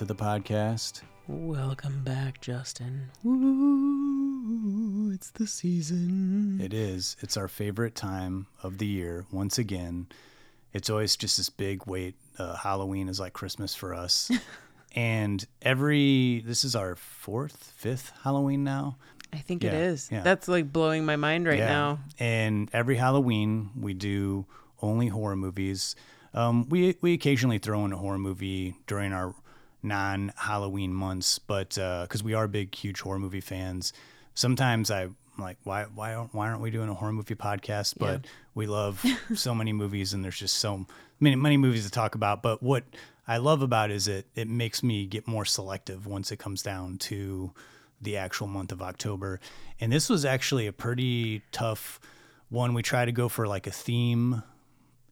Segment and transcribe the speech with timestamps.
[0.00, 1.02] To the podcast.
[1.28, 3.10] Welcome back, Justin.
[3.26, 6.58] Ooh, it's the season.
[6.58, 7.18] It is.
[7.20, 9.26] It's our favorite time of the year.
[9.30, 10.06] Once again,
[10.72, 12.14] it's always just this big wait.
[12.38, 14.30] Uh, Halloween is like Christmas for us.
[14.96, 18.96] and every, this is our fourth, fifth Halloween now.
[19.34, 20.08] I think Yeah, it is.
[20.10, 20.22] yeah.
[20.22, 21.66] That's like blowing my mind right Yeah.
[21.68, 21.98] now.
[22.18, 24.46] And every Halloween, we do
[24.80, 25.94] only horror movies.
[26.32, 29.34] Um, we we occasionally throw in a horror movie during our
[29.82, 33.92] non Halloween months, but uh, because we are big, huge horror movie fans,
[34.34, 37.94] sometimes I'm like, why why aren't why aren't we doing a horror movie podcast?
[37.98, 40.86] But we love so many movies, and there's just so
[41.18, 42.42] many many movies to talk about.
[42.42, 42.84] But what
[43.26, 46.62] I love about it is it it makes me get more selective once it comes
[46.62, 47.52] down to
[48.00, 49.40] the actual month of October.
[49.80, 52.00] And this was actually a pretty tough
[52.48, 52.74] one.
[52.74, 54.42] We tried to go for like a theme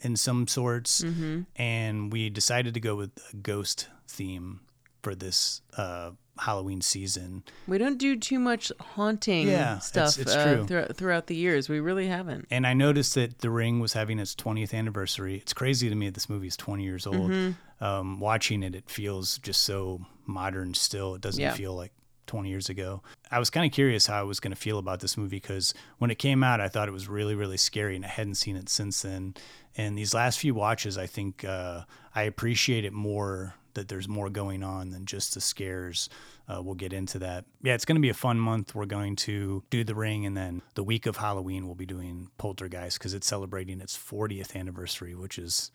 [0.01, 1.43] in some sorts, mm-hmm.
[1.57, 4.61] and we decided to go with a ghost theme
[5.03, 7.45] for this uh, Halloween season.
[7.67, 10.67] We don't do too much haunting Yeah, stuff it's uh, true.
[10.67, 11.69] thro- throughout the years.
[11.69, 12.47] We really haven't.
[12.51, 15.37] And I noticed that The Ring was having its 20th anniversary.
[15.37, 17.33] It's crazy to me that this movie is 20 years old.
[17.81, 21.15] Um, watching it, it feels just so modern still.
[21.15, 21.53] It doesn't Yeah.
[21.55, 21.93] feel like
[22.27, 23.03] 20 years ago.
[23.31, 25.75] I was kind of curious how I was going to feel about this movie because
[25.99, 28.57] when it came out, I thought it was really, really scary, and I hadn't seen
[28.57, 29.35] it since then.
[29.77, 31.83] And these last few watches, I think uh,
[32.15, 36.09] I appreciate it more that there's more going on than just the scares.
[36.49, 37.45] Uh, we'll get into that.
[37.63, 38.75] Yeah, it's going to be a fun month.
[38.75, 42.29] We're going to do The Ring, and then the week of Halloween, we'll be doing
[42.39, 45.71] Poltergeist because it's celebrating its 40th anniversary, which is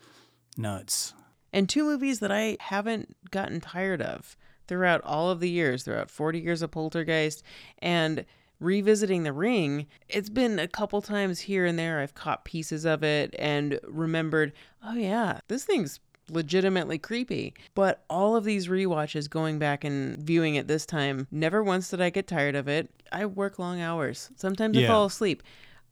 [0.58, 1.14] nuts.
[1.54, 4.36] And two movies that I haven't gotten tired of
[4.68, 7.42] throughout all of the years, throughout 40 years of Poltergeist
[7.80, 8.26] and
[8.60, 9.88] revisiting The Ring.
[10.10, 14.52] It's been a couple times here and there I've caught pieces of it and remembered,
[14.84, 16.00] oh yeah, this thing's
[16.30, 17.54] legitimately creepy.
[17.76, 22.02] But all of these rewatches going back and viewing it this time, never once did
[22.02, 22.90] I get tired of it.
[23.12, 24.30] I work long hours.
[24.36, 25.44] Sometimes I fall asleep.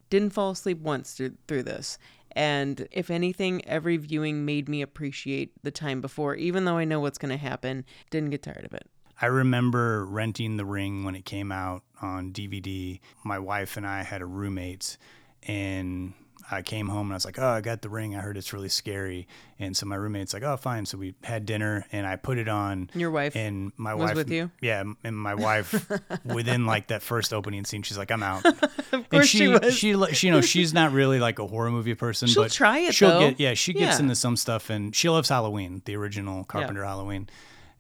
[0.09, 1.97] Didn't fall asleep once through, through this.
[2.34, 7.00] And if anything, every viewing made me appreciate the time before, even though I know
[7.00, 7.86] what's going to happen.
[8.09, 8.88] Didn't get tired of it.
[9.22, 13.00] I remember renting The Ring when it came out on DVD.
[13.24, 14.98] My wife and I had a roommate,
[15.44, 16.13] and
[16.50, 18.16] I came home and I was like, "Oh, I got The Ring.
[18.16, 19.28] I heard it's really scary."
[19.59, 22.47] And so my roommate's like, "Oh, fine." So we had dinner, and I put it
[22.47, 22.90] on.
[22.96, 24.50] Your wife and my was wife with you?
[24.62, 25.90] Yeah, and my wife
[26.25, 28.46] within like that first opening scene, she's like, "I'm out."
[28.94, 29.74] Of and course she, she was.
[29.74, 32.80] she, she, you know, she's not really like a horror movie person, She'll but try
[32.80, 33.19] it, She'll though.
[33.30, 34.03] get, yeah, she gets Yeah.
[34.03, 37.30] into some stuff, and she loves Halloween, the original Carpenter Halloween.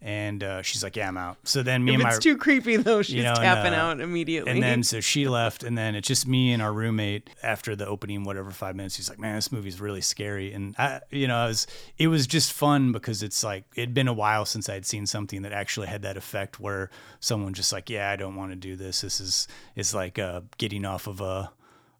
[0.03, 2.35] And uh, she's like, "Yeah, I'm out." So then me if and my it's too
[2.35, 4.51] creepy, though, she's know, and, tapping uh, out immediately.
[4.51, 7.85] and then so she left, and then it's just me and our roommate after the
[7.85, 8.95] opening, whatever five minutes.
[8.95, 11.67] He's like, "Man, this movie's really scary," and I, you know, I was
[11.99, 15.43] it was just fun because it's like it'd been a while since I'd seen something
[15.43, 16.89] that actually had that effect where
[17.19, 19.01] someone just like, "Yeah, I don't want to do this.
[19.01, 21.51] This is it's like uh, getting off of a."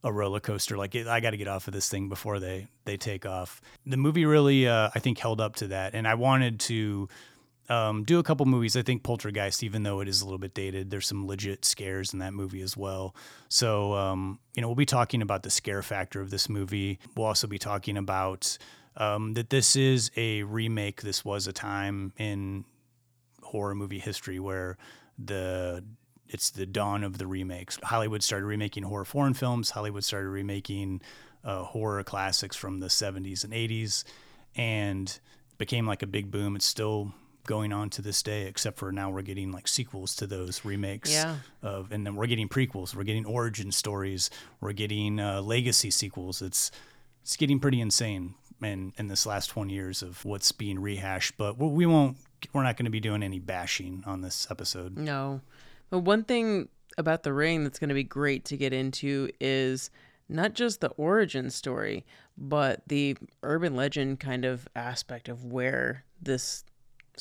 [0.04, 2.68] a roller coaster like it, i got to get off of this thing before they
[2.86, 6.16] they take off the movie really uh, i think held up to that and i
[6.16, 7.08] wanted to
[7.72, 8.76] um, do a couple movies.
[8.76, 12.12] I think Poltergeist, even though it is a little bit dated, there's some legit scares
[12.12, 13.16] in that movie as well.
[13.48, 17.00] So, um, you know, we'll be talking about the scare factor of this movie.
[17.16, 18.58] We'll also be talking about
[18.98, 21.02] um, that this is a remake.
[21.02, 22.66] This was a time in
[23.42, 24.78] horror movie history where
[25.18, 25.82] the
[26.28, 27.80] it's the dawn of the remakes.
[27.84, 29.70] Hollywood started remaking horror foreign films.
[29.70, 31.02] Hollywood started remaking
[31.46, 34.04] uh, horror classics from the 70s and 80s,
[34.58, 35.20] and
[35.58, 36.56] became like a big boom.
[36.58, 37.14] It's still
[37.46, 41.12] going on to this day, except for now we're getting like sequels to those remakes.
[41.12, 41.38] Yeah.
[41.62, 42.96] Of, and then we're getting prequels.
[42.96, 44.30] We're getting origin stories.
[44.60, 46.42] We're getting uh, legacy sequels.
[46.42, 46.72] It's
[47.24, 48.36] it's getting pretty insane.
[48.62, 52.18] In, in this last 20 years of what's being rehashed, but we we won't,
[52.54, 55.00] we're not going to be doing any bashing on this episode.
[55.00, 55.42] No.
[55.90, 59.90] But one thing about The Ring that's going to be great to get into is
[60.30, 62.06] not just the origin story,
[62.38, 66.64] but the urban legend kind of aspect of where this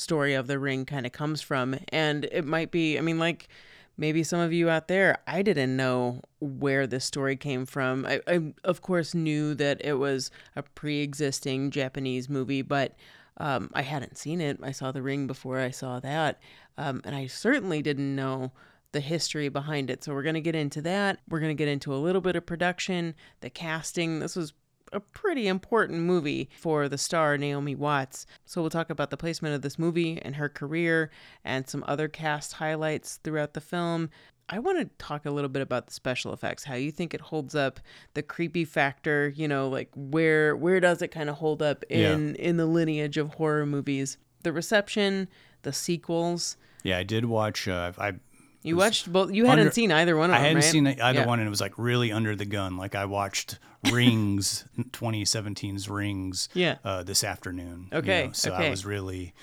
[0.00, 1.78] story of the ring kind of comes from.
[1.88, 3.48] And it might be, I mean, like
[3.96, 8.06] maybe some of you out there, I didn't know where this story came from.
[8.06, 12.96] I, I of course, knew that it was a pre existing Japanese movie, but
[13.40, 14.58] Um, I hadn't seen it.
[14.62, 16.40] I saw The Ring before I saw that.
[16.76, 18.52] Um, and I certainly didn't know
[18.92, 20.04] the history behind it.
[20.04, 21.20] So we're going to get into that.
[21.26, 24.20] We're going to get into a little bit of production, the casting.
[24.20, 24.52] This was
[24.92, 28.26] a pretty important movie for the star Naomi Watts.
[28.44, 31.10] So we'll talk about the placement of this movie and her career
[31.44, 34.10] and some other cast highlights throughout the film.
[34.52, 37.20] I want to talk a little bit about the special effects, how you think it
[37.20, 37.78] holds up,
[38.14, 42.34] the creepy factor, you know, like where where does it kind of hold up in
[42.34, 44.18] in the lineage of horror movies?
[44.42, 45.28] The reception,
[45.62, 46.56] the sequels.
[46.82, 47.68] Yeah, I did watch.
[47.68, 48.14] Uh, I
[48.62, 49.32] You watched both.
[49.32, 50.64] You hadn't under- seen either one of I hadn't right?
[50.64, 51.26] seen either Yeah.
[51.26, 52.76] one, and it was like really under the gun.
[52.76, 53.58] Like I watched
[53.90, 56.76] Rings, 2017's Rings, Yeah.
[56.84, 57.88] uh, this afternoon.
[57.92, 58.66] you Okay, know, so okay.
[58.66, 59.34] I was really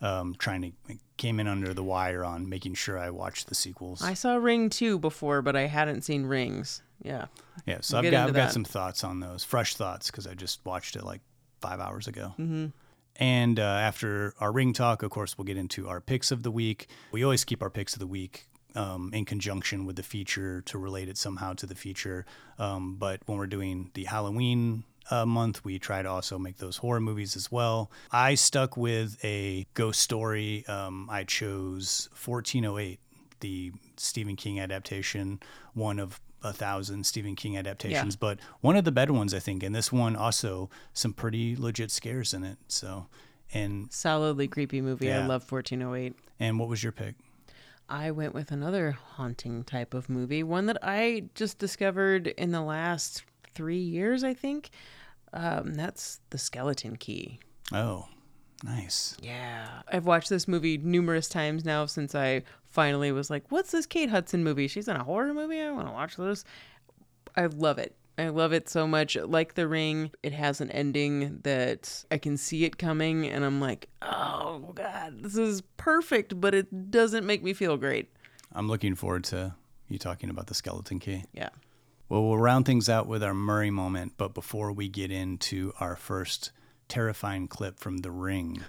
[0.00, 4.02] um, trying to came in under the wire on making sure I watched the sequels.
[4.02, 6.82] I saw Ring 2 before, but I hadn't seen Rings.
[7.02, 7.26] Yeah.
[7.66, 10.34] yeah, so We'll I've got I've got some thoughts on those, fresh thoughts, because I
[10.34, 11.20] just watched it like
[11.60, 12.34] five hours ago.
[12.38, 12.66] Mm-hmm.
[13.16, 16.50] And uh, after our ring talk, of course, we'll get into our picks of the
[16.50, 16.88] week.
[17.12, 20.78] We always keep our picks of the week um, in conjunction with the feature to
[20.78, 22.24] relate it somehow to the feature.
[22.58, 26.78] Um, but when we're doing the Halloween uh, month, we try to also make those
[26.78, 27.90] horror movies as well.
[28.10, 30.64] I stuck with a ghost story.
[30.68, 32.98] Um, I chose 1408,
[33.40, 35.40] the Stephen King adaptation,
[35.74, 39.62] one of a thousand Stephen King adaptations, but one of the better ones, I think.
[39.62, 42.58] And this one also some pretty legit scares in it.
[42.68, 43.06] So,
[43.54, 45.12] and Solidly creepy movie.
[45.12, 46.14] I love 1408.
[46.40, 47.14] and what was your pick?
[47.88, 52.62] I went with another haunting type of movie, one that I just discovered in the
[52.62, 53.24] last
[53.54, 54.70] three years, I think.
[55.32, 57.38] Um, that's The Skeleton Key.
[57.72, 58.06] Oh,
[58.64, 59.16] nice.
[59.22, 59.82] Yeah.
[59.90, 64.10] I've watched this movie numerous times now since I finally was like, what's this Kate
[64.10, 64.68] Hudson movie?
[64.68, 65.60] She's in a horror movie?
[65.60, 66.44] I want to watch this.
[67.36, 67.94] I love it.
[68.18, 69.16] I love it so much.
[69.16, 73.60] Like The Ring, it has an ending that I can see it coming, and I'm
[73.60, 78.10] like, oh, God, this is perfect, but it doesn't make me feel great.
[78.52, 79.54] I'm looking forward to
[79.88, 81.24] you talking about the skeleton key.
[81.32, 81.50] Yeah.
[82.08, 85.96] Well, we'll round things out with our Murray moment, but before we get into our
[85.96, 86.52] first
[86.88, 88.62] terrifying clip from The Ring,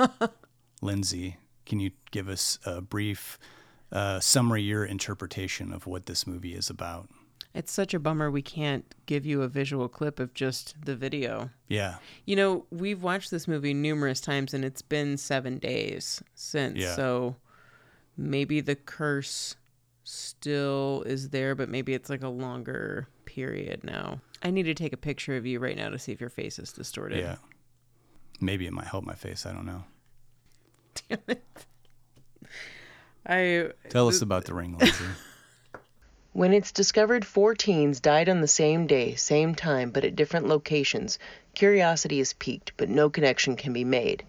[0.82, 3.38] Lindsay, can you give us a brief
[3.92, 7.08] uh, summary, your interpretation of what this movie is about?
[7.54, 11.50] It's such a bummer we can't give you a visual clip of just the video.
[11.68, 16.78] Yeah, You know, we've watched this movie numerous times and it's been seven days since.
[16.78, 16.94] Yeah.
[16.94, 17.36] So
[18.16, 19.56] maybe the curse
[20.04, 24.20] still is there, but maybe it's like a longer period now.
[24.42, 26.58] I need to take a picture of you right now to see if your face
[26.58, 27.18] is distorted.
[27.18, 27.36] yeah.
[28.40, 29.46] Maybe it might help my face.
[29.46, 29.84] I don't know.
[31.08, 31.44] Damn it.
[33.26, 35.04] I Tell us about The Ring, Lindsay.
[36.34, 40.48] When it's discovered four teens died on the same day, same time, but at different
[40.48, 41.18] locations,
[41.54, 44.24] curiosity is piqued, but no connection can be made.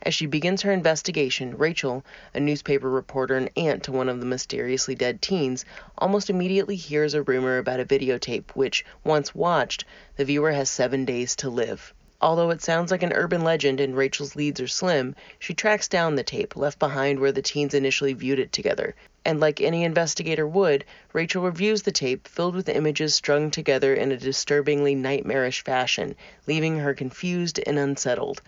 [0.00, 4.24] As she begins her investigation, Rachel, a newspaper reporter and aunt to one of the
[4.24, 5.66] mysteriously dead teens,
[5.98, 9.84] almost immediately hears a rumor about a videotape which, once watched,
[10.16, 11.92] the viewer has seven days to live.
[12.22, 16.16] Although it sounds like an urban legend and Rachel's leads are slim, she tracks down
[16.16, 18.94] the tape left behind where the teens initially viewed it together.
[19.24, 20.84] And like any investigator would,
[21.14, 26.14] Rachel reviews the tape filled with images strung together in a disturbingly nightmarish fashion,
[26.46, 28.42] leaving her confused and unsettled.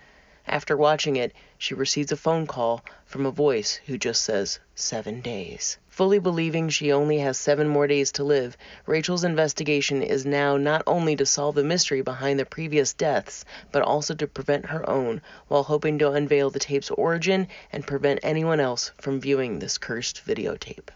[0.47, 5.21] After watching it, she receives a phone call from a voice who just says, seven
[5.21, 5.79] days.
[5.89, 8.57] Fully believing she only has seven more days to live,
[8.87, 13.83] Rachel's investigation is now not only to solve the mystery behind the previous deaths, but
[13.83, 18.59] also to prevent her own, while hoping to unveil the tape's origin and prevent anyone
[18.59, 20.89] else from viewing this cursed videotape.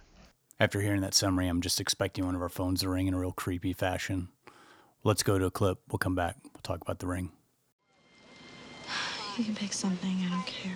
[0.59, 3.19] After hearing that summary, I'm just expecting one of our phones to ring in a
[3.19, 4.29] real creepy fashion.
[5.05, 5.79] Let's go to a clip.
[5.88, 6.37] We'll come back.
[6.43, 7.31] We'll talk about The Ring.
[9.37, 10.73] You can pick something, I don't care.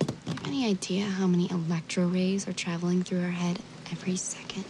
[0.00, 3.60] Do you have any idea how many electro rays are traveling through our head
[3.92, 4.64] every second?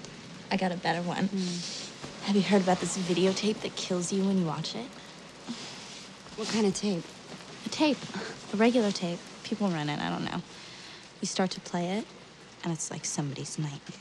[0.51, 1.29] I got a better one.
[1.29, 2.27] Hmm.
[2.27, 4.87] Have you heard about this videotape that kills you when you watch it?
[6.37, 7.03] What kind of tape?
[7.65, 7.97] A tape,
[8.53, 9.19] a regular tape.
[9.43, 10.43] People run it, I don't know.
[11.23, 12.05] You start to play it,
[12.63, 14.01] and it's like somebody's nightmare.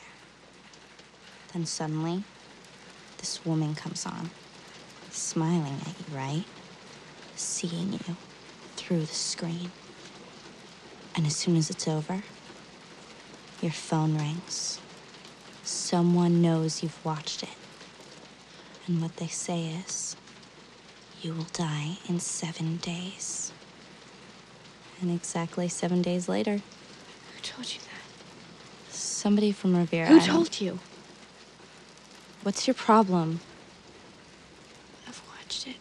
[1.53, 2.25] Then suddenly,
[3.19, 4.31] this woman comes on,
[5.11, 6.43] smiling at you, right?
[7.35, 8.15] Seeing you
[8.75, 9.71] through the screen.
[11.15, 12.23] And as soon as it's over,
[13.61, 14.79] your phone rings.
[15.63, 17.49] Someone knows you've watched it.
[18.87, 20.15] And what they say is,
[21.21, 23.51] you will die in seven days.
[25.01, 28.93] And exactly seven days later, Who told you that?
[28.93, 30.07] somebody from Rivera.
[30.07, 30.79] Who I told you?
[32.43, 33.41] What's your problem?
[35.07, 35.77] I've watched It's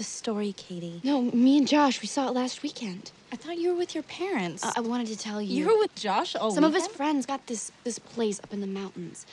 [0.00, 1.00] a story, Katie.
[1.04, 3.12] No, me and Josh, we saw it last weekend.
[3.32, 4.64] I thought you were with your parents.
[4.64, 5.54] I, I wanted to tell you.
[5.54, 8.60] you were with Josh all Some of his friends got this this place up in
[8.60, 9.26] the mountains.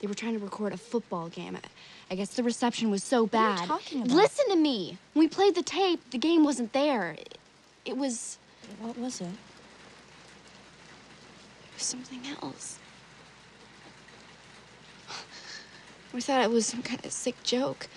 [0.00, 1.56] They were trying to record a football game.
[2.10, 3.52] I, guess the reception was so bad.
[3.52, 4.16] What are you talking about?
[4.16, 4.98] Listen to me.
[5.12, 7.12] When we played the tape, the game wasn't there.
[7.12, 7.38] It,
[7.84, 8.38] it was
[8.80, 9.24] What was it?
[9.24, 9.30] it
[11.74, 12.78] was something else.
[16.12, 17.88] We thought it was some kind of sick joke.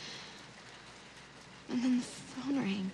[1.69, 2.91] And then the phone rang.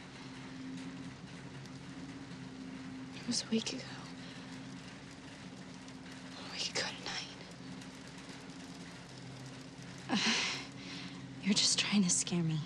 [3.15, 3.81] It was a week ago.
[6.37, 6.87] A week ago
[10.07, 10.19] tonight.
[11.43, 12.59] You're just trying to scare me.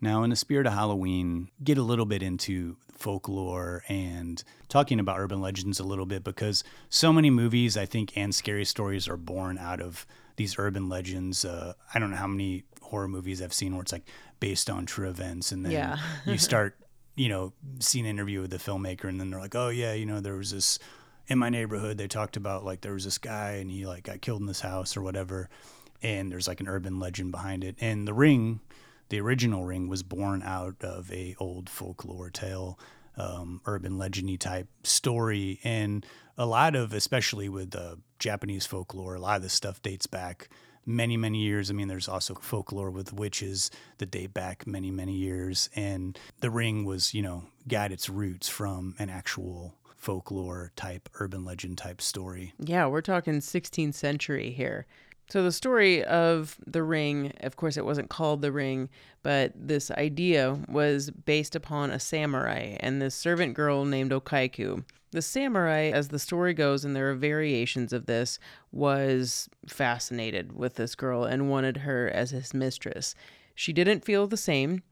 [0.00, 5.18] Now, in the spirit of Halloween, get a little bit into folklore and talking about
[5.18, 9.16] urban legends a little bit because so many movies, I think, and scary stories are
[9.16, 10.06] born out of
[10.36, 11.44] these urban legends.
[11.44, 14.06] Uh, I don't know how many horror movies I've seen where it's like
[14.38, 15.96] based on true events, and then Yeah.
[16.24, 16.76] you start,
[17.16, 20.06] you know, seeing an interview with the filmmaker, and then they're like, oh, yeah, you
[20.06, 20.78] know, there was this
[21.28, 24.20] in my neighborhood, they talked about like there was this guy and he like got
[24.20, 25.48] killed in this house or whatever.
[26.02, 27.76] And there's like an urban legend behind it.
[27.80, 28.60] And The Ring,
[29.08, 32.78] the original ring was born out of a old folklore tale
[33.16, 36.04] um, urban legendy type story and
[36.38, 40.48] a lot of especially with uh, japanese folklore a lot of this stuff dates back
[40.86, 41.70] many many years.
[41.70, 45.68] I mean there's also folklore with witches that date back many many years.
[45.74, 51.44] And the ring was you know got its roots from an actual folklore type urban
[51.44, 52.52] legend type story.
[52.58, 54.86] Yeah, we're talking 16th century here.
[55.28, 58.90] So the story of the ring, of course, it wasn't called the ring,
[59.22, 64.84] but this idea was based upon a samurai and this servant girl named Okaiku.
[65.12, 68.38] The samurai, as the story goes, and there are variations of this,
[68.72, 73.14] was fascinated with this girl and wanted her as his mistress.
[73.54, 74.82] She didn't feel the same,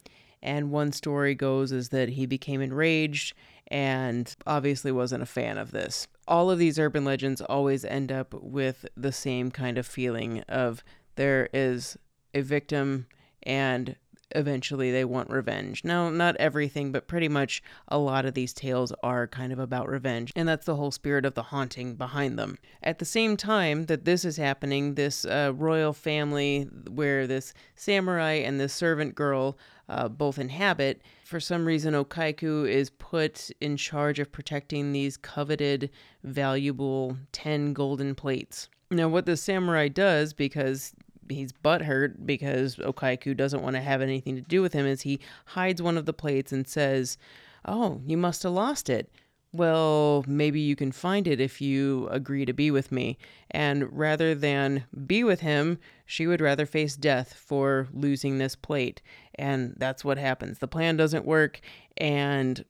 [0.42, 3.34] and one story goes is that he became enraged
[3.68, 6.08] and obviously wasn't a fan of this.
[6.26, 10.82] All of these urban legends always end up with the same kind of feeling of
[11.16, 11.96] there is
[12.34, 13.06] a victim
[13.42, 13.96] and
[14.34, 15.84] eventually they want revenge.
[15.84, 19.88] Now, not everything, but pretty much a lot of these tales are kind of about
[19.88, 22.58] revenge, and that's the whole spirit of the haunting behind them.
[22.82, 28.34] At the same time that this is happening, this uh, royal family where this samurai
[28.34, 29.58] and this servant girl
[29.88, 35.90] uh, both inhabit, for some reason, Okaiku is put in charge of protecting these coveted,
[36.22, 38.68] valuable 10 golden plates.
[38.92, 40.92] Now, what the samurai does, because
[41.30, 45.20] he's butthurt because Okaiku doesn't want to have anything to do with him, is he
[45.46, 47.18] hides one of the plates and says,
[47.64, 49.12] Oh, you must have lost it.
[49.52, 53.18] Well, maybe you can find it if you agree to be with me.
[53.50, 59.02] And rather than be with him, she would rather face death for losing this plate.
[59.34, 60.58] And that's what happens.
[60.58, 61.60] The plan doesn't work,
[61.96, 62.64] and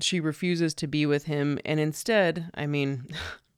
[0.00, 1.58] she refuses to be with him.
[1.66, 3.08] And instead, I mean,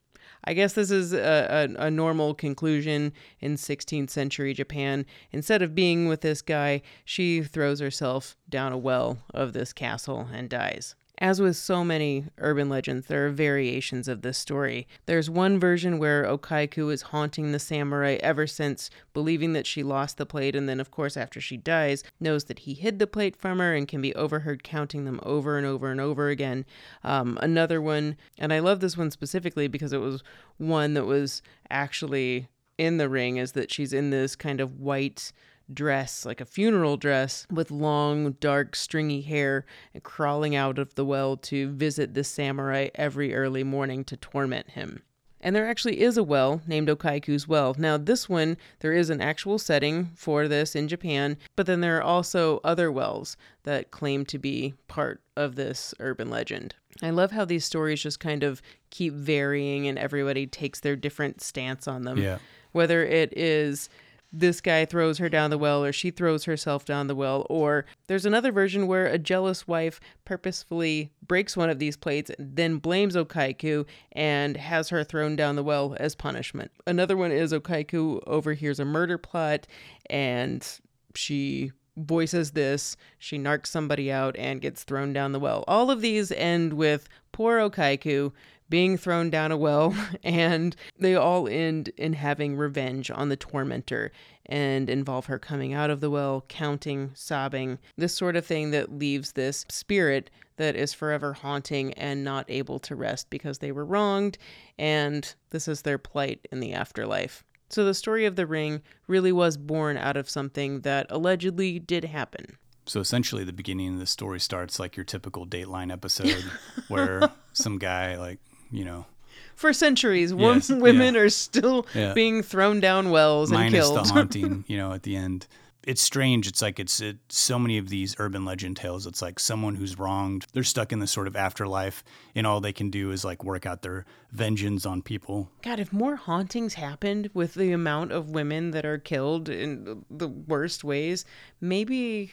[0.46, 5.06] I guess this is a, a, a normal conclusion in 16th century Japan.
[5.32, 10.28] Instead of being with this guy, she throws herself down a well of this castle
[10.32, 10.94] and dies.
[11.18, 14.88] As with so many urban legends, there are variations of this story.
[15.06, 20.16] There's one version where Okaiku is haunting the samurai ever since, believing that she lost
[20.16, 23.37] the plate, and then, of course, after she dies, knows that he hid the plate
[23.37, 26.64] from her and can be overheard counting them over and over and over again.
[27.04, 30.25] Um, another one, and I love this one specifically because it was
[30.56, 35.33] one that was actually in the ring, is that she's in this kind of white
[35.73, 41.04] dress, like a funeral dress, with long, dark, stringy hair, and crawling out of the
[41.04, 45.02] well to visit the samurai every early morning to torment him.
[45.44, 47.76] And there actually is a well named Okaiku's Well.
[47.76, 51.99] Now, this one, there is an actual setting for this in Japan, but then there
[51.99, 56.75] are also other wells that claim to be part of this urban legend.
[57.02, 61.42] I love how these stories just kind of keep varying and everybody takes their different
[61.42, 62.16] stance on them.
[62.16, 62.38] Yeah.
[62.73, 63.90] Whether it is
[64.36, 67.46] this guy throws her down the well or she throws herself down the well.
[67.48, 72.78] Or there's another version where a jealous wife purposefully breaks one of these plates then
[72.78, 76.72] blames okaiku and has her thrown down the well as punishment.
[76.86, 79.66] Another one is okaiku overhears a murder plot
[80.10, 80.80] and
[81.14, 82.96] she voices this.
[83.18, 85.64] She narcs somebody out and gets thrown down the well.
[85.68, 88.32] All of these end with poor okaiku
[88.75, 94.11] being thrown down a well, and they all end in having revenge on the tormentor
[94.47, 98.99] and involve her coming out of the well, counting, sobbing, this sort of thing that
[98.99, 103.85] leaves this spirit that is forever haunting and not able to rest because they were
[103.85, 104.38] wronged,
[104.76, 107.45] and this is their plight in the afterlife.
[107.69, 112.07] So the story of the ring really was born out of something that allegedly did
[112.07, 112.59] happen.
[112.87, 116.45] So essentially, the beginning of the story starts like your typical Dateline episode,
[116.88, 118.40] where some guy, like
[118.75, 119.07] you know,
[119.54, 121.21] For centuries, Yes, women yeah.
[121.21, 122.12] are still Yeah.
[122.12, 123.97] being thrown down wells and minus killed.
[124.07, 125.47] the haunting, you know, at the end.
[125.87, 126.47] It's strange.
[126.49, 129.07] It's like it's it, so many of these urban legend tales.
[129.07, 130.47] It's like someone who's wronged.
[130.54, 132.02] They're stuck in this sort of afterlife,
[132.35, 135.50] and all they can do is like work out their vengeance on people.
[135.62, 140.26] God, if more hauntings happened with the amount of women that are killed in the
[140.28, 141.26] worst ways,
[141.61, 142.33] maybe,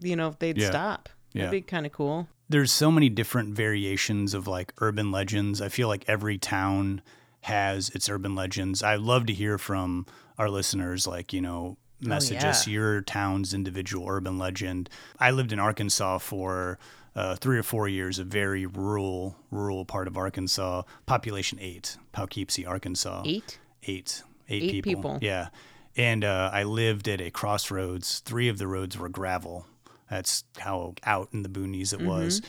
[0.00, 0.68] you know, they'd Yeah.
[0.70, 1.08] stop.
[1.32, 1.46] Yeah.
[1.46, 2.28] That'd be kind of cool.
[2.48, 5.60] There's so many different variations of like urban legends.
[5.60, 7.02] I feel like every town
[7.42, 8.82] has its urban legends.
[8.82, 10.06] I love to hear from
[10.38, 12.74] our listeners, like, you know, message us yeah.
[12.74, 14.90] your town's individual urban legend.
[15.18, 16.78] I lived in Arkansas for
[17.14, 22.66] uh, three or four years, a very rural, rural part of Arkansas, population eight, Poughkeepsie,
[22.66, 23.22] Arkansas.
[23.24, 23.58] Eight?
[23.84, 24.22] Eight.
[24.48, 25.02] Eight, Eight people.
[25.02, 25.18] people.
[25.22, 25.48] Yeah.
[25.96, 28.18] And uh, I lived at a crossroads.
[28.20, 29.66] Three of the roads were gravel.
[30.10, 32.08] That's how out in the boonies it mm-hmm.
[32.08, 32.42] was.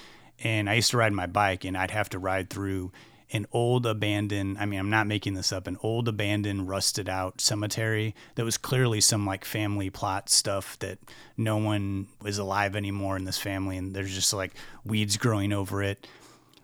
[0.43, 2.91] And I used to ride my bike, and I'd have to ride through
[3.31, 7.41] an old abandoned, I mean, I'm not making this up, an old abandoned, rusted out
[7.41, 10.99] cemetery that was clearly some like family plot stuff that
[11.35, 13.77] no one is alive anymore in this family.
[13.77, 14.53] And there's just like
[14.85, 16.07] weeds growing over it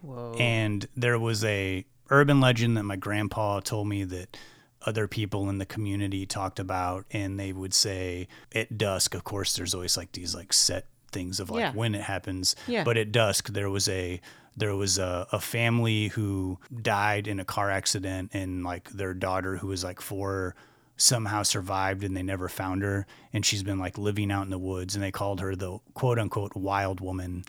[0.01, 0.35] Whoa.
[0.39, 4.37] and there was a urban legend that my grandpa told me that
[4.85, 9.55] other people in the community talked about and they would say at dusk of course
[9.55, 11.71] there's always like these like set things of like Yeah.
[11.73, 12.83] when it happens Yeah.
[12.83, 14.19] but at dusk there was a
[14.57, 19.57] there was a, a family who died in a car accident and like their daughter
[19.57, 20.55] who was like four
[20.97, 24.59] somehow survived and they never found her and she's been like living out in the
[24.59, 27.43] woods and they called her the quote unquote wild woman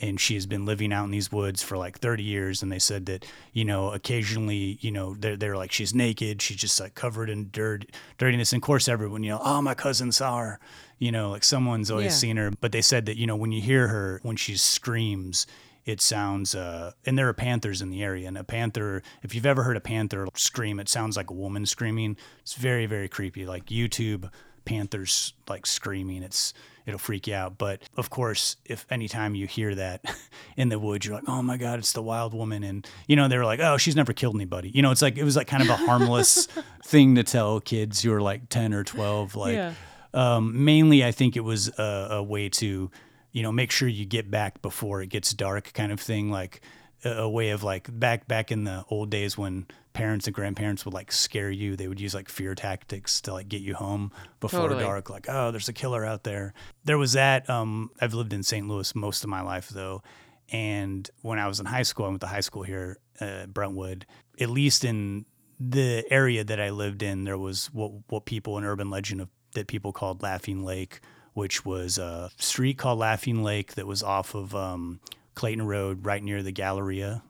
[0.00, 2.78] and she has been living out in these woods for like 30 years and they
[2.78, 6.94] said that you know occasionally you know they're, they're like she's naked she's just like
[6.94, 7.84] covered in dirt
[8.18, 10.60] dirtiness and of course everyone you know oh my cousin saw her
[10.98, 12.10] you know like someone's always Yeah.
[12.18, 15.46] seen her but they said that you know when you hear her when she screams
[15.84, 19.46] it sounds uh and there are panthers in the area and a panther if you've
[19.46, 23.46] ever heard a panther scream it sounds like a woman screaming it's very very creepy
[23.46, 24.30] like youtube
[24.64, 26.52] panthers like screaming it's
[26.88, 27.56] it'll freak you out.
[27.58, 30.02] But of course if anytime you hear that
[30.56, 32.64] in the woods you're like oh my god it's the wild woman.
[32.64, 34.70] And you know they were like oh she's never killed anybody.
[34.74, 36.48] You know it's like it was like kind of a harmless
[36.84, 39.74] thing to tell kids who are like 10 or 12 like Yeah.
[40.14, 42.90] um, mainly i think it was a, a way to
[43.32, 46.62] you know make sure you get back before it gets dark kind of thing like
[47.04, 49.66] a, a way of like back back in the old days when
[49.98, 51.74] parents and grandparents would like scare you.
[51.74, 54.84] They would use like fear tactics to like get you home before Totally.
[54.84, 56.54] dark like oh there's a killer out there.
[56.84, 60.02] There was that um i've lived in st louis most of my life though.
[60.50, 64.06] And when i was in high school i went to high school here uh, brentwood.
[64.40, 65.24] At least in
[65.58, 69.28] the area that i lived in there was what what people in urban legend of,
[69.54, 71.00] that people called laughing lake
[71.34, 75.00] which was a street called laughing lake that was off of um,
[75.34, 77.22] clayton road right near the galleria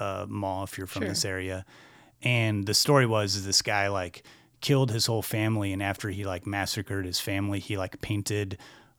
[0.00, 1.08] uh, mall if you're from Sure.
[1.10, 1.66] this area
[2.24, 4.24] and the story was is this guy like
[4.60, 8.56] killed his whole family and after he like massacred his family he like painted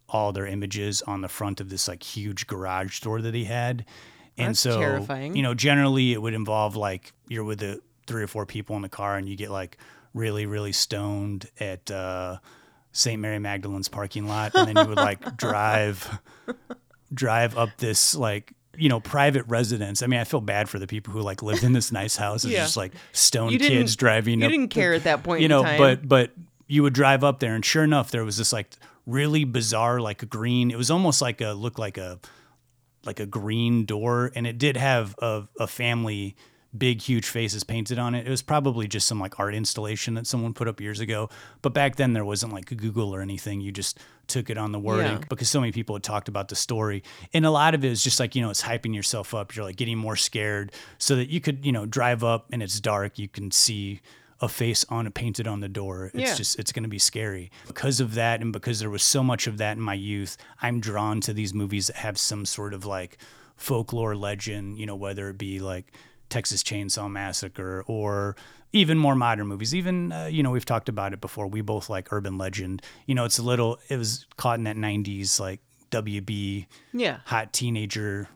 [0.08, 3.84] all their images on the front of this like huge garage door that he had
[4.38, 5.36] and That's so terrifying.
[5.36, 8.84] you know generally it would involve like you're with the three or four people in
[8.84, 9.78] the car and you get like
[10.14, 12.38] really really stoned at uh
[12.92, 13.20] St.
[13.20, 16.20] Mary Magdalene's parking lot and then you would like drive
[17.14, 20.02] drive up this like you know private residence.
[20.04, 22.44] I mean, I feel bad for the people who like lived in this nice house
[22.44, 22.62] and Yeah.
[22.62, 24.40] just like stone kids driving.
[24.40, 25.64] you up didn't care at that point you know.
[25.64, 26.32] But but
[26.68, 28.70] you would drive up there, and sure enough, there was this like
[29.06, 30.72] really bizarre like a green.
[30.72, 32.20] It was almost like a looked like a
[33.06, 36.36] like a green door, and it did have a, a family
[36.78, 38.28] big huge faces painted on it.
[38.28, 41.30] It was probably just some like art installation that someone put up years ago.
[41.62, 43.62] But back then there wasn't like Google or anything.
[43.62, 45.24] You just took it on the wording Yeah.
[45.30, 47.04] because so many people had talked about the story.
[47.34, 49.56] And a lot of it is just like, you know, it's hyping yourself up.
[49.56, 52.80] You're like getting more scared so that you could, you know, drive up and it's
[52.80, 53.18] dark.
[53.20, 54.02] You can see
[54.42, 56.12] a face on painted on the door.
[56.14, 56.36] It's Yeah.
[56.36, 57.52] just it's going to be scary.
[57.68, 60.82] Because of that and because there was so much of that in my youth, I'm
[60.82, 63.18] drawn to these movies that have some sort of like
[63.56, 65.94] folklore legend, you know, whether it be like
[66.30, 68.36] Texas Chainsaw Massacre or
[68.74, 69.74] even more modern movies.
[69.74, 71.48] Even uh, you know, we've talked about it before.
[71.48, 72.82] We both like urban legend.
[73.06, 75.62] You know, it's a little it was caught in that 90s like
[75.92, 77.20] WB yeah.
[77.26, 78.28] hot teenager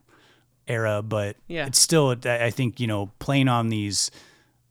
[0.68, 1.66] era, but Yeah.
[1.66, 4.12] it's still I think, you know, playing on these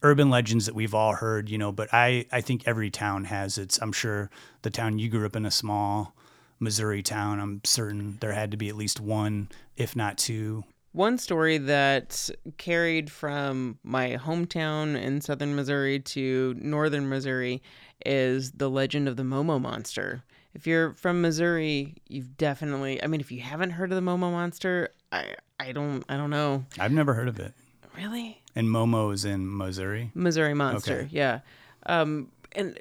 [0.02, 3.58] urban legends that we've all heard, you know, but I I think every town has
[3.58, 4.30] its I'm sure
[4.62, 6.14] the town you grew up in a small
[6.60, 10.64] Missouri town, I'm certain there had to be at least one, if not two.
[10.98, 17.62] One story that carried from my hometown in southern Missouri to northern Missouri
[18.04, 20.24] is the legend of the Momo monster.
[20.54, 24.32] If you're from Missouri, you've definitely I mean if you haven't heard of the Momo
[24.32, 26.64] monster, I I don't I don't know.
[26.80, 27.54] I've never heard of it.
[27.96, 28.42] Really?
[28.56, 30.10] And Momo is in Missouri.
[30.14, 31.02] Missouri Monster.
[31.02, 31.08] Okay.
[31.12, 31.42] Yeah.
[31.86, 32.76] Um, and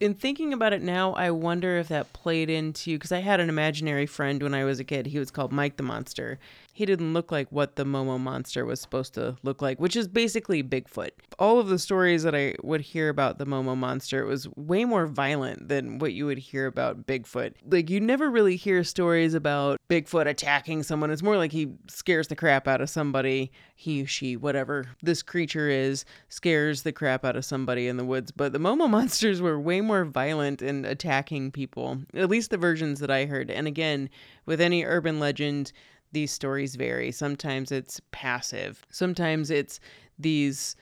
[0.00, 3.48] in thinking about it now, I wonder if that played into because I had an
[3.48, 5.06] imaginary friend when I was a kid.
[5.06, 6.40] He was called Mike the Monster.
[6.72, 10.08] He didn't look like what the Momo monster was supposed to look like, which is
[10.08, 11.10] basically Bigfoot.
[11.38, 14.84] All of the stories that I would hear about the Momo monster it was way
[14.84, 17.54] more violent than what you would hear about Bigfoot.
[17.68, 21.10] Like you never really hear stories about Bigfoot attacking someone.
[21.10, 23.50] It's more like he scares the crap out of somebody.
[23.74, 28.30] He, she, whatever this creature is, scares the crap out of somebody in the woods.
[28.30, 33.00] But the Momo monsters were way more violent in attacking people, at least the versions
[33.00, 33.50] that I heard.
[33.50, 34.08] And again,
[34.46, 35.72] with any urban legend,
[36.12, 37.12] these stories vary.
[37.12, 39.80] Sometimes it's passive, sometimes it's
[40.18, 40.76] these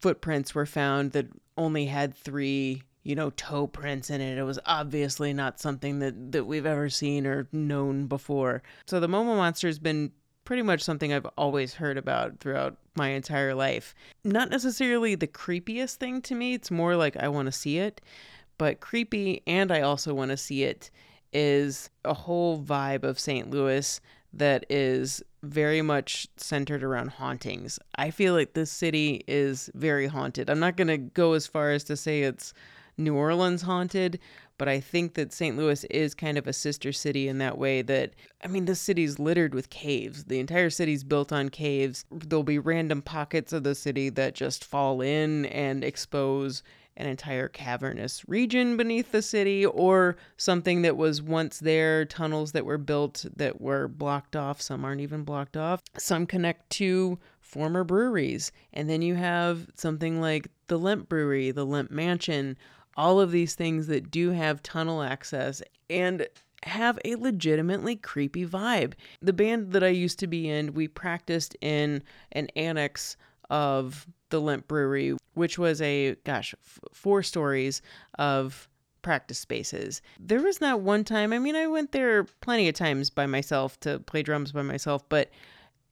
[0.00, 1.26] footprints were found that
[1.56, 4.38] only had three you know toe prints in it.
[4.38, 8.62] It was obviously not something that that we've ever seen or known before.
[8.86, 10.12] So the momo monster has been
[10.44, 13.94] pretty much something i've always heard about throughout my entire life.
[14.24, 16.54] Not necessarily the creepiest thing to me.
[16.54, 18.00] It's more like i want to see it.
[18.58, 20.90] But creepy and i also want to see it
[21.32, 24.00] is a whole vibe of st louis
[24.32, 27.78] that is very much centered around hauntings.
[27.96, 30.50] I feel like this city is very haunted.
[30.50, 32.52] I'm not going to go as far as to say it's
[32.96, 34.18] New Orleans haunted,
[34.58, 35.56] but I think that St.
[35.56, 39.20] Louis is kind of a sister city in that way that I mean this city's
[39.20, 40.24] littered with caves.
[40.24, 42.04] The entire city's built on caves.
[42.10, 46.64] There'll be random pockets of the city that just fall in and expose
[46.98, 52.66] an entire cavernous region beneath the city or something that was once there, tunnels that
[52.66, 54.60] were built that were blocked off.
[54.60, 55.80] Some aren't even blocked off.
[55.96, 58.52] Some connect to former breweries.
[58.74, 62.58] And then you have something like the Lemp Brewery, the Lemp Mansion,
[62.96, 66.26] all of these things that do have tunnel access and
[66.64, 68.94] have a legitimately creepy vibe.
[69.22, 73.16] The band that I used to be in, we practiced in an annex
[73.50, 77.80] of the Lemp Brewery, which was a, gosh, f- four stories
[78.18, 78.68] of
[79.02, 80.02] practice spaces.
[80.18, 83.78] There was not one time, I mean, I went there plenty of times by myself
[83.80, 85.30] to play drums by myself, but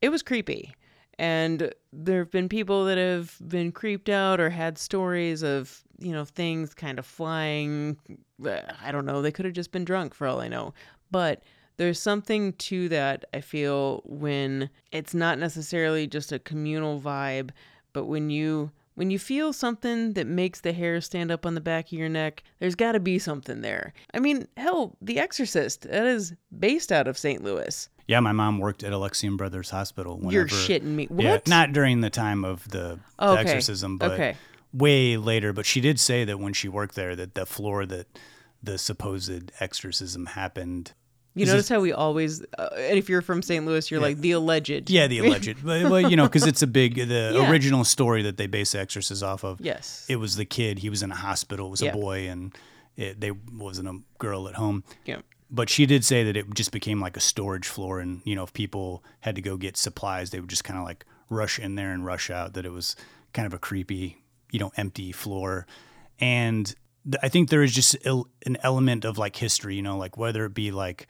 [0.02, 0.74] it was creepy.
[1.18, 6.12] And there have been people that have been creeped out or had stories of, you
[6.12, 7.96] know, things kind of flying.
[8.44, 9.22] I don't know.
[9.22, 10.74] They could have just been drunk for all I know.
[11.10, 11.42] But
[11.76, 17.50] there's something to that, I feel, when it's not necessarily just a communal vibe,
[17.92, 21.60] but when you when you feel something that makes the hair stand up on the
[21.60, 23.92] back of your neck, there's got to be something there.
[24.14, 27.44] I mean, hell, The Exorcist, that is based out of St.
[27.44, 27.90] Louis.
[28.06, 30.16] Yeah, my mom worked at Alexian Brothers Hospital.
[30.16, 31.06] Whenever, You're shitting me.
[31.10, 31.22] What?
[31.22, 33.40] Yeah, not during the time of the, the Okay.
[33.42, 34.36] exorcism, but Okay.
[34.72, 35.52] way later.
[35.52, 38.06] But she did say that when she worked there, that the floor that
[38.62, 40.94] the supposed exorcism happened.
[41.36, 43.64] You notice how we always, uh, and if you're from St.
[43.66, 44.88] Louis, you're like the alleged.
[44.90, 45.56] Yeah, the alleged.
[45.64, 47.50] but, well, you know, because it's a big the Yeah.
[47.50, 49.60] original story that they base the exorcist off of.
[49.60, 50.06] Yes.
[50.08, 50.78] It was the kid.
[50.78, 51.66] He was in a hospital.
[51.68, 51.90] It was Yeah.
[51.90, 52.56] a boy, and
[52.96, 54.82] it, they wasn't a girl at home.
[55.04, 55.18] Yeah.
[55.50, 58.42] But she did say that it just became like a storage floor, and you know,
[58.42, 61.74] if people had to go get supplies, they would just kind of like rush in
[61.74, 62.54] there and rush out.
[62.54, 62.96] That it was
[63.34, 65.66] kind of a creepy, you know, empty floor,
[66.18, 66.66] and
[67.04, 70.44] th- I think there is just an element of like history, you know, like whether
[70.46, 71.06] it be like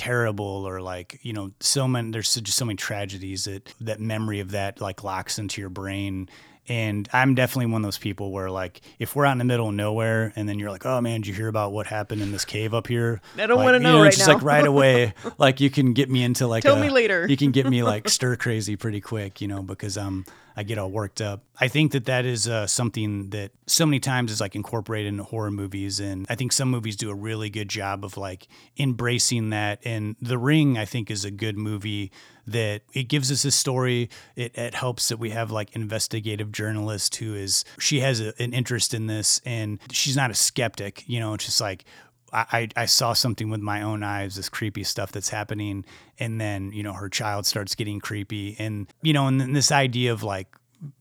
[0.00, 4.40] terrible or like you know so many there's just so many tragedies that that memory
[4.40, 6.26] of that like locks into your brain
[6.68, 9.68] and i'm definitely one of those people where like if we're out in the middle
[9.68, 12.32] of nowhere and then you're like oh man did you hear about what happened in
[12.32, 14.34] this cave up here I don't Like, wanna you know it's right just now.
[14.34, 17.26] like right away like you can get me into like Tell a- me later.
[17.28, 20.24] you can get me like stir crazy pretty quick you know because um
[20.56, 21.42] i get all worked up.
[21.60, 25.18] I think that that is uh, something that so many times is like incorporated in
[25.18, 29.50] horror movies and i think some movies do a really good job of like embracing
[29.50, 32.10] that and the ring i think is a good movie
[32.50, 34.10] that it gives us a story.
[34.34, 38.52] It, it helps that we have like investigative journalist who is she has a, an
[38.52, 41.84] interest in this and she's not a skeptic you know it's just like
[42.32, 45.84] I, I saw something with my own eyes, this creepy stuff that's happening.
[46.18, 48.56] And then, you know, her child starts getting creepy.
[48.58, 50.48] And, you know, and then this idea of like,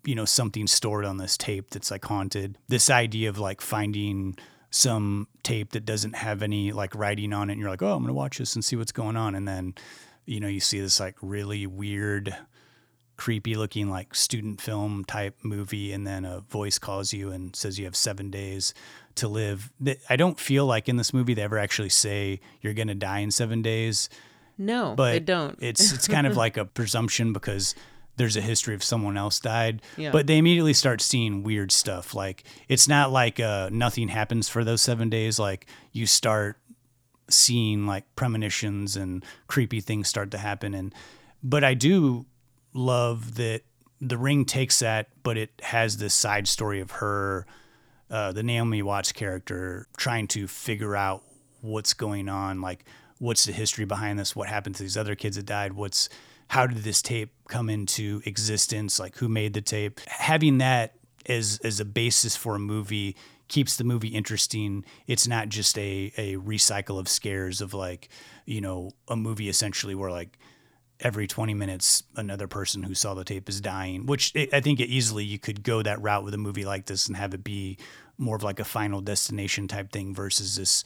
[0.04, 4.38] you know, something stored on this tape that's like haunted, this idea of like finding
[4.72, 7.54] some tape that doesn't have any like writing on it.
[7.54, 9.36] And you're like, oh, I'm going to watch this and see what's going on.
[9.36, 9.76] And then,
[10.26, 12.36] you know, you see this like really weird,
[13.19, 17.77] creepy looking like student film type movie and then a voice calls you and says
[17.77, 18.73] you have seven days
[19.15, 19.73] to live
[20.10, 23.19] i don't feel like in this movie they ever actually say you're going to die
[23.19, 24.08] in seven days
[24.58, 25.58] No, but they don't.
[25.62, 27.75] it's it's kind of like a presumption because
[28.15, 29.82] there's a history of someone else died.
[29.95, 30.12] Yeah.
[30.12, 32.13] But they immediately start seeing weird stuff.
[32.13, 35.39] Like it's not like uh, nothing happens for those seven days.
[35.39, 36.58] Like you start
[37.29, 40.73] seeing like premonitions and creepy things start to happen.
[40.73, 40.93] And
[41.41, 42.25] but I do
[42.80, 43.62] love that
[44.02, 47.46] the ring takes that, but it has this side story of her,
[48.10, 51.24] uh, the Naomi Watts character, trying to figure out
[51.62, 52.86] what's going on, like
[53.20, 56.10] what's the history behind this, what happened to these other kids that died, what's
[56.48, 60.00] how did this tape come into existence, like who made the tape.
[60.08, 60.96] Having that
[61.28, 63.15] as as a basis for a movie
[63.50, 64.84] keeps the movie interesting.
[65.06, 68.10] It's not just a a recycle of scares of like,
[68.46, 70.39] you know, a movie essentially where like
[71.01, 74.79] every 20 minutes another person who saw the tape is dying which it, i think
[74.79, 77.43] it easily you could go that route with a movie like this and have it
[77.43, 77.77] be
[78.17, 80.83] more of like a final destination type thing versus this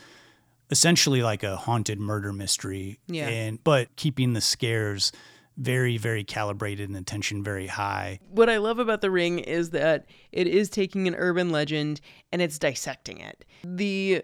[0.69, 3.27] essentially like a haunted murder mystery Yeah.
[3.27, 5.11] and but keeping the scares
[5.57, 9.69] very very calibrated and the tension very high what I love about The Ring is
[9.71, 13.45] that it is taking an urban legend and it's dissecting it.
[13.63, 14.23] The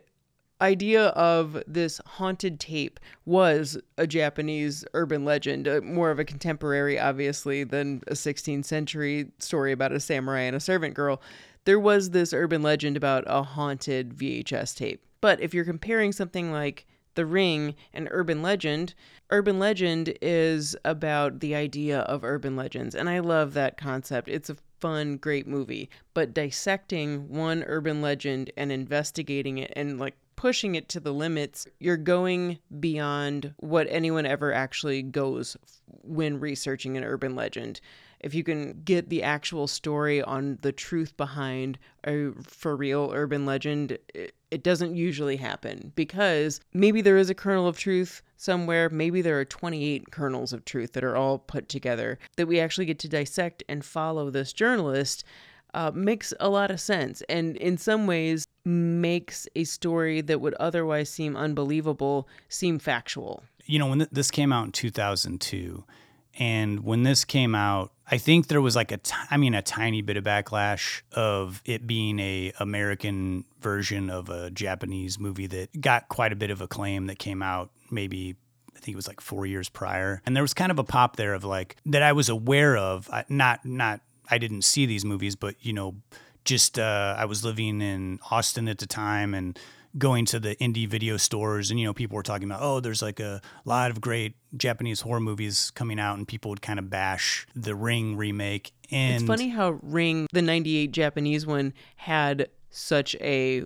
[0.61, 6.99] idea of this haunted tape was a Japanese urban legend, uh, more of a contemporary,
[6.99, 11.21] obviously, than a 16th century story about a samurai and a servant girl.
[11.65, 15.03] There was this urban legend about a haunted VHS tape.
[15.21, 18.93] But if you're comparing something like the Ring and Urban Legend.
[19.29, 24.29] Urban Legend is about the idea of urban legends, and I love that concept.
[24.29, 25.89] It's a fun, great movie.
[26.13, 31.67] But dissecting one urban legend and investigating it and like pushing it to the limits,
[31.81, 35.57] you're going beyond what anyone ever actually goes
[36.01, 37.81] when researching an urban legend.
[38.21, 43.45] If you can get the actual story on the truth behind a for real urban
[43.45, 48.89] legend, it, it doesn't usually happen because maybe there is a kernel of truth somewhere.
[48.89, 52.85] Maybe there are 28 kernels of truth that are all put together that we actually
[52.85, 55.25] get to dissect and follow this journalist.
[55.71, 60.53] Uh, makes a lot of sense and in some ways makes a story that would
[60.55, 63.43] otherwise seem unbelievable seem factual.
[63.65, 65.83] you know, when th- this came out in 2002,
[66.39, 69.61] and when this came out, I think there was like a, t- I mean, a
[69.61, 75.79] tiny bit of backlash of it being a American version of a Japanese movie that
[75.79, 78.35] got quite a bit of acclaim that came out maybe.
[78.75, 81.17] I think it was like four years prior, and there was kind of a pop
[81.17, 83.09] there of like that I was aware of.
[83.27, 83.99] Not, not,
[84.31, 85.95] I didn't see these movies, but you know,
[86.45, 89.57] just uh, I was living in Austin at the time and
[89.97, 93.01] going to the indie video stores and you know people were talking about oh there's
[93.01, 96.91] like a lot of great Japanese horror movies coming out and people would kind of
[96.91, 103.15] bash the Ring remake and It's funny how Ring, the 98 Japanese one, had such
[103.15, 103.63] a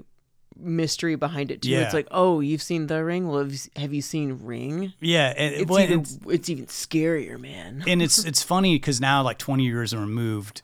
[0.58, 1.70] mystery behind it too.
[1.72, 1.82] Yeah.
[1.82, 3.28] It's like, oh, you've seen The Ring?
[3.28, 4.94] Well, have you, have you seen Ring?
[5.02, 7.84] yeah and, It's well, even it's- it's even scarier, man.
[7.88, 10.62] and it's it's funny because now like 20 years are removed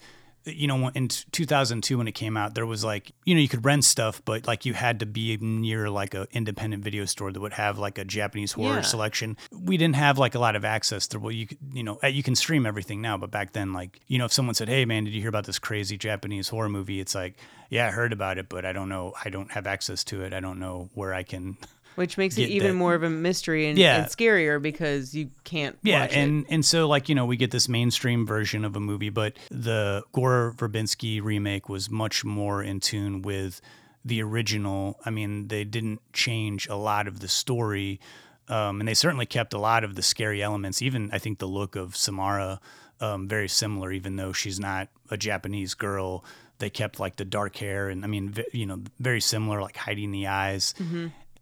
[0.56, 3.64] you know in 2002 when it came out there was like you know you could
[3.66, 7.40] rent stuff but like you had to be near like a independent video store that
[7.40, 8.82] would have like a japanese horror Yeah.
[8.82, 9.38] selection.
[9.52, 12.24] We didn't have like a lot of access to well you could you know you
[12.24, 15.04] can stream everything now but back then like you know if someone said hey man
[15.06, 17.00] did you hear about this crazy japanese horror movie?
[17.00, 17.36] It's like
[17.70, 20.34] yeah i heard about it but i don't know i don't have access to it.
[20.34, 21.58] I don't know where i can
[22.00, 23.98] Which makes it even that- more of a mystery and, Yeah.
[24.04, 27.68] and scarier because you can't Yeah, and and so like you know we get this
[27.68, 33.22] mainstream version of a movie, but the Gore Verbinski remake was much more in tune
[33.22, 33.60] with
[34.06, 34.98] the original.
[35.06, 38.00] I mean, they didn't change a lot of the story,
[38.48, 40.82] um, and they certainly kept a lot of the scary elements.
[40.82, 42.62] Even I think the look of Samara
[43.02, 46.24] um, very similar, even though she's not a Japanese girl.
[46.60, 49.78] They kept like the dark hair, and I mean, v- you know, very similar, like
[49.78, 50.74] hiding the eyes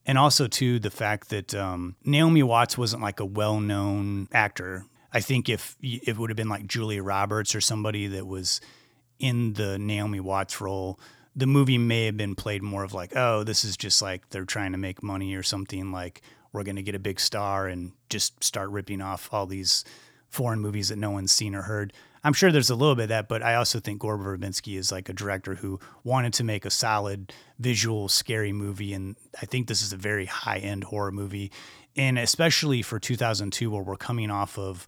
[0.07, 4.85] and also too the fact that um, Naomi Watts wasn't like a well-known actor.
[5.13, 8.61] I think if it would have been like Julia Roberts or somebody that was
[9.19, 10.99] in the Naomi Watts role,
[11.35, 14.45] the movie may have been played more of like, oh, this is just like they're
[14.45, 15.91] trying to make money or something.
[15.91, 19.83] Like we're going to get a big star and just start ripping off all these
[20.29, 21.93] foreign movies that no one's seen or heard.
[22.23, 24.91] I'm sure there's a little bit of that, but I also think Gore Verbinski is
[24.91, 28.93] like a director who wanted to make a solid visual, scary movie.
[28.93, 31.51] And I think this is a very high end horror movie.
[31.95, 34.87] And especially for 2002, where we're coming off of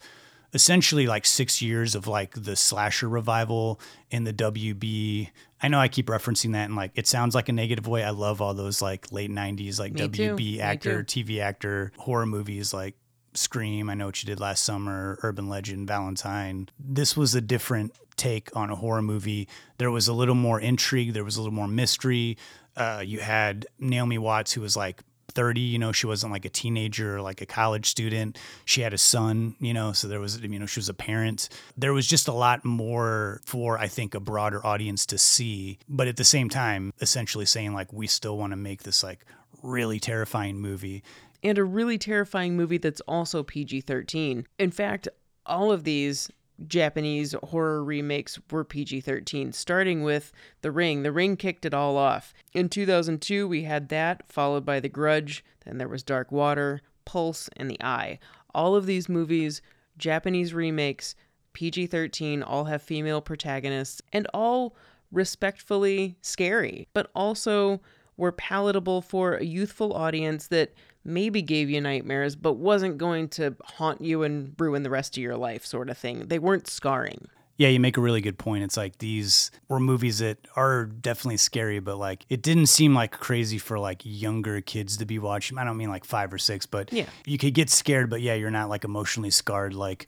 [0.53, 3.79] essentially like six years of like the slasher revival
[4.09, 5.29] in the WB.
[5.61, 8.03] I know I keep referencing that and like it sounds like a negative way.
[8.03, 10.01] I love all those like late 90s, like Me.
[10.01, 11.03] WB Me actor.
[11.03, 12.95] TV actor horror movies like
[13.35, 16.67] Scream, I know what you did last summer, Urban Legend, Valentine.
[16.79, 19.47] This was a different take on a horror movie.
[19.77, 22.37] There was a little more intrigue, there was a little more mystery.
[22.79, 26.49] Uh, you had Naomi Watts, who was like 30, you know, she wasn't like a
[26.49, 28.37] teenager or like a college student.
[28.65, 31.49] She had a son, you know, so there was, you know, she was a parent.
[31.77, 35.77] There was just a lot more for, I think, a broader audience to see.
[35.87, 39.25] But at the same time, essentially saying, like, we still want to make this like
[39.61, 41.03] really terrifying movie.
[41.43, 44.45] And a really terrifying movie that's also PG 13.
[44.57, 45.07] In fact,
[45.45, 46.29] all of these
[46.67, 51.03] Japanese horror remakes were PG 13, starting with The Ring.
[51.03, 52.33] The Ring kicked it all off.
[52.53, 57.49] In 2002, we had that, followed by The Grudge, then there was Dark Water, Pulse,
[57.55, 58.19] and The Eye.
[58.53, 59.61] All of these movies,
[59.97, 61.15] Japanese remakes,
[61.53, 64.75] PG 13, all have female protagonists, and all
[65.11, 67.81] respectfully scary, but also
[68.17, 70.73] were palatable for a youthful audience that
[71.09, 75.23] maybe gave you nightmares, but wasn't going to haunt you and ruin the rest of
[75.23, 76.27] your life, sort of thing.
[76.27, 77.27] They weren't scarring.
[77.57, 78.63] Yeah, you make a really good point.
[78.63, 83.11] It's like these were movies that are definitely scary, but like it didn't seem like
[83.11, 85.57] crazy for like younger kids to be watching.
[85.57, 87.07] I don't mean like five or six, but Yeah.
[87.25, 90.07] you could get scared, but yeah, you're not like emotionally scarred like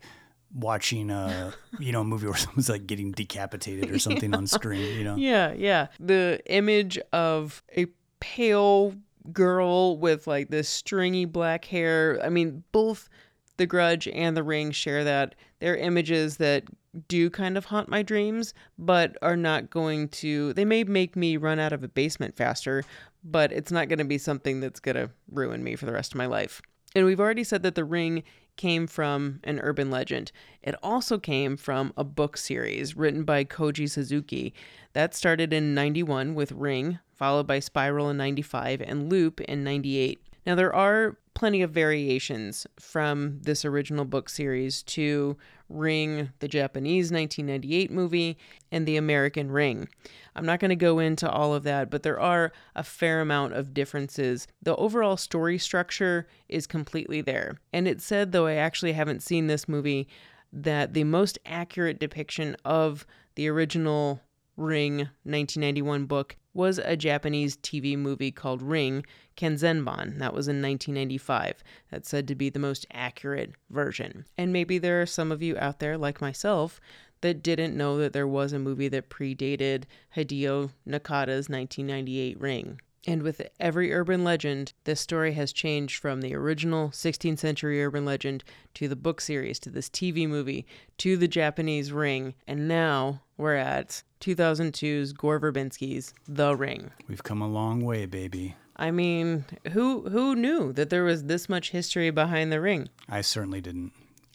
[0.54, 4.96] watching a you know a movie where someone's like getting decapitated or something on screen.
[4.96, 5.88] You know, Yeah, yeah.
[6.00, 7.86] The image of a
[8.20, 8.94] pale
[9.32, 12.20] girl with like this stringy black hair.
[12.22, 13.08] I mean, both
[13.56, 15.34] The Grudge and The Ring share that.
[15.60, 16.64] They're images that
[17.08, 20.52] do kind of haunt my dreams, but are not going to.
[20.54, 22.84] They may make me run out of a basement faster,
[23.24, 26.12] but it's not going to be something that's going to ruin me for the rest
[26.12, 26.60] of my life.
[26.94, 28.22] And we've already said that The Ring
[28.56, 30.32] came from an urban legend.
[30.62, 34.54] It also came from a book series written by Koji Suzuki.
[34.92, 40.22] That started in 91 with Ring, followed by Spiral in 95 and Loop in 98.
[40.44, 45.36] Now, there are plenty of variations from this original book series to
[45.72, 48.38] Ring, the Japanese 1998 movie,
[48.70, 49.88] and the American Ring.
[50.34, 53.54] I'm not going to go into all of that, but there are a fair amount
[53.54, 54.46] of differences.
[54.62, 57.58] The overall story structure is completely there.
[57.72, 60.08] And it said, though I actually haven't seen this movie,
[60.52, 64.20] that the most accurate depiction of the original
[64.56, 69.04] Ring 1991 book was a Japanese TV movie called Ring
[69.36, 70.18] Kenzenban.
[70.18, 71.62] That was in 1995.
[71.90, 74.26] That's said to be the most accurate version.
[74.36, 76.80] And maybe there are some of you out there, like myself,
[77.22, 79.84] that didn't know that there was a movie that predated
[80.16, 82.80] Hideo Nakata's 1998 Ring.
[83.06, 88.04] And with every urban legend, this story has changed from the original 16th century urban
[88.04, 90.66] legend to the book series to this TV movie
[90.98, 92.34] to the Japanese Ring.
[92.46, 96.92] And now we're at 2002's Gore Verbinski's The Ring.
[97.08, 98.54] we've come a long way, baby.
[98.76, 102.88] I mean, who who knew that there was this much history behind the ring?
[103.08, 103.92] I certainly didn't.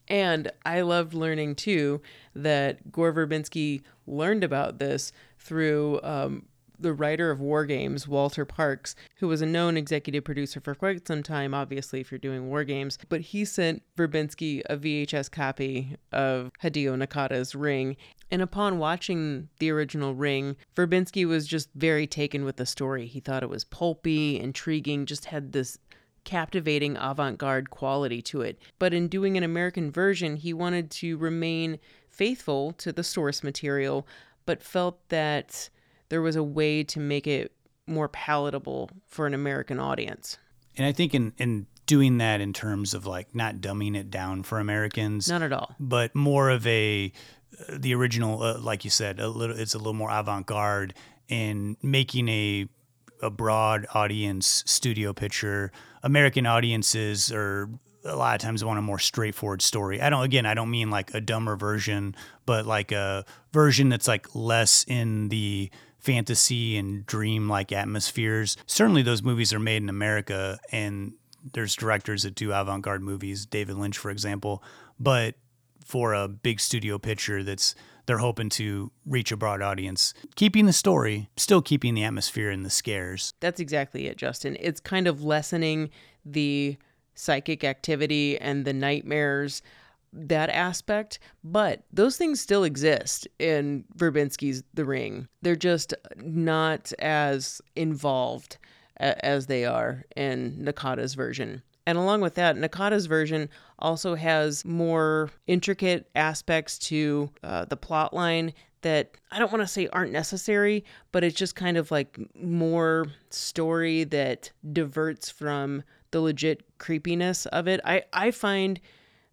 [0.07, 2.01] And I loved learning too
[2.35, 6.45] that Gore Verbinski learned about this through um,
[6.79, 11.07] the writer of War Games, Walter Parkes, who was a known executive producer for quite
[11.07, 12.97] some time, obviously, if you're doing War Games.
[13.09, 17.97] But he sent Verbinski a VHS copy of Hideo Nakata's Ring.
[18.29, 23.05] And upon watching the original Ring, Verbinski was just very taken with the story.
[23.05, 25.77] He thought it was pulpy, intriguing, just had this
[26.27, 28.59] captivating avant garde quality to it.
[28.79, 34.05] But in doing an American version, he wanted to remain faithful to the source material,
[34.45, 35.69] but felt that
[36.09, 37.51] there was a way to make it
[37.85, 40.37] more palatable for an American audience.
[40.75, 44.43] And I think in in doing that in terms of like not dumbing it down
[44.43, 45.73] for Americans, Not at all.
[45.79, 47.11] but more of a
[47.69, 49.57] uh, the original, uh, like you said, a little.
[49.57, 50.93] It's a little more avant garde
[51.29, 52.67] in making a
[53.21, 55.71] a broad audience studio picture.
[56.03, 57.69] American audiences are
[58.05, 59.99] a lot of times want a more straightforward story.
[60.01, 60.23] I don't.
[60.23, 62.15] Again, I don't mean like a dumber version,
[62.45, 65.71] but like a version that's like less in the
[66.07, 68.55] fantasy and dream like atmospheres.
[68.65, 71.11] Certainly, those movies are made in America, and
[71.53, 74.63] there's directors that do avant garde movies, David Lynch, for example.
[74.97, 75.35] But
[75.83, 80.71] for a big studio picture that's they're hoping to reach a broad audience, keeping the
[80.71, 83.33] story, still keeping the atmosphere and the scares.
[83.41, 84.55] That's exactly it, Justin.
[84.61, 85.89] It's kind of lessening
[86.25, 86.77] the
[87.15, 89.61] psychic activity and the nightmares,
[90.17, 95.27] that aspect, but those things still exist in Verbinski's The Ring.
[95.41, 98.57] They're just not as involved
[98.99, 101.61] a- as they are in Nakata's version.
[101.85, 103.49] And along with that, Nakata's version
[103.79, 109.67] also has more intricate aspects to uh, the plot line that I don't want to
[109.67, 116.19] say aren't necessary, but it's just kind of like more story that diverts from the
[116.21, 117.79] legit creepiness of it.
[117.85, 118.79] I, I find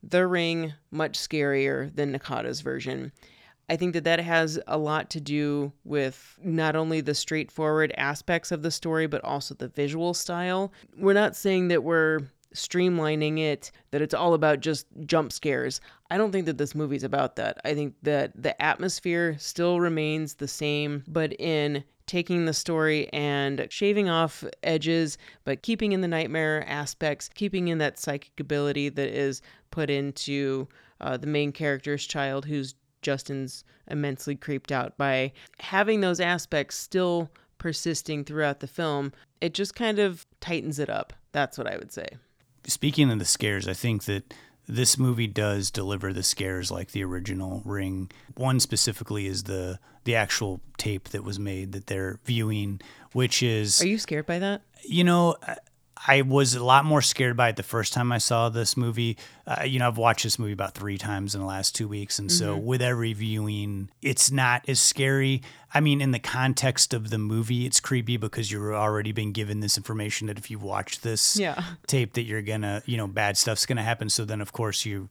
[0.06, 3.12] The Ring much scarier than Nakata's version.
[3.68, 8.52] I think that that has a lot to do with not only the straightforward aspects
[8.52, 10.72] of the story, but also the visual style.
[10.98, 12.20] We're not saying that we're
[12.54, 15.80] streamlining it, that it's all about just jump scares.
[16.10, 17.58] I don't think that this movie's about that.
[17.64, 23.66] I think that the atmosphere still remains the same, but in taking the story and
[23.70, 29.08] shaving off edges, but keeping in the nightmare aspects, keeping in that psychic ability that
[29.08, 30.68] is put into
[31.00, 37.30] uh, the main character's child, who's Justin's immensely creeped out by having those aspects still
[37.58, 39.12] persisting throughout the film.
[39.40, 41.12] It just kind of tightens it up.
[41.32, 42.08] That's what I would say.
[42.66, 44.32] Speaking of the scares, I think that
[44.66, 48.10] this movie does deliver the scares like the original Ring.
[48.36, 52.80] One specifically is the the actual tape that was made that they're viewing,
[53.12, 54.62] which is Are you scared by that?
[54.86, 55.36] you know
[56.06, 59.16] I was a lot more scared by it the first time I saw this movie.
[59.46, 62.18] Uh, you know, I've watched this movie about three times in the last two weeks.
[62.18, 65.40] And so with every viewing, it's not as scary.
[65.72, 69.60] I mean, in the context of the movie, it's creepy because you've already been given
[69.60, 71.62] this information that if you watch this Yeah.
[71.86, 74.08] tape, that you're going to, you know, bad stuff's going to happen.
[74.10, 75.08] So then, of course, you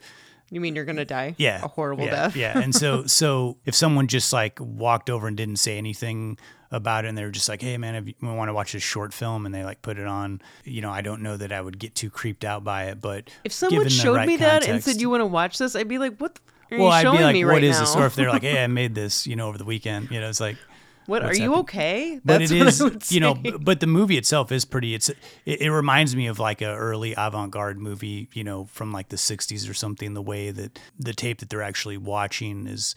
[0.51, 1.33] You mean you're gonna die?
[1.37, 2.35] yeah A horrible yeah, death.
[2.35, 6.37] yeah and so so if someone just like walked over and didn't say anything
[6.73, 8.83] about it and they were just like hey man if you want to watch this
[8.83, 11.61] short film and they like put it on you know i don't know that i
[11.61, 14.83] would get too creeped out by it but If someone showed right me that and
[14.83, 16.41] said you want to watch this, I'd be like, "What the-
[16.75, 18.15] are well you i'd showing be like me what right is now?" this or if
[18.15, 20.57] they're like hey i made this you know over the weekend you know it's like
[21.05, 21.59] "What are you happening?
[21.59, 25.17] okay?" but That's it is you know but the movie itself is pretty it's it,
[25.45, 29.69] it reminds me of like a early avant-garde movie you know from like the 60s
[29.69, 32.95] or something the way that the tape that they're actually watching is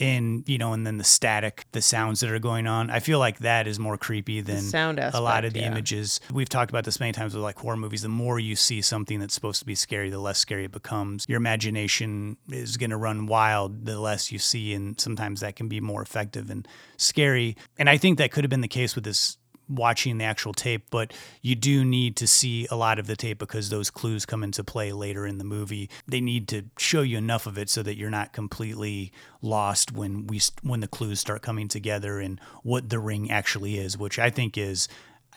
[0.00, 2.90] in you know and then the static the sounds that are going on.
[2.90, 5.66] I feel like that is more creepy than sound a lot of the yeah.
[5.66, 6.20] images.
[6.32, 8.02] We've talked about this many times with like horror movies.
[8.02, 11.26] The more you see something that's supposed to be scary the less scary it becomes.
[11.28, 15.68] Your imagination is going to run wild the less you see and sometimes that can
[15.68, 17.56] be more effective and scary.
[17.78, 19.36] And i think that could have been the case with this
[19.70, 21.12] watching the actual tape but
[21.42, 24.64] you do need to see a lot of the tape because those clues come into
[24.64, 25.88] play later in the movie.
[26.06, 30.26] They need to show you enough of it so that you're not completely lost when
[30.26, 34.28] we when the clues start coming together and what the ring actually is which i
[34.28, 34.86] think is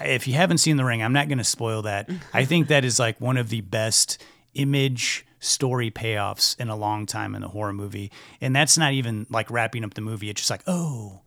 [0.01, 2.09] if you haven't seen the ring i'm not going to spoil that.
[2.33, 4.21] I think that is like one of the best
[4.53, 8.11] image story payoffs in a long time in a horror movie.
[8.41, 10.29] And that's not even like wrapping up the movie.
[10.29, 11.21] It's just like oh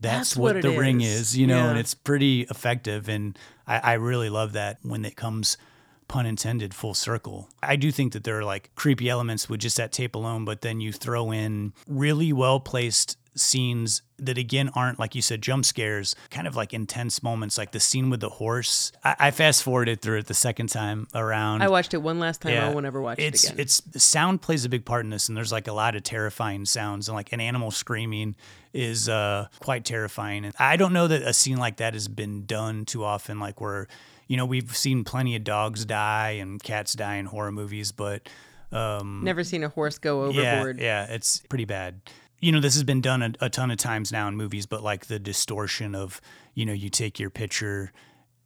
[0.00, 1.20] that's, That's what, what the it ring is.
[1.20, 1.70] is, you know, Yeah.
[1.70, 3.08] and it's pretty effective.
[3.08, 5.56] And I, I really love that when it comes,
[6.06, 7.48] pun intended, full circle.
[7.62, 10.60] I do think that there are like creepy elements with just that tape alone, but
[10.62, 15.64] then you throw in really well placed scenes that again aren't like you said jump
[15.64, 19.62] scares kind of like intense moments like the scene with the horse i, I fast
[19.62, 22.56] forwarded through it the second time around I watched it one last time.
[22.56, 23.60] I won't ever watch it's, it again.
[23.60, 26.02] It's the sound plays a big part in this, and there's like a lot of
[26.02, 28.36] terrifying sounds, and like an animal screaming
[28.72, 30.44] is uh, quite terrifying.
[30.44, 33.38] And I don't know that a scene like that has been done too often.
[33.38, 33.88] Like where,
[34.26, 38.28] you know, we've seen plenty of dogs die and cats die in horror movies, but
[38.72, 40.80] um, Never seen a horse go yeah, overboard.
[40.80, 42.00] yeah, it's pretty bad.
[42.40, 44.82] You know, this has been done a, a ton of times now in movies, but
[44.82, 46.20] like the distortion of,
[46.54, 47.92] you know, you take your picture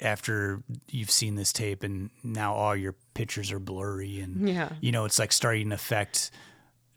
[0.00, 4.70] after you've seen this tape and now all your pictures are blurry and Yeah.
[4.80, 6.30] you know, it's like starting to affect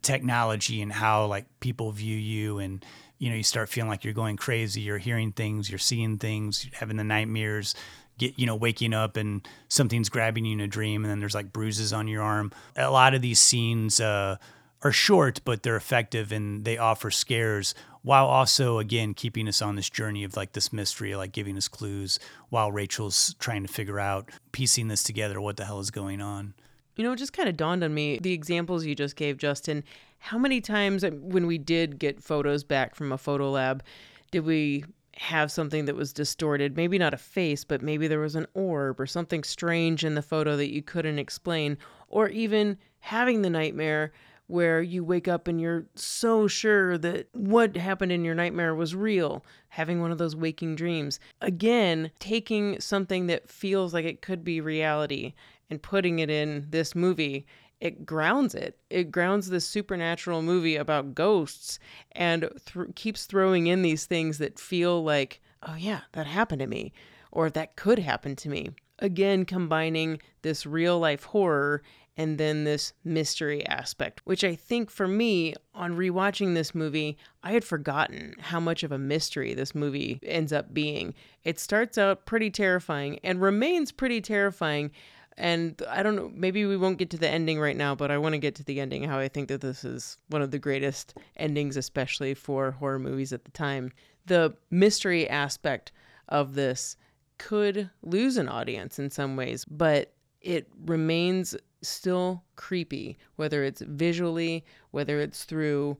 [0.01, 2.83] technology and how like people view you and
[3.17, 6.65] you know, you start feeling like you're going crazy, you're hearing things, you're seeing things,
[6.65, 7.73] you're having the nightmares,
[8.17, 11.33] get you know, waking up and something's grabbing you in a dream and then there's
[11.35, 12.51] like bruises on your arm.
[12.75, 14.37] A lot of these scenes uh
[14.85, 17.73] are short, but they're effective and they offer scares
[18.03, 21.67] while also again keeping us on this journey of like this mystery, like giving us
[21.67, 22.19] clues
[22.49, 26.53] while Rachel's trying to figure out piecing this together, what the hell is going on.
[26.95, 29.83] You know, it just kind of dawned on me the examples you just gave, Justin.
[30.19, 33.81] How many times uh, when we did get photos back from a photo lab,
[34.29, 36.77] did we have something that was distorted?
[36.77, 40.21] Maybe not a face, but maybe there was an orb or something strange in the
[40.21, 44.11] photo that you couldn't explain, or even having the nightmare
[44.47, 48.95] where you wake up and you're so sure that what happened in your nightmare was
[48.95, 51.19] real, having one of those waking dreams.
[51.41, 55.33] Again, taking something that feels like it could be reality
[55.69, 57.45] and putting it in this movie,
[57.79, 58.77] it grounds it.
[58.89, 61.79] It grounds this supernatural movie about ghosts
[62.11, 66.67] and th- keeps throwing in these things that feel like, oh, yeah, that happened to
[66.67, 66.93] me,
[67.31, 68.69] or that could happen to me.
[68.99, 71.81] Again, combining this real life horror
[72.17, 77.51] and then this mystery aspect, which I think for me, on rewatching this movie, I
[77.51, 81.13] had forgotten how much of a mystery this movie ends up being.
[81.43, 84.91] It starts out pretty terrifying and remains pretty terrifying
[85.37, 88.17] And I don't know, maybe we won't get to the ending right now, but I
[88.17, 90.59] want to get to the ending, how I think that this is one of the
[90.59, 93.91] greatest endings, especially for horror movies at the time.
[94.25, 95.91] The mystery aspect
[96.29, 96.95] of this
[97.37, 101.55] could lose an audience in some ways, but it remains
[101.87, 105.97] still creepy, whether it's visually, whether it's through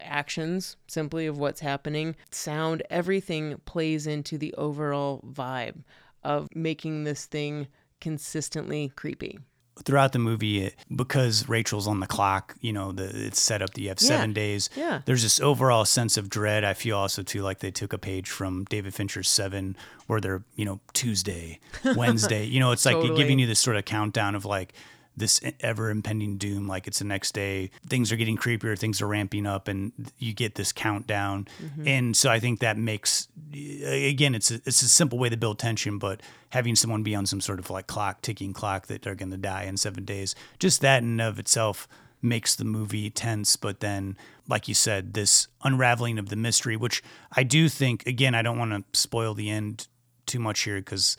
[0.00, 5.76] actions simply of what's happening, sound, everything plays into the overall vibe
[6.22, 7.66] of making this thing
[8.00, 9.38] consistently creepy
[9.84, 13.80] throughout the movie because Rachel's on the clock, you know, the, it's set up that
[13.82, 14.34] you have seven Yeah.
[14.34, 14.70] days.
[14.74, 15.02] Yeah.
[15.04, 16.64] There's this overall sense of dread.
[16.64, 19.76] I feel also too like they took a page from David Fincher's Seven,
[20.06, 21.60] where they're, you know, Tuesday,
[21.94, 22.44] Wednesday.
[22.46, 23.18] you know, it's like Totally.
[23.18, 24.72] giving you this sort of countdown of like
[25.16, 26.68] this ever impending doom.
[26.68, 27.70] Like it's the next day.
[27.88, 28.78] Things are getting creepier.
[28.78, 31.48] Things are ramping up, and you get this countdown.
[31.62, 31.88] Mm-hmm.
[31.88, 35.58] And so I think that makes again, it's a, it's a simple way to build
[35.58, 39.14] tension, but having someone be on some sort of like clock, ticking clock that they're
[39.14, 41.88] going to die in seven days, just that in and of itself
[42.22, 43.56] makes the movie tense.
[43.56, 44.16] But then,
[44.48, 47.02] like you said, this unraveling of the mystery, which
[47.34, 49.86] I do think, again, I don't want to spoil the end
[50.26, 51.16] too much here because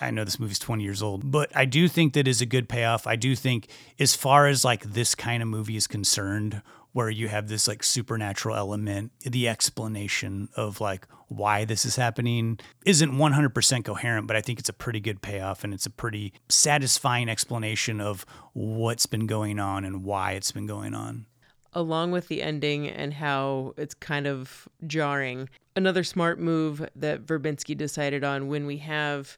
[0.00, 2.68] I know this movie's 20 years old, but I do think that is a good
[2.68, 3.06] payoff.
[3.06, 3.68] I do think,
[3.98, 6.62] as far as like this kind of movie is concerned,
[6.92, 12.58] where you have this like supernatural element, the explanation of like why this is happening
[12.86, 16.32] isn't 100% coherent, but I think it's a pretty good payoff and it's a pretty
[16.48, 18.24] satisfying explanation of
[18.54, 21.26] what's been going on and why it's been going on.
[21.72, 25.48] along with the ending and how it's kind of jarring.
[25.76, 29.36] Another smart move that Verbinski decided on when we have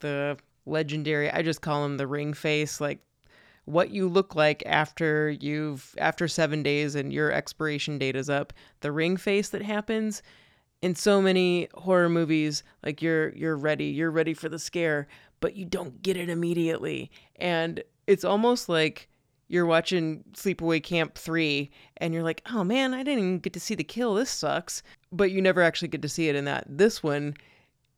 [0.00, 3.00] the legendary, I just call him the ring face, like
[3.64, 8.52] what you look like after you've after 7 days and your expiration date is up.
[8.80, 10.22] The ring face that happens
[10.82, 15.06] in so many horror movies like you're you're ready you're ready for the scare
[15.40, 17.10] but you don't get it immediately.
[17.36, 19.08] And it's almost like
[19.48, 23.60] you're watching sleepaway camp 3 and you're like oh man i didn't even get to
[23.60, 24.14] see the kill.
[24.14, 24.82] This sucks.
[25.12, 26.64] But you never actually get to see it in that.
[26.66, 27.34] This one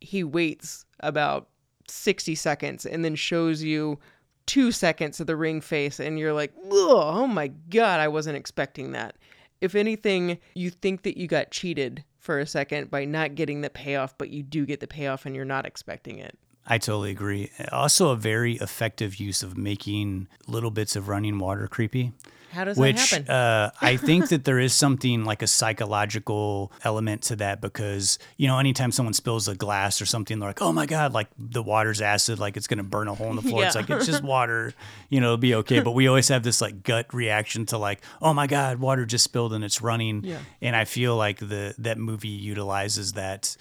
[0.00, 1.48] he waits about
[1.93, 3.99] 60 seconds and then shows you
[4.47, 8.93] two seconds of the ring face and you're like oh my god i wasn't expecting
[8.93, 9.14] that
[9.61, 13.70] if anything you think that you got cheated for a second by not getting the
[13.70, 17.51] payoff but you do get the payoff and you're not expecting it I totally agree.
[17.72, 22.12] Also, a very effective use of making little bits of running water creepy.
[22.53, 26.72] How does which that happen uh, I think that there is something like a psychological
[26.84, 30.62] element to that because you know anytime someone spills a glass or something, they're like,
[30.62, 33.42] "Oh my god!" Like the water's acid, like it's gonna burn a hole in the
[33.42, 33.64] floor.
[33.64, 34.74] It's like it's just water,
[35.09, 35.80] you know, it'll be okay.
[35.80, 39.24] But we always have this like gut reaction to like, "Oh my god, water just
[39.24, 40.38] spilled and it's running." Yeah.
[40.61, 43.57] And I feel like the that movie utilizes that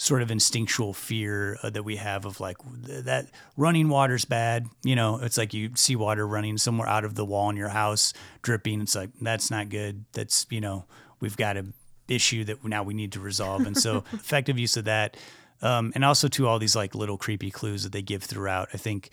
[0.00, 3.26] sort of instinctual fear uh, that we have of like th- that
[3.58, 4.66] running water's bad.
[4.82, 7.68] You know, it's like you see water running somewhere out of the wall in your
[7.68, 8.80] house dripping.
[8.80, 10.06] It's like that's not good.
[10.12, 10.86] That's you know
[11.20, 11.66] we've got a
[12.08, 13.66] issue that now we need to resolve.
[13.66, 15.18] And so effective use of that,
[15.60, 18.70] um, and also to all these like little creepy clues that they give throughout.
[18.72, 19.10] I think.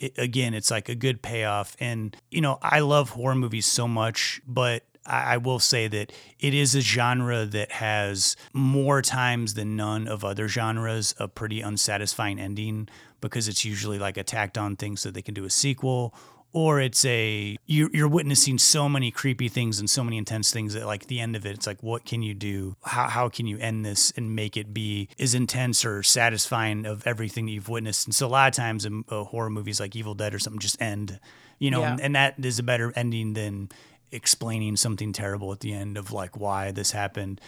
[0.00, 1.76] It, again, it's like a good payoff.
[1.80, 6.12] And, you know, I love horror movies so much, but I I will say that
[6.38, 11.60] it is a genre that has more times than none of other genres a pretty
[11.60, 12.88] unsatisfying ending
[13.20, 16.14] because it's usually like a tacked on thing so they can do a sequel
[16.52, 20.72] or it's a you're, you're witnessing so many creepy things and so many intense things
[20.72, 23.46] that like the end of it it's like what can you do how, how can
[23.46, 27.68] you end this and make it be as intense or satisfying of everything that you've
[27.68, 30.38] witnessed and so a lot of times in uh, horror movies like evil dead or
[30.38, 31.20] something just end
[31.58, 31.92] you know Yeah.
[31.92, 33.68] and, and that is a better ending than
[34.12, 37.40] explaining something terrible at the end of like why this happened.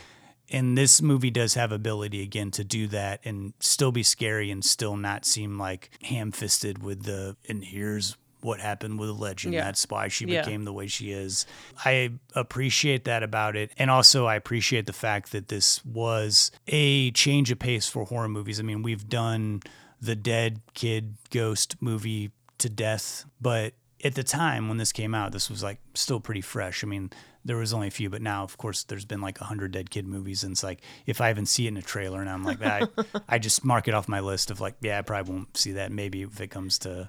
[0.53, 4.65] And this movie does have ability again to do that and still be scary and
[4.65, 9.53] still not seem like ham-fisted with the and here's what happened with a legend.
[9.55, 9.65] Yeah.
[9.65, 10.43] that's why she Yeah.
[10.43, 11.45] became the way she is.
[11.85, 13.71] I appreciate that about it.
[13.79, 18.29] And also i appreciate the fact that this was a change of pace for horror
[18.29, 18.59] movies.
[18.59, 19.61] I mean we've done
[20.01, 25.33] the dead kid ghost movie to death but at the time when this came out
[25.33, 26.85] this was like still pretty fresh.
[26.85, 27.11] I mean
[27.45, 29.91] there was only a few but now of course there's been like a hundred dead
[29.91, 32.45] kid movies and it's like if i even see it in a trailer and i'm
[32.45, 32.83] like I,
[33.31, 35.93] I just mark it off my list of like yeah i probably won't see that.
[35.93, 37.09] Maybe if it comes to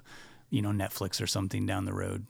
[0.50, 2.26] you know netflix or something down the road.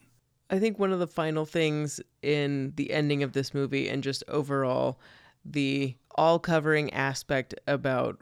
[0.50, 4.22] I think one of the final things in the ending of this movie and just
[4.28, 4.98] overall
[5.44, 8.20] the all covering aspect about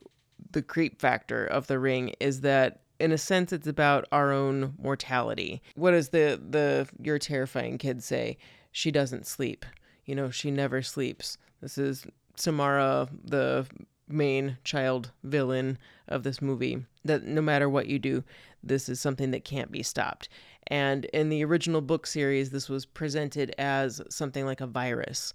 [0.52, 4.74] the creep factor of the ring is that in a sense it's about our own
[4.78, 5.62] mortality.
[5.74, 8.38] What does the the your terrifying kid say?
[8.72, 9.64] She doesn't sleep.
[10.04, 11.38] You know, she never sleeps.
[11.60, 13.66] This is Samara the
[14.08, 15.78] main child villain
[16.08, 16.84] of this movie.
[17.04, 18.24] That no matter what you do,
[18.62, 20.28] this is something that can't be stopped.
[20.66, 25.32] And in the original book series, this was presented as something like a virus.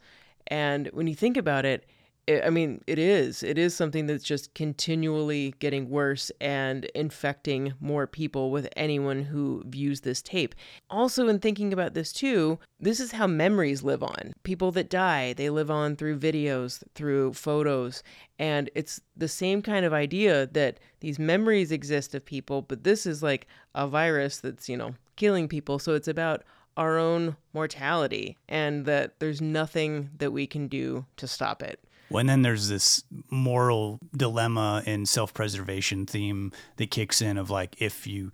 [0.47, 1.89] And when you think about it, it,
[2.28, 3.43] I mean, it is.
[3.43, 9.61] It is something that's just continually getting worse and infecting more people with anyone who
[9.67, 10.55] views this tape.
[10.89, 14.34] Also, in thinking about this too, this is how memories live on.
[14.41, 18.01] People that die, they live on through videos, through photos.
[18.39, 23.05] And it's the same kind of idea that these memories exist of people, but this
[23.05, 25.78] is like a virus that's, you know, killing people.
[25.78, 26.43] So it's about
[26.76, 31.80] our own mortality and that there's nothing that we can do to stop it.
[32.09, 37.81] Well, and then there's this moral dilemma and self-preservation theme that kicks in of like
[37.81, 38.31] if you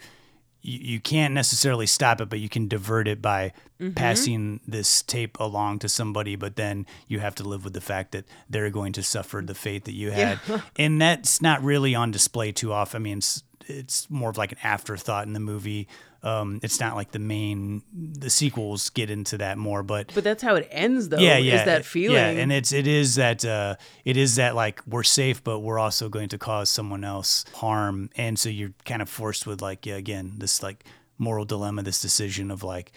[0.62, 3.96] you, you can't necessarily stop it, but you can divert it by Mm-hmm.
[3.96, 8.12] passing this tape along to somebody, but then you have to live with the fact
[8.12, 10.40] that they're going to suffer the fate that you had.
[10.78, 13.02] and that's not really on display too often.
[13.02, 15.88] I mean, it's, it's more of like an afterthought in the movie.
[16.24, 20.44] Um, it's not like the main, the sequels get into that more, but But that's
[20.44, 21.18] how it ends, though.
[21.18, 22.16] yeah, yeah, Is that feeling?
[22.16, 25.80] Yeah, and it's it is that uh, it is that like we're safe, but we're
[25.80, 29.86] also going to cause someone else harm, and so you're kind of forced with like
[29.88, 30.86] yeah, again this like
[31.18, 32.92] moral dilemma, this decision of like,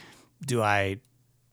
[0.46, 0.98] do I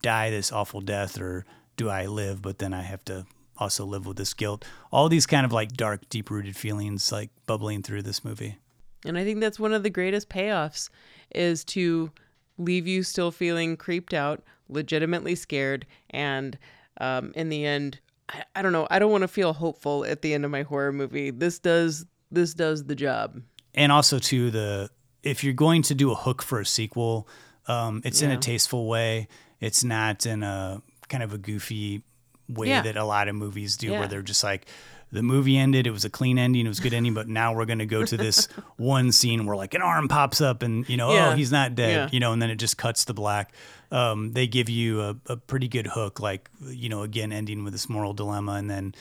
[0.01, 1.45] die this awful death or
[1.78, 2.41] do I live?
[2.41, 3.26] But then I have to
[3.57, 4.65] also live with this guilt.
[4.91, 8.57] All these kind of like dark, deep rooted feelings like bubbling through this movie.
[9.06, 10.89] And I think that's one of the greatest payoffs
[11.34, 12.12] is to
[12.58, 16.58] leave you still feeling creeped out, legitimately scared, and
[16.99, 17.99] um, in the end,
[18.30, 18.88] I, I don't know.
[18.91, 21.32] I don't want to feel hopeful at the end of my horror movie.
[21.32, 23.41] This does this does the job.
[23.74, 24.89] and also to the
[25.24, 27.28] if you're going to do a hook for a sequel,
[27.68, 29.28] um, it's in a tasteful way.
[29.60, 32.04] It's not in a kind of a goofy
[32.47, 32.82] way Yeah.
[32.84, 33.99] that a lot of movies do, Yeah.
[33.99, 34.66] where they're just like
[35.12, 37.53] the movie ended, it was a clean ending, it was a good ending, but now
[37.53, 38.47] we're gonna go to this
[38.78, 41.30] one scene where like an arm pops up and you know, Yeah.
[41.32, 42.09] oh he's not dead, Yeah.
[42.12, 43.53] you know, and then it just cuts to black.
[43.91, 47.74] Um, they give you a, a pretty good hook, like you know, again ending with
[47.74, 48.95] this moral dilemma, and then.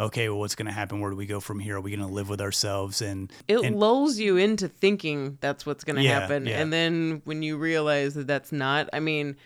[0.00, 1.00] Okay, well, what's going to happen?
[1.00, 1.76] Where do we go from here?
[1.76, 3.02] Are we going to live with ourselves?
[3.02, 6.60] And It and, lulls you into thinking that's what's going to Yeah, happen, yeah.
[6.60, 9.36] and then when you realize that that's not, I mean,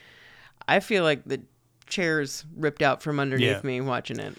[0.69, 1.43] I feel like the
[1.89, 3.61] chairs ripped out from underneath Yeah.
[3.65, 4.37] me watching it.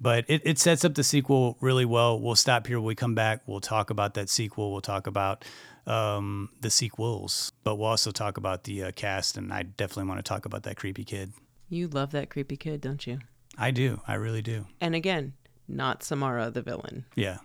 [0.00, 2.18] But it, it sets up the sequel really well.
[2.18, 3.42] We'll stop here when we come back.
[3.46, 4.72] We'll talk about that sequel.
[4.72, 5.44] We'll talk about
[5.86, 9.36] um, the sequels, but we'll also talk about the uh, cast.
[9.36, 11.32] And I definitely want to talk about that creepy kid.
[11.68, 13.18] You love that creepy kid, don't you?
[13.58, 14.00] I do.
[14.08, 14.66] I really do.
[14.80, 15.34] And again,
[15.68, 17.04] not Samara the villain.
[17.14, 17.38] Yeah.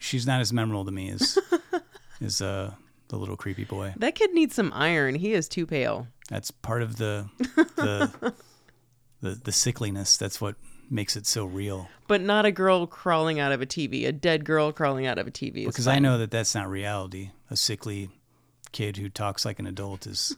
[0.00, 1.38] She's not as memorable to me as,
[2.20, 2.72] as uh,
[3.08, 3.94] the little creepy boy.
[3.96, 5.14] That kid needs some iron.
[5.14, 6.08] He is too pale.
[6.28, 8.34] That's part of the, the,
[9.20, 10.18] the, the sickliness.
[10.18, 10.56] That's what
[10.90, 11.88] makes it so real.
[12.06, 14.06] But not a girl crawling out of a TV.
[14.06, 15.58] A dead girl crawling out of a TV.
[15.58, 17.30] Is Because I know that that's not reality.
[17.50, 18.10] A sickly
[18.72, 20.36] kid who talks like an adult is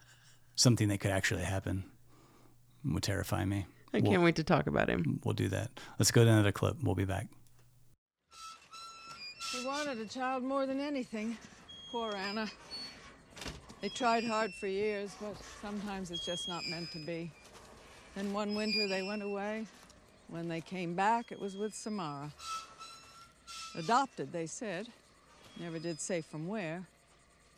[0.54, 1.84] something that could actually happen.
[2.84, 3.66] It would terrify me.
[3.92, 5.20] I we'll, can't wait to talk about him.
[5.24, 5.70] we'll do that.
[5.98, 6.76] Let's go to another clip.
[6.82, 7.28] We'll be back.
[9.40, 11.38] She wanted a child more than anything.
[11.90, 12.48] Poor Anna.
[13.80, 17.30] They tried hard for years, but sometimes it's just not meant to be.
[18.14, 19.66] Then one winter they went away.
[20.28, 22.30] When they came back, it was with Samara.
[23.74, 24.88] Adopted, they said.
[25.58, 26.86] Never did say from where.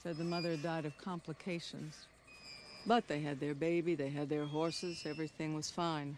[0.02, 2.06] Said the mother died of complications.
[2.86, 6.16] But they had their baby, they had their horses, everything was fine.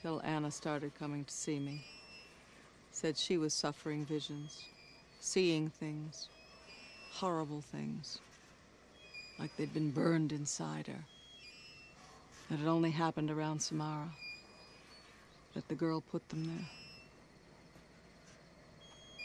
[0.00, 1.84] Till Anna started coming to see me
[2.96, 4.64] said she was suffering visions,
[5.20, 6.28] seeing things,
[7.12, 8.20] horrible things,
[9.38, 11.04] like they'd been burned inside her.
[12.48, 14.08] That it only happened around Samara,
[15.56, 16.66] that the girl put them there.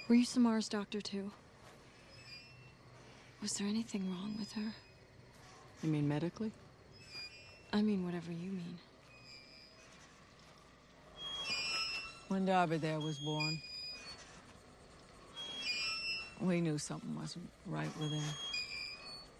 [0.07, 1.29] Were you Samara's doctor too?
[3.41, 4.71] Was there anything wrong with her?
[5.83, 6.53] You mean medically?
[7.73, 8.77] I mean, whatever you mean.
[12.29, 13.61] When Darby there was born,
[16.39, 18.23] we knew something wasn't right with him.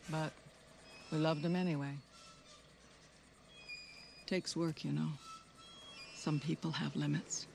[0.09, 0.33] But
[1.09, 1.93] we loved him anyway.
[4.25, 5.07] Takes work, you know.
[6.21, 7.47] Some people have limits.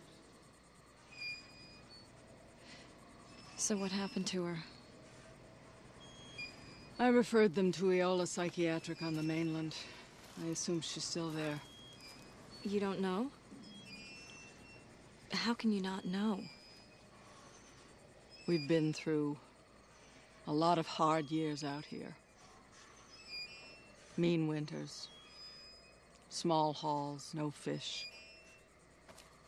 [3.57, 4.57] So, what happened to her?
[6.99, 9.77] I referred them to Eola Psychiatric on the mainland.
[10.45, 11.61] I assume she's still there.
[12.65, 13.31] You don't know?
[15.31, 16.41] How can you not know?
[18.49, 19.37] We've been through
[20.49, 22.17] a lot of hard years out here.
[24.17, 25.07] Mean winters.
[26.31, 28.07] Small hauls, no fish.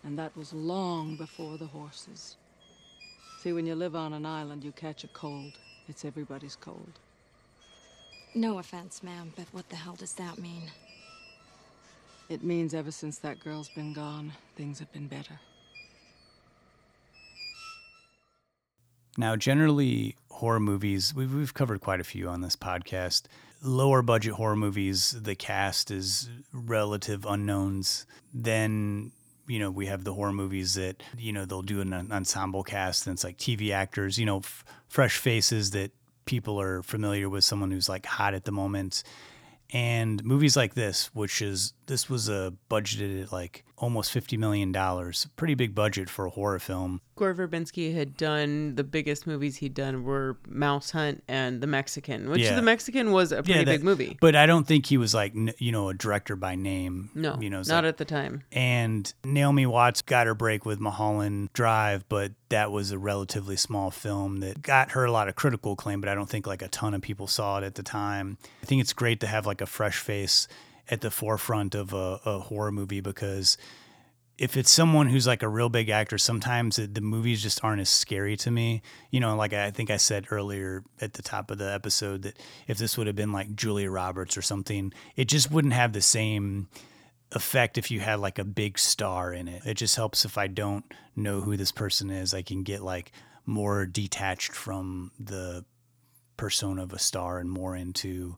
[0.09, 2.39] And that was long before the horses.
[3.41, 5.53] See, when you live on an island, you catch a cold.
[5.87, 6.99] It's everybody's cold.
[8.35, 10.63] No offense, ma'am, but what the hell does that mean?
[12.31, 15.39] It means ever since that girl's been gone, things have been better.
[19.19, 23.25] Now, generally, horror movies, we've, we've covered quite a few on this podcast.
[23.63, 28.07] Lower budget horror movies, the cast is relative unknowns.
[28.33, 29.13] Then,
[29.49, 33.07] you know, we have the horror movies that, you know, they'll do an ensemble cast
[33.07, 35.90] and it's like TV actors, you know, f- fresh faces that
[36.26, 39.03] people are familiar with, someone who's like hot at the moment.
[39.70, 45.29] And movies like this, which is this was a budgeted like almost fifty million dollars,
[45.37, 47.01] pretty big budget for a horror film.
[47.16, 52.31] Gore Verbinski had done the biggest movies he'd done were Mouse Hunt and The Mexican,
[52.31, 52.55] which Yeah.
[52.55, 54.16] The Mexican was a pretty that- big movie.
[54.20, 57.11] But I don't think he was like you know a director by name.
[57.14, 58.43] No, you know, not like- at the time.
[58.53, 63.91] And Naomi Watts got her break with Mulholland Drive, but that was a relatively small
[63.91, 66.68] film that got her a lot of critical acclaim, but I don't think like a
[66.68, 68.39] ton of people saw it at the time.
[68.62, 70.47] I think it's great to have like a fresh face
[70.91, 73.57] at the forefront of a, a horror movie because
[74.39, 77.80] if it's someone who's like a real big actor, sometimes it, the movies just aren't
[77.80, 78.82] as scary to me.
[79.11, 82.39] You know, like I think I said earlier at the top of the episode that
[82.68, 86.01] if this would have been like Julia Roberts or something, it just wouldn't have the
[86.01, 86.68] same
[87.32, 89.62] effect if you had like a big star in it.
[89.66, 90.84] It just helps if I don't
[91.16, 93.11] know who this person is, I can get like
[93.45, 95.64] more detached from the
[96.36, 98.36] persona of a star and more into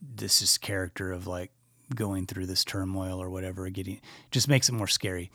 [0.00, 1.50] this is character of like
[1.94, 5.30] going through this turmoil or whatever, getting just makes it more scary.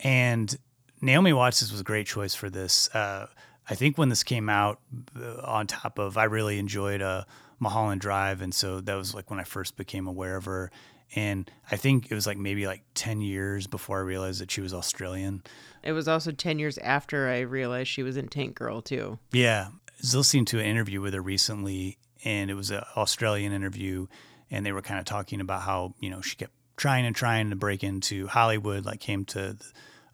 [0.00, 0.56] And
[1.00, 2.92] Naomi Watts was a great choice for this.
[2.94, 3.26] Uh,
[3.68, 4.80] I think when this came out,
[5.18, 7.24] uh, on top of I really enjoyed uh,
[7.58, 10.70] Mulholland Drive, and so that was like when I first became aware of her.
[11.14, 14.60] And I think it was like maybe like ten years before I realized that she
[14.60, 15.42] was Australian.
[15.82, 19.18] It was also 10 years after I realized she was in Tank Girl, too.
[19.32, 23.52] Yeah, I was listening to an interview with her recently, and it was an Australian
[23.52, 24.06] interview,
[24.50, 27.50] and they were kind of talking about how you know she kept trying and trying
[27.50, 29.56] to break into Hollywood, like came to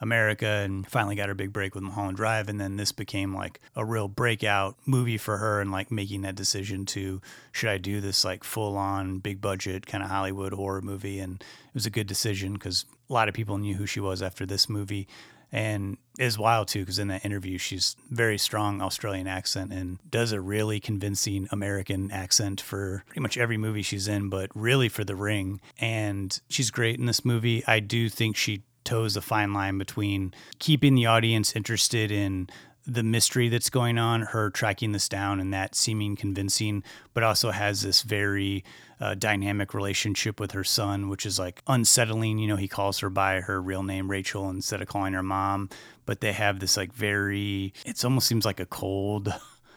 [0.01, 3.61] America and finally got her big break with Mulholland Drive, and then this became like
[3.77, 7.21] a real breakout movie for her, and like making that decision to
[7.53, 11.41] should I do this like full on big budget kind of Hollywood horror movie, and
[11.41, 14.47] it was a good decision because a lot of people knew who she was after
[14.47, 15.09] this movie.
[15.53, 20.33] And is wild too, because in that interview, she's very strong Australian accent and does
[20.33, 25.05] a really convincing American accent for pretty much every movie she's in, but really for
[25.05, 25.61] The Ring.
[25.79, 27.65] And she's great in this movie.
[27.67, 32.49] I do think she toes a fine line between keeping the audience interested in
[32.87, 36.83] the mystery that's going on, her tracking this down and that seeming convincing,
[37.15, 38.63] but also has this very
[39.01, 42.39] uh, dynamic relationship with her son, which is like unsettling.
[42.39, 45.71] You know, he calls her by her real name, Rachel, instead of calling her mom,
[46.05, 49.33] but they have this like very, it almost seems like a cold,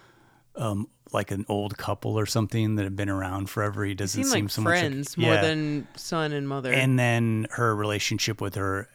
[0.55, 3.85] um, like an old couple or something that have been around forever.
[3.85, 5.41] He doesn't Seem seem like so much like- friends more Yeah.
[5.41, 6.73] than son and mother.
[6.73, 8.89] And then her relationship with her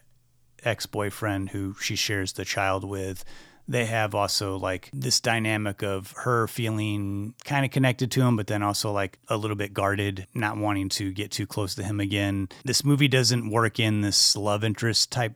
[0.64, 3.24] ex boyfriend, who she shares the child with,
[3.68, 8.46] they have also like this dynamic of her feeling kind of connected to him, but
[8.46, 12.00] then also like a little bit guarded, not wanting to get too close to him
[12.00, 12.48] again.
[12.64, 15.34] This movie doesn't work in this love interest type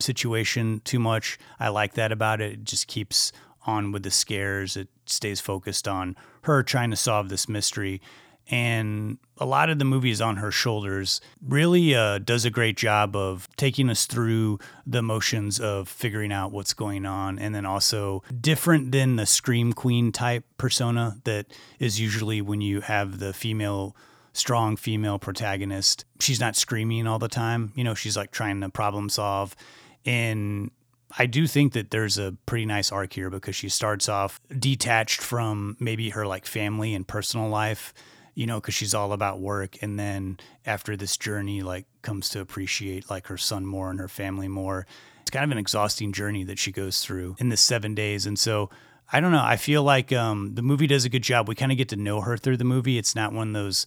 [0.00, 1.38] situation too much.
[1.58, 2.52] I like that about it.
[2.52, 3.32] It just keeps
[3.66, 4.76] on with the scares.
[4.76, 8.00] It stays focused on her trying to solve this mystery.
[8.50, 11.20] And a lot of the movie is on her shoulders.
[11.42, 16.50] Really uh, does a great job of taking us through the motions of figuring out
[16.50, 17.38] what's going on.
[17.38, 21.46] And then also different than the Scream Queen type persona that
[21.78, 23.94] is usually when you have the female
[24.32, 26.04] strong female protagonist.
[26.20, 27.72] She's not screaming all the time.
[27.74, 29.54] You know, she's like trying to problem solve.
[30.06, 30.70] And
[31.16, 35.20] I do think that there's a pretty nice arc here because she starts off detached
[35.20, 37.94] from maybe her like family and personal life,
[38.38, 39.82] you know, because she's all about work.
[39.82, 44.06] And then after this journey, like comes to appreciate like her son more and her
[44.06, 44.86] family more.
[45.22, 48.26] It's kind of an exhausting journey that she goes through in the seven days.
[48.26, 48.70] And so
[49.12, 49.42] I don't know.
[49.42, 51.48] I feel like um, the movie does a good job.
[51.48, 52.96] We kind of get to know her through the movie.
[52.96, 53.86] It's not one of those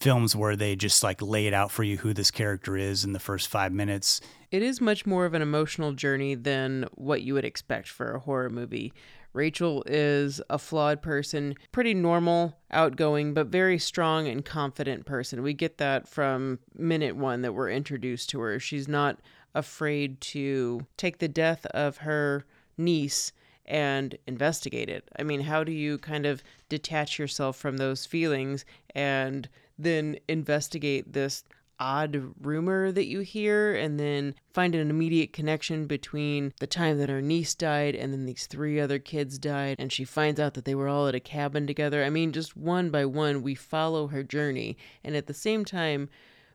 [0.00, 3.12] films where they just like lay it out for you who this character is in
[3.12, 4.22] the first five minutes.
[4.50, 8.20] It is much more of an emotional journey than what you would expect for a
[8.20, 8.94] horror movie.
[9.32, 15.42] Rachel is a flawed person, pretty normal, outgoing, but very strong and confident person.
[15.42, 18.60] We get that from minute one that we're introduced to her.
[18.60, 19.20] She's not
[19.54, 22.44] afraid to take the death of her
[22.76, 23.32] niece
[23.64, 25.08] and investigate it.
[25.18, 28.64] I mean, how do you kind of detach yourself from those feelings
[28.94, 31.44] and then investigate this
[31.82, 37.08] odd rumor that you hear and then find an immediate connection between the time that
[37.08, 40.64] her niece died and then these three other kids died and she finds out that
[40.64, 42.04] they were all at a cabin together.
[42.04, 44.76] I mean, just one by one, we follow her journey.
[45.02, 46.08] And at the same time,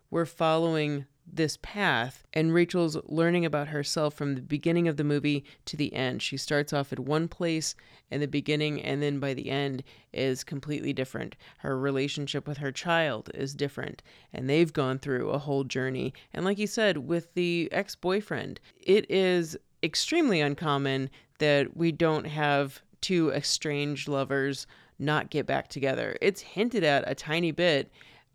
[0.10, 5.44] we're following this path and Rachel's learning about herself from the beginning of the movie
[5.66, 6.22] to the end.
[6.22, 7.76] She starts off at one place
[8.10, 11.36] in the beginning and then by the end is completely different.
[11.60, 14.02] Her relationship with her child is different
[14.32, 16.14] and they've gone through a whole journey.
[16.34, 21.10] And like you said with the ex-boyfriend, it is extremely uncommon
[21.40, 24.66] that we don't have two estranged lovers
[25.00, 26.18] not get back together.
[26.22, 27.92] It's hinted at a tiny bit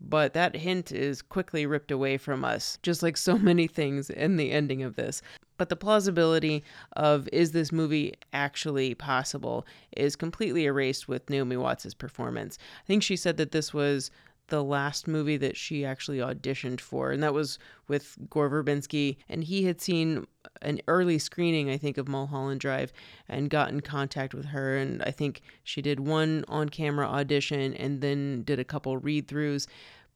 [0.08, 4.36] but that hint is quickly ripped away from us, just like so many things in
[4.36, 5.22] the ending of this.
[5.58, 6.64] But the plausibility
[6.96, 9.64] of is this movie actually possible
[9.96, 12.58] is completely erased with Naomi Watts' performance.
[12.84, 14.10] I think she said that this was
[14.52, 19.16] the last movie that she actually auditioned for, and that was with Gore Verbinski.
[19.26, 20.26] And he had seen
[20.60, 22.92] an early screening, I think, of Mulholland Drive
[23.30, 24.76] and got in contact with her.
[24.76, 29.26] And I think she did one on camera audition and then did a couple read
[29.26, 29.66] throughs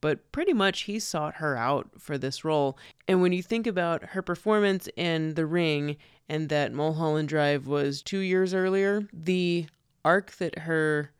[0.03, 2.79] but pretty much he sought her out for this role.
[3.09, 5.97] And when you think about her performance in The Ring
[6.29, 9.67] and that Mulholland Drive was two years earlier, the
[10.05, 11.13] arc that her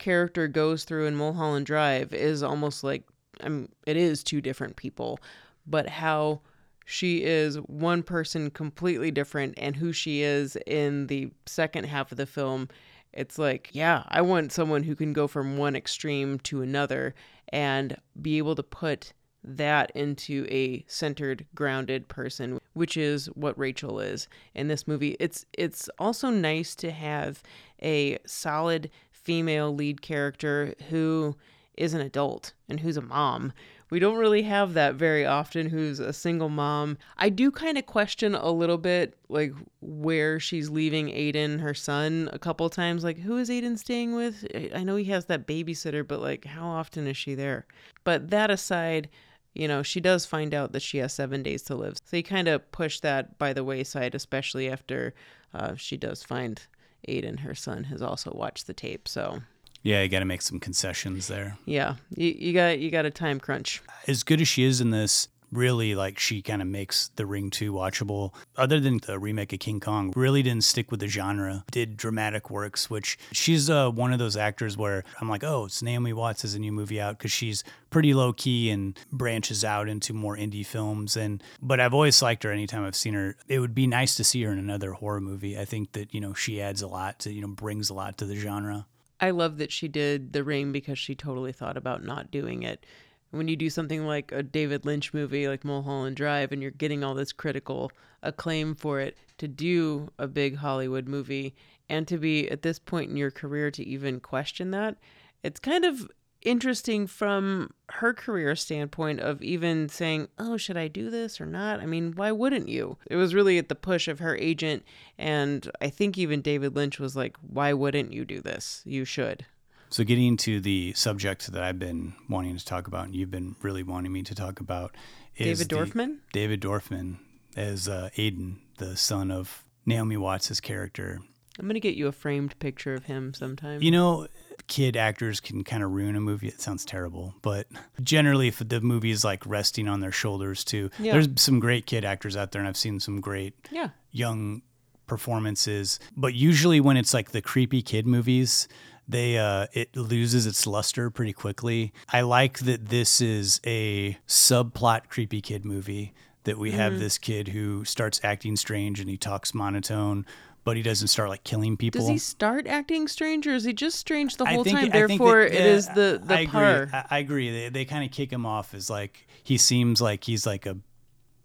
[0.00, 3.04] character goes through in Mulholland Drive is almost like
[3.42, 5.20] I'm, it is two different people,
[5.66, 6.40] but how
[6.84, 12.18] she is one person completely different and who she is in the second half of
[12.18, 12.68] the film
[13.12, 17.14] it's like yeah i want someone who can go from one extreme to another
[17.52, 24.00] and be able to put that into a centered grounded person which is what Rachel
[24.00, 25.16] is in this movie.
[25.20, 27.42] It's it's also nice to have
[27.82, 28.90] a solid
[29.22, 31.36] female lead character who
[31.76, 33.52] is an adult and who's a mom
[33.90, 36.96] we don't really have that very often who's a single mom.
[37.18, 42.30] I do kind of question a little bit like where she's leaving Aidan, her son,
[42.32, 43.02] a couple times.
[43.02, 44.46] Like, who is Aidan staying with?
[44.74, 47.66] I know he has that babysitter, but like, how often is she there?
[48.04, 49.08] But that aside,
[49.54, 51.98] you know, she does find out that she has seven days to live.
[52.04, 55.14] So you kind of push that by the wayside, especially after
[55.52, 56.64] uh, she does find
[57.08, 59.08] Aidan, her son, has also watched the tape.
[59.08, 59.42] So
[59.82, 61.56] yeah, you got to make some concessions there.
[61.64, 63.82] Yeah, you, you got you got a time crunch.
[64.06, 67.50] As good as she is in this, really like she kind of makes the ring
[67.50, 68.32] 2 watchable.
[68.56, 71.64] Other than the remake of king kong really didn't stick with the genre.
[71.70, 75.82] Did dramatic works which she's uh, one of those actors where i'm like oh it's
[75.82, 79.88] naomi watts has a new movie out because she's pretty low key and branches out
[79.88, 81.16] into more indie films.
[81.16, 83.36] And but i've always liked her anytime i've seen her.
[83.48, 85.58] It would be nice to see her in another horror movie.
[85.58, 88.18] I think that you know she adds a lot to you know brings a lot
[88.18, 88.86] to the genre.
[89.20, 92.86] I love that she did The Ring because she totally thought about not doing it.
[93.30, 97.04] When you do something like a David Lynch movie like Mulholland Drive and you're getting
[97.04, 101.54] all this critical acclaim for it, to do a big Hollywood movie
[101.88, 104.96] and to be at this point in your career to even question that,
[105.42, 106.10] it's kind of
[106.42, 111.80] interesting from her career standpoint of even saying, "Oh, should I do this or not?"
[111.80, 112.98] I mean, why wouldn't you?
[113.06, 114.84] It was really at the push of her agent
[115.18, 118.82] and I think even David Lynch was like, "Why wouldn't you do this?
[118.84, 119.46] You should."
[119.90, 123.56] So getting to the subject that I've been wanting to talk about and you've been
[123.60, 124.94] really wanting me to talk about
[125.36, 126.18] is David Dorfman?
[126.32, 127.18] David Dorfman
[127.56, 131.20] as uh, Aidan, the son of Naomi Watts' character.
[131.58, 133.82] I'm going to get you a framed picture of him sometime.
[133.82, 134.28] You know,
[134.68, 136.46] kid actors can kind of ruin a movie.
[136.46, 137.66] It sounds terrible, but
[138.02, 141.12] generally, if the movie is like resting on their shoulders too, yeah.
[141.12, 143.88] there's some great kid actors out there, and I've seen some great yeah.
[144.12, 144.62] young
[145.06, 145.98] performances.
[146.16, 148.68] But usually, when it's like the creepy kid movies,
[149.10, 151.92] they uh, it loses its luster pretty quickly.
[152.08, 156.12] I like that this is a subplot creepy kid movie
[156.44, 157.02] that we have mm-hmm.
[157.02, 160.24] this kid who starts acting strange and he talks monotone
[160.64, 162.00] but he doesn't start like killing people.
[162.00, 164.90] Does he start acting strange, or is he just strange the whole think, time?
[164.90, 166.82] Therefore, that, it is the the I par.
[166.82, 166.92] Agree.
[166.92, 167.50] I, I agree.
[167.50, 170.76] They, they kind of kick him off as like he seems like he's like a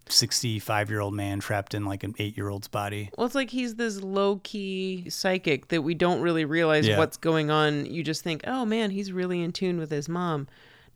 [0.10, 3.10] 65 year old man trapped in like an eight year old's body.
[3.18, 6.98] Well, it's like he's this low key psychic that we don't really realize yeah.
[6.98, 7.86] what's going on.
[7.86, 10.48] You just think, oh man, he's really in tune with his mom.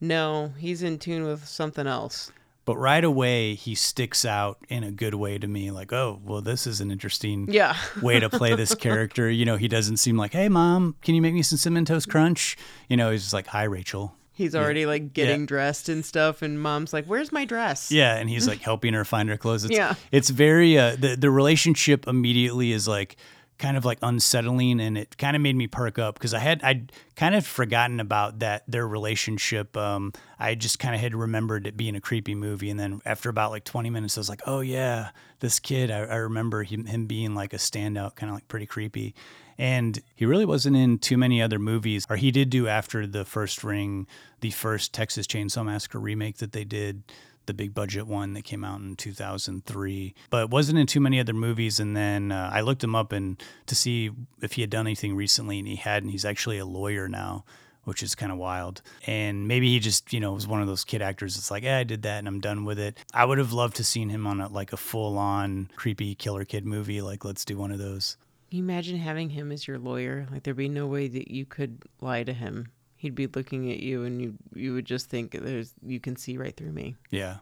[0.01, 2.31] No, he's in tune with something else.
[2.69, 5.71] But right away, he sticks out in a good way to me.
[5.71, 7.75] Like, oh, well, this is an interesting yeah.
[8.01, 9.27] way to play this character.
[9.27, 12.09] You know, he doesn't seem like, hey, mom, can you make me some cinnamon toast
[12.09, 12.57] crunch?
[12.87, 14.13] You know, he's just like, hi, Rachel.
[14.39, 14.87] He's already yeah.
[14.87, 15.47] like getting yeah.
[15.47, 19.03] dressed and stuff, and mom's like, "Where's my dress?" Yeah, and he's like helping her
[19.03, 19.65] find her clothes.
[19.65, 23.17] It's, yeah, it's very uh, the the relationship immediately is like
[23.57, 26.63] kind of like unsettling and it kind of made me perk up because I had
[26.63, 29.75] I'd kind of forgotten about that their relationship.
[29.75, 33.27] Um, I just kind of had remembered it being a creepy movie, and then after
[33.29, 35.09] about like 20 minutes, I was like, oh yeah,
[35.41, 35.91] this kid.
[35.91, 39.13] I, I remember him, him being like a standout, kind of like pretty creepy.
[39.59, 42.07] And he really wasn't in too many other movies.
[42.09, 44.07] Or he did do after the first Ring,
[44.39, 47.03] the first Texas Chainsaw Massacre remake that they did
[47.45, 51.33] the big budget one that came out in 2003, but wasn't in too many other
[51.33, 51.79] movies.
[51.79, 55.15] And then uh, I looked him up and to see if he had done anything
[55.15, 56.09] recently, and he hadn't.
[56.09, 57.43] He's actually a lawyer now,
[57.83, 58.81] which is kind of wild.
[59.07, 61.79] And maybe he just, you know, was one of those kid actors that's like, yeah,
[61.79, 62.97] I did that and I'm done with it.
[63.13, 66.45] I would have loved to seen him on a, like a full on creepy killer
[66.45, 67.01] kid movie.
[67.01, 68.15] Like, let's do one of those.
[68.49, 70.27] You imagine having him as your lawyer?
[70.31, 72.67] Like there'd be no way that you could lie to him
[72.99, 76.37] he'd be looking at you and you you would just think there's you can see
[76.37, 76.95] right through me.
[77.09, 77.37] Yeah.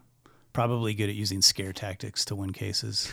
[0.53, 3.12] Probably good at using scare tactics to win cases.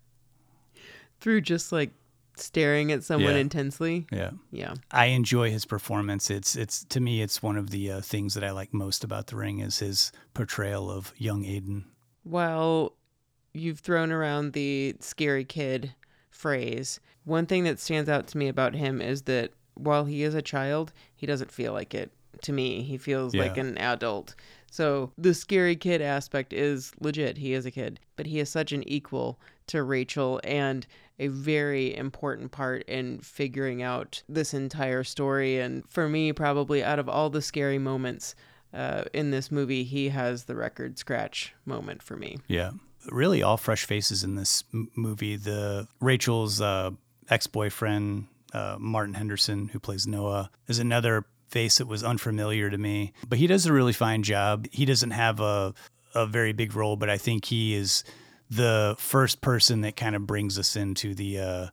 [1.20, 1.92] through just like
[2.36, 3.38] staring at someone Yeah.
[3.40, 4.06] intensely.
[4.12, 4.30] Yeah.
[4.52, 4.74] Yeah.
[4.90, 6.30] I enjoy his performance.
[6.30, 9.26] It's it's to me it's one of the uh, things that I like most about
[9.28, 11.86] The Ring is his portrayal of young Aidan.
[12.24, 12.96] Well,
[13.54, 15.94] you've thrown around the scary kid
[16.40, 20.34] phrase, one thing that stands out to me about him is that while he is
[20.34, 22.10] a child, he doesn't feel like it
[22.42, 22.82] to me.
[22.82, 24.34] He feels like an adult.
[24.70, 27.36] So the scary kid aspect is legit.
[27.36, 30.86] He is a kid, but he is such an equal to Rachel and
[31.18, 35.58] a very important part in figuring out this entire story.
[35.58, 38.34] And for me, probably out of all the scary moments
[38.72, 42.38] uh, in this movie, he has the record scratch moment for me.
[42.48, 42.70] Yeah.
[43.08, 45.36] Really all fresh faces in this m- movie.
[45.36, 46.90] The Rachel's uh,
[47.28, 53.12] ex-boyfriend uh, Martin Henderson who plays Noah is another face that was unfamiliar to me,
[53.28, 54.66] but he does a really fine job.
[54.70, 55.74] He doesn't have a
[56.14, 58.02] a very big role, but I think he is
[58.50, 61.66] the first person that kind of brings us into the uh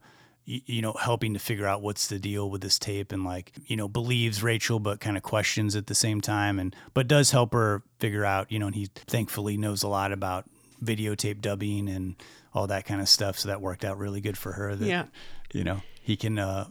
[0.45, 3.75] you know helping to figure out what's the deal with this tape and like you
[3.75, 7.51] know believes Rachel but kind of questions at the same time and but does help
[7.53, 10.45] her figure out you know and he thankfully knows a lot about
[10.83, 12.15] videotape dubbing and
[12.53, 15.05] all that kind of stuff so that worked out really good for her that Yeah.
[15.53, 16.67] you know he can uh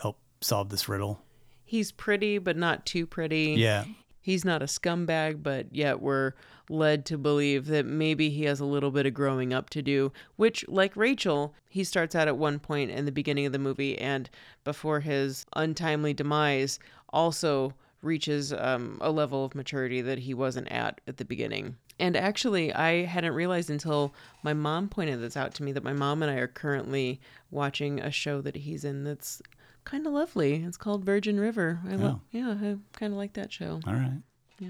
[0.00, 1.20] help solve this riddle
[1.64, 3.54] He's pretty, but not too pretty.
[3.56, 3.84] yeah
[4.20, 6.34] He's not a scumbag, but yet we're
[6.68, 10.12] led to believe that maybe he has a little bit of growing up to do,
[10.36, 13.98] which, like Rachel, he starts out at one point in the beginning of the movie
[13.98, 14.30] and
[14.62, 16.78] before his untimely demise
[17.08, 21.76] also reaches um, a level of maturity that he wasn't at at the beginning.
[21.98, 25.92] And actually, I hadn't realized until my mom pointed this out to me that my
[25.92, 27.20] mom and I are currently
[27.50, 29.40] watching a show that he's in that's
[29.84, 30.62] kind of lovely.
[30.64, 31.80] It's called Virgin River.
[31.88, 33.80] I love, yeah, I kind of like that show.
[33.86, 34.22] all right
[34.58, 34.68] Yeah.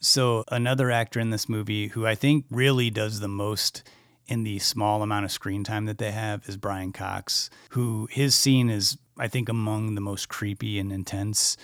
[0.00, 3.84] So another actor in this movie who I think really does the most
[4.26, 8.34] in the small amount of screen time that they have is Brian Cox, who his
[8.34, 11.56] scene is I think among the most creepy and intense,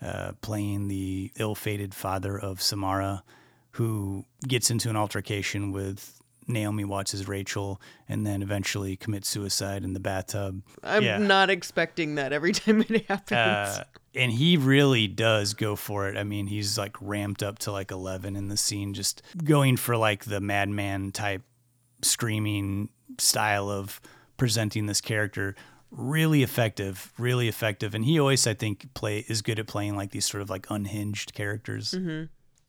[0.00, 3.24] uh, playing the ill-fated father of Samara,
[3.72, 6.18] who gets into an altercation with
[6.48, 10.62] Naomi Watts' Rachel and then eventually commits suicide in the bathtub.
[10.82, 11.18] I'm Yeah.
[11.18, 13.32] not expecting that every time it happens.
[13.78, 16.16] Uh, and he really does go for it.
[16.18, 19.96] I mean, he's like ramped up to like 11 in the scene, just going for
[19.96, 21.42] like the madman type
[22.02, 24.00] screaming style of
[24.36, 25.54] presenting this character.
[25.90, 27.94] Really effective, really effective.
[27.94, 30.66] And he always, I think, play is good at playing like these sort of like
[30.70, 31.94] unhinged characters.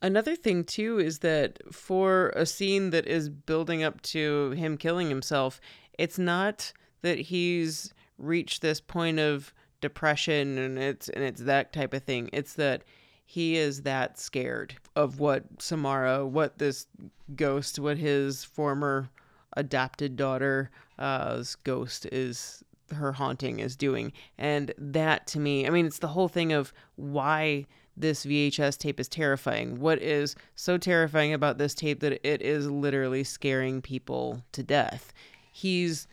[0.04, 5.08] Another thing too is that for a scene that is building up to him killing
[5.08, 5.62] himself,
[5.98, 11.94] it's not that he's reached this point of depression and it's and it's that type
[11.94, 12.28] of thing.
[12.34, 12.84] It's that
[13.24, 16.86] he is that scared of what Samara, what this
[17.34, 19.08] ghost, what his former
[19.56, 24.12] adopted daughter's uh, ghost is her haunting is doing.
[24.36, 27.64] And that to me, I mean, it's the whole thing of why
[27.96, 29.80] this VHS tape is terrifying.
[29.80, 35.12] What is so terrifying about this tape that it is literally scaring people to death?
[35.52, 36.08] He's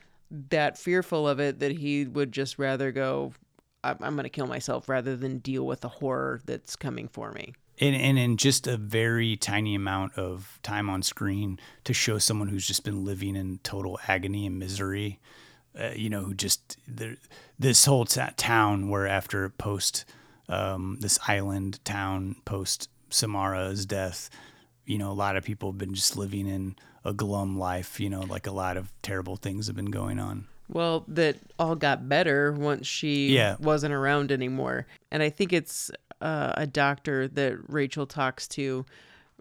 [0.49, 3.33] that fearful of it that he would just rather go,
[3.83, 7.31] I'm, I'm going to kill myself rather than deal with the horror that's coming for
[7.31, 7.53] me.
[7.79, 12.47] and, and in just a very tiny amount of time on screen to show someone
[12.47, 15.19] who's just been living in total agony and misery
[15.79, 16.77] uh, you know who just
[17.57, 20.05] this whole ta town where after post
[20.51, 24.29] um, this island town post samara's death
[24.85, 26.75] you know a lot of people have been just living in
[27.05, 30.45] a glum life you know like a lot of terrible things have been going on
[30.69, 33.57] Well, that all got better once she Yeah.
[33.59, 34.87] wasn't around anymore.
[35.11, 35.91] And I think it's
[36.21, 38.85] uh, a doctor that Rachel talks to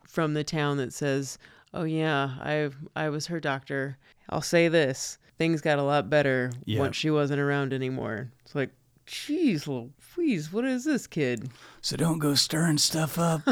[0.09, 1.39] from the town that says,
[1.73, 3.97] "Oh yeah, I I was her doctor.
[4.29, 6.81] I'll say this: things got a lot better Yeah.
[6.81, 8.33] once she wasn't around anymore.
[8.45, 8.71] It's like,
[9.07, 9.69] jeez,
[10.17, 11.51] Louise, what is this kid?
[11.81, 13.43] So don't go stirring stuff up.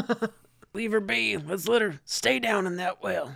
[0.73, 1.37] Leave her be.
[1.37, 3.35] Let's let her stay down in that well.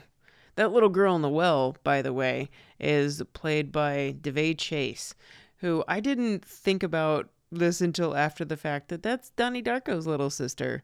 [0.55, 2.49] That little girl in the well, by the way,
[2.79, 5.15] is played by Daveigh Chase,
[5.57, 10.29] who I didn't think about this until after the fact that that's Donnie Darko's little
[10.29, 10.83] sister.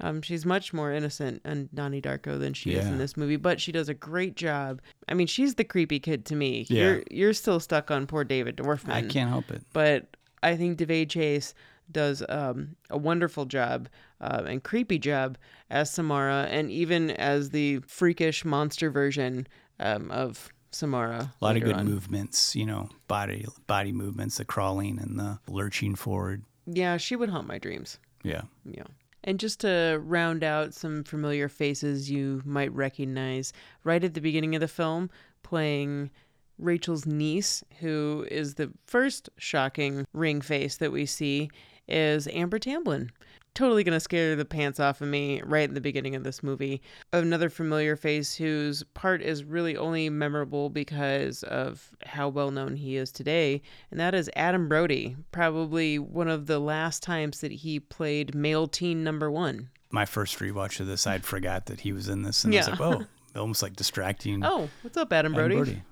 [0.00, 3.60] Um, she's much more innocent and Donnie Darko than she is in this movie, but
[3.60, 4.80] she does a great job.
[5.08, 6.66] I mean, she's the creepy kid to me.
[6.68, 6.82] Yeah.
[6.82, 9.62] You're you're still stuck on poor David Dorfman I can't help it.
[9.72, 11.52] but I think Daveigh Chase
[11.90, 13.88] does um, a wonderful job
[14.20, 15.38] uh, and creepy job
[15.70, 19.46] as Samara, and even as the freakish monster version
[19.80, 21.32] um, of Samara.
[21.40, 21.86] A lot of good on.
[21.86, 26.42] movements, you know, body body movements, the crawling and the lurching forward.
[26.66, 27.98] Yeah, she would haunt my dreams.
[28.22, 28.42] Yeah.
[28.64, 28.84] Yeah.
[29.24, 33.52] And just to round out some familiar faces you might recognize,
[33.84, 35.10] right at the beginning of the film,
[35.42, 36.10] playing
[36.58, 41.50] Rachel's niece, who is the first shocking ring face that we see,
[41.88, 43.10] is Amber Tamblyn.
[43.54, 46.80] Totally gonna scare the pants off of me right in the beginning of this movie.
[47.12, 52.96] Another familiar face whose part is really only memorable because of how well known he
[52.96, 53.60] is today,
[53.90, 55.16] and that is Adam Brody.
[55.32, 59.70] Probably one of the last times that he played male teen number one.
[59.90, 62.68] My first rewatch of this, I'd forgot that he was in this, and I was
[62.68, 63.04] like, "Whoa!"
[63.40, 64.44] Almost like distracting.
[64.44, 65.82] Oh, what's up, Adam Adam Brody?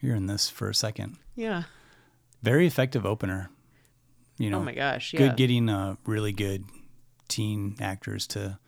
[0.00, 1.18] You're in this for a second.
[1.34, 1.64] Yeah.
[2.42, 3.50] Very effective opener.
[4.40, 5.12] You know, oh my gosh.
[5.12, 5.20] Yeah.
[5.20, 6.64] good getting uh, really good
[7.28, 8.58] teen actors to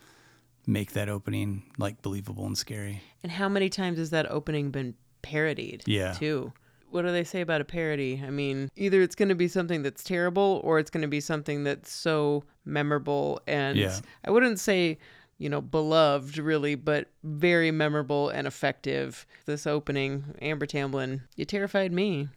[0.66, 3.03] make that opening like believable and scary.
[3.23, 5.83] And how many times has that opening been parodied?
[5.87, 6.12] Yeah.
[6.12, 6.53] Too.
[6.91, 8.23] What do they say about a parody?
[8.25, 11.20] I mean, either it's going to be something that's terrible or it's going to be
[11.20, 13.99] something that's so memorable and Yeah.
[14.27, 14.99] I wouldn't say,
[15.39, 19.25] you know, beloved really, but very memorable and effective.
[19.47, 22.29] This opening, Amber Tamblyn, you terrified me.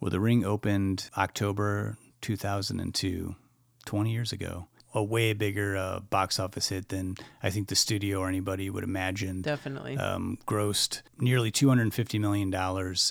[0.00, 3.34] Well, the ring opened October 2002,
[3.86, 4.66] 20 years ago.
[4.92, 7.14] A way bigger uh, box office hit than
[7.44, 9.40] I think the studio or anybody would imagine.
[9.40, 9.96] Definitely.
[9.96, 12.52] Um, grossed nearly $250 million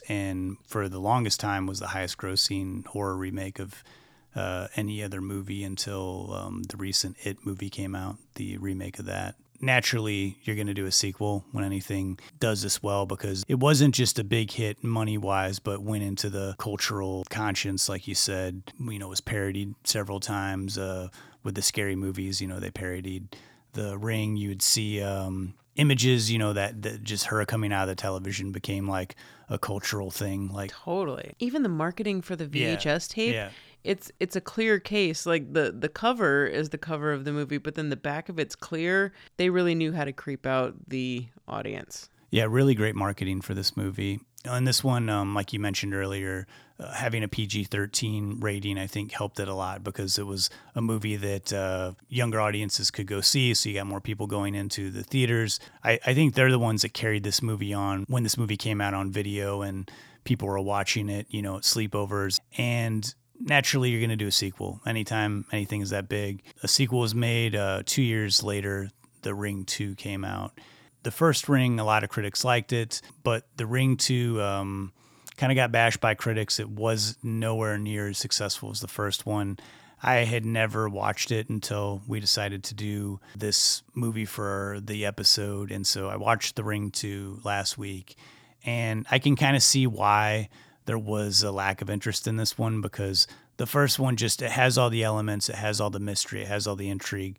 [0.09, 3.81] and for the longest time was the highest grossing horror remake of
[4.35, 9.05] uh, any other movie until um, the recent It movie came out, the remake of
[9.05, 9.35] that.
[9.61, 13.93] Naturally, you're going to do a sequel when anything does this well because it wasn't
[13.93, 18.63] just a big hit money wise, but went into the cultural conscience, like you said.
[18.79, 21.09] You know, it was parodied several times uh,
[21.43, 22.41] with the scary movies.
[22.41, 23.35] You know, they parodied
[23.73, 24.37] The Ring.
[24.37, 27.95] You would see um, images, you know, that, that just her coming out of the
[27.95, 29.15] television became like
[29.49, 30.49] a cultural thing.
[30.49, 31.33] Like, Totally.
[31.39, 33.49] Even the marketing for the Yeah, VHS tape, yeah.
[33.89, 35.25] It's it's a clear case.
[35.25, 38.37] Like the the cover is the cover of the movie, but then the back of
[38.37, 39.11] it's clear.
[39.37, 42.07] They really knew how to creep out the audience.
[42.29, 44.19] Yeah, really great marketing for this movie.
[44.45, 46.45] And this one, um, like you mentioned earlier,
[46.79, 50.51] uh, having a PG 13 rating, I think helped it a lot because it was
[50.75, 53.55] a movie that uh, younger audiences could go see.
[53.55, 55.59] So you got more people going into the theaters.
[55.83, 58.79] I, I think they're the ones that carried this movie on when this movie came
[58.79, 59.91] out on video and
[60.23, 62.39] people were watching it, you know, at sleepovers.
[62.55, 66.43] And naturally, you're going to do a sequel anytime anything is that big.
[66.63, 68.91] A sequel was made uh, two years later.
[69.21, 70.53] The Ring 2 came out
[71.03, 74.91] the first ring a lot of critics liked it but the ring 2 um,
[75.37, 79.25] kind of got bashed by critics it was nowhere near as successful as the first
[79.25, 79.57] one
[80.01, 85.71] i had never watched it until we decided to do this movie for the episode
[85.71, 88.15] and so i watched the ring 2 last week
[88.65, 90.49] and i can kind of see why
[90.89, 93.27] there was a lack of interest in this one because
[93.57, 96.47] the first one just it has all the elements it has all the mystery it
[96.47, 97.37] has all the intrigue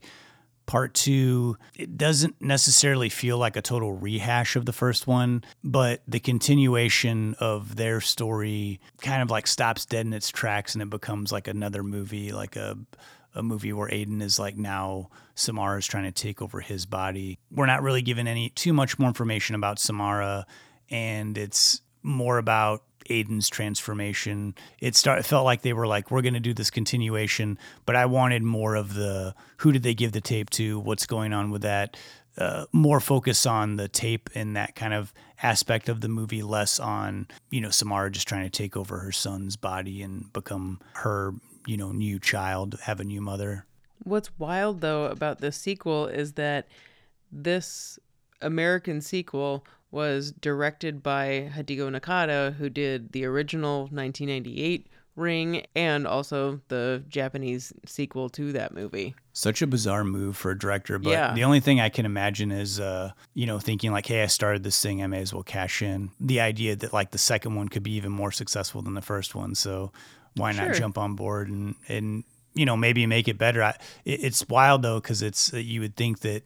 [0.67, 6.01] Part two, it doesn't necessarily feel like a total rehash of the first one, but
[6.07, 10.89] the continuation of their story kind of like stops dead in its tracks and it
[10.89, 12.79] becomes like another movie, like a
[13.35, 17.41] a movie where Aidan is like now Samara is trying to take over his body.
[17.51, 20.47] We're not really given any too much more information about Samara,
[20.89, 24.55] and it's more about Aidan's transformation.
[24.81, 28.43] It start felt like they were like, we're gonna do this continuation, but I wanted
[28.43, 31.97] more of the who did they give the tape to, what's going on with that.
[32.39, 35.13] Uh, more focus on the tape and that kind of
[35.43, 39.13] aspect of the movie, less on you know Samara just trying to take over her
[39.13, 41.35] son's body and become her
[41.67, 43.67] you know new child, have a new mother.
[44.05, 46.69] What's wild though about this sequel is that
[47.31, 47.99] this
[48.41, 54.87] American sequel was directed by Hideo Nakata, who did the original 1998
[55.17, 59.15] Ring and also the Japanese sequel to that movie.
[59.33, 61.35] Such a bizarre move for a director, but Yeah.
[61.35, 64.63] the only thing I can imagine is, uh, you know, thinking like, "Hey, I started
[64.63, 67.69] this thing, I may as well cash in." The idea that like the second one
[67.69, 69.93] could be even more successful than the first one, so
[70.37, 73.63] why not jump on board and and you know maybe make it better?
[73.63, 73.71] I,
[74.05, 76.45] it, it's wild though because it's you would think that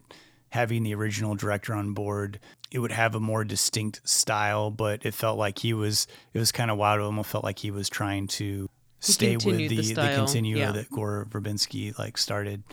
[0.55, 2.39] having the original director on board,
[2.71, 6.51] it would have a more distinct style, but it felt like he was it was
[6.51, 7.01] kind of wild.
[7.01, 8.69] It almost felt like he was trying to
[9.01, 10.71] stay with the the the, yeah.
[10.71, 12.63] that Gore Verbinski like started.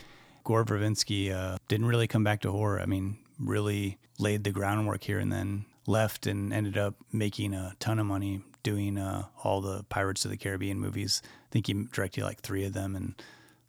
[0.45, 2.79] Gore Verbinski uh, didn't really come back to horror.
[2.79, 7.75] I mean, really laid the groundwork here and then left and ended up making a
[7.79, 11.21] ton of money doing uh, all the Pirates of the Caribbean movies.
[11.25, 13.15] I think he directed like three of them, and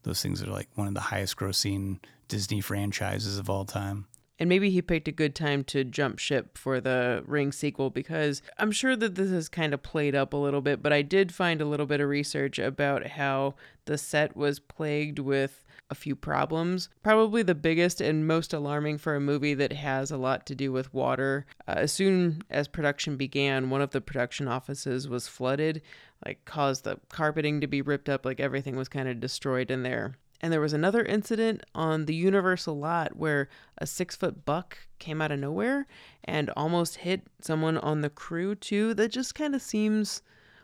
[0.05, 1.99] those things are like one of the highest grossing
[2.29, 4.07] Disney franchises of all time.
[4.39, 8.43] And maybe he picked a good time to jump ship for the Ring sequel because
[8.59, 11.33] I'm sure that this is kind of played up a little bit, but I did
[11.33, 13.55] find a little bit of research about how
[13.85, 16.89] the set was plagued with a few problems.
[17.03, 20.73] Probably the biggest and most alarming for a movie that has a lot to do
[20.73, 21.47] with water.
[21.69, 25.83] Uh, as soon as production began, one of the production offices was flooded,
[26.25, 29.83] like caused the carpeting to be ripped up, like everything was kind of destroyed in
[29.83, 30.17] there.
[30.41, 33.49] And there was another incident on the Universal lot where
[33.79, 35.87] a six foot buck came out of nowhere
[36.25, 38.93] and almost hit someone on the crew, too.
[38.93, 40.21] That just kind of seems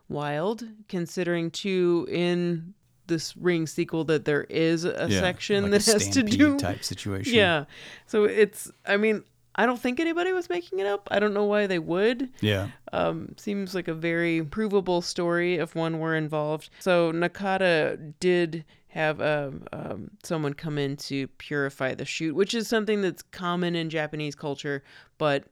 [0.08, 2.74] wild, considering, too, in
[3.06, 6.58] this Ring sequel that there is a section like that a has to do.
[6.58, 7.34] type situation.
[7.34, 7.64] Yeah.
[8.06, 9.24] So it's, I mean,
[9.62, 11.08] I don't think anybody was making it up.
[11.10, 12.30] I don't know why they would.
[12.40, 12.68] yeah.
[12.92, 16.70] Um, seems like a very provable story if one were involved.
[16.80, 22.66] So Nakata did have um, um, someone come in to purify the shoot, which is
[22.68, 24.82] something that's common in Japanese culture,
[25.18, 25.44] but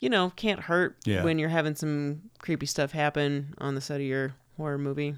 [0.00, 1.24] you know can't hurt Yeah.
[1.24, 5.16] when you're having some creepy stuff happen on the set of your horror movie.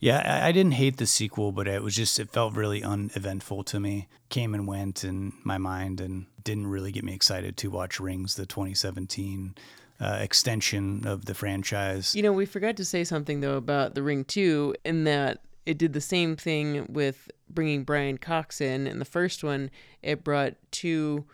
[0.00, 3.78] Yeah, I, didn't hate the sequel, but it was just it felt really uneventful to
[3.78, 4.08] me.
[4.30, 8.34] Came and went in my mind, and didn't really get me excited to watch Rings,
[8.34, 9.54] the 2017
[10.00, 12.14] uh, extension of the franchise.
[12.14, 15.76] You know, we forgot to say something though about The Ring 2 in that it
[15.76, 18.86] did the same thing with bringing Brian Cox in.
[18.86, 19.70] In the first one,
[20.02, 21.26] it brought two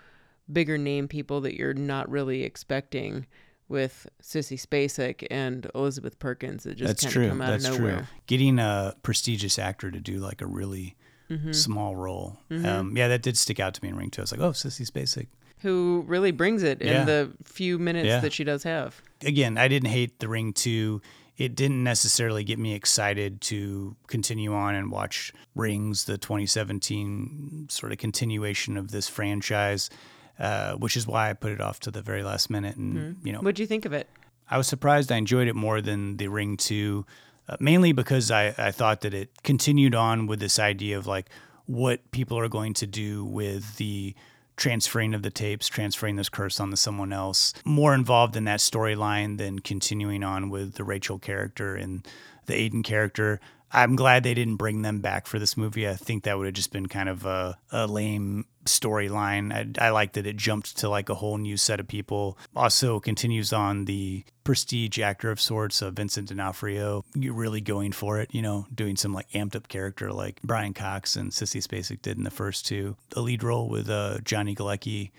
[0.53, 3.27] bigger name people that you're not really expecting
[3.69, 7.25] with Sissy Spacek and Elizabeth Perkins that just That's kind true.
[7.25, 7.89] of come out That's of true.
[7.89, 8.09] nowhere.
[8.27, 10.97] Getting a prestigious actor to do like a really
[11.29, 11.51] Mm-hmm.
[11.51, 14.21] small role, um, yeah, that did stick out to me in Ring Two.
[14.21, 15.27] I was like, oh, Sissy Spacek.
[15.63, 17.01] Who really brings it Yeah.
[17.01, 18.21] in the few minutes Yeah.
[18.21, 19.03] that she does have.
[19.23, 21.03] again, I didn't hate The Ring 2.
[21.37, 27.91] It didn't necessarily get me excited to continue on and watch Rings, the 2017 sort
[27.93, 29.91] of continuation of this franchise,
[30.39, 32.77] uh, which is why I put it off to the very last minute.
[32.77, 34.09] And, you know, What'd you think of it?
[34.51, 37.05] I was surprised I enjoyed it more than The Ring 2,
[37.49, 41.29] uh, mainly because I, I thought that it continued on with this idea of like
[41.67, 44.15] what people are going to do with the
[44.57, 47.53] transferring of the tapes, transferring this curse onto someone else.
[47.65, 52.07] More involved in that storyline than continuing on with the Rachel character and
[52.47, 53.41] the Aidan character.
[53.73, 55.89] I'm glad they didn't bring them back for this movie.
[55.89, 59.53] I think that would have just been kind of a, a lame storyline.
[59.53, 62.39] I, I like that it jumped to like a whole new set of people.
[62.55, 67.05] Also continues on the prestige actor of sorts of Vincent D'Onofrio.
[67.15, 70.75] You're really going for it, you know, doing some like amped up character like Brian
[70.75, 72.97] Cox and Sissy Spacek did in the first two.
[73.11, 75.11] The lead role with uh, Johnny Galecki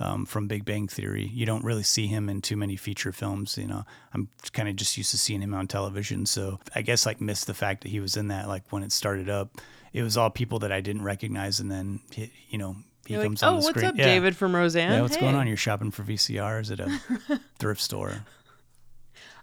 [0.00, 1.30] um, from Big Bang Theory.
[1.32, 3.56] You don't really see him in too many feature films.
[3.56, 6.26] You know, I'm kind of just used to seeing him on television.
[6.26, 8.48] So I guess like missed the fact that he was in that.
[8.48, 9.60] Like when it started up,
[9.92, 13.22] it was all people that I didn't recognize, and then he, you know he You're
[13.22, 13.86] like, comes oh, on the what's screen.
[13.86, 14.04] up, Yeah.
[14.04, 14.92] David from Roseanne?
[14.92, 15.46] Yeah, what's going on?
[15.46, 18.24] You're shopping for VCRs at a thrift store.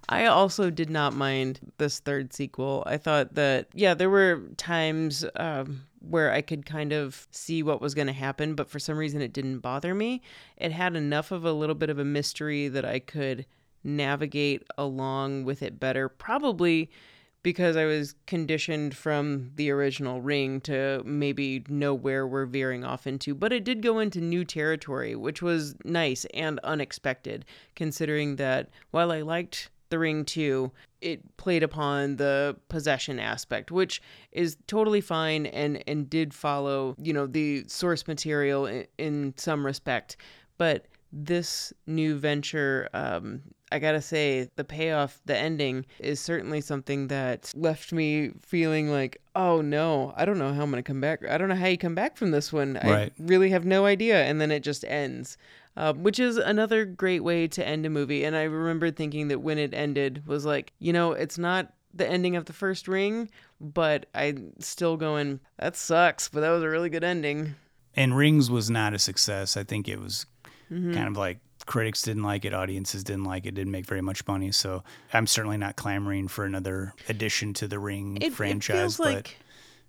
[0.09, 2.83] I also did not mind this third sequel.
[2.85, 7.81] I thought that, yeah, there were times um, where I could kind of see what
[7.81, 10.21] was going to happen, but for some reason it didn't bother me.
[10.55, 13.45] It had enough of a little bit of a mystery that I could
[13.83, 16.07] navigate along with it better.
[16.07, 16.89] Probably
[17.43, 23.07] because I was conditioned from the original ring to maybe know where we're veering off
[23.07, 23.35] into.
[23.35, 29.11] But it did go into new territory, which was nice and unexpected, considering that while
[29.11, 34.01] I liked the ring 2 it played upon the possession aspect which
[34.31, 39.65] is totally fine and and did follow you know the source material in, in some
[39.65, 40.17] respect
[40.57, 43.41] but this new venture um
[43.71, 49.21] I gotta say, the payoff, the ending, is certainly something that left me feeling like,
[49.35, 51.27] oh no, I don't know how I'm gonna come back.
[51.27, 52.77] I don't know how you come back from this one.
[52.77, 54.23] I really have no idea.
[54.23, 55.37] And then it just ends,
[55.77, 58.25] um, which is another great way to end a movie.
[58.25, 62.07] And I remember thinking that when it ended, was like, you know, it's not the
[62.07, 63.29] ending of the first ring,
[63.61, 67.55] but I'm still going, that sucks, but that was a really good ending.
[67.95, 69.55] And Rings was not a success.
[69.55, 70.25] I think it was
[70.69, 70.93] Mm-hmm.
[70.93, 74.27] kind of like critics didn't like it, audiences didn't like it, didn't make very much
[74.27, 74.51] money.
[74.51, 74.83] So
[75.13, 78.75] I'm certainly not clamoring for another addition to the Ring It, franchise.
[78.75, 79.37] it feels but like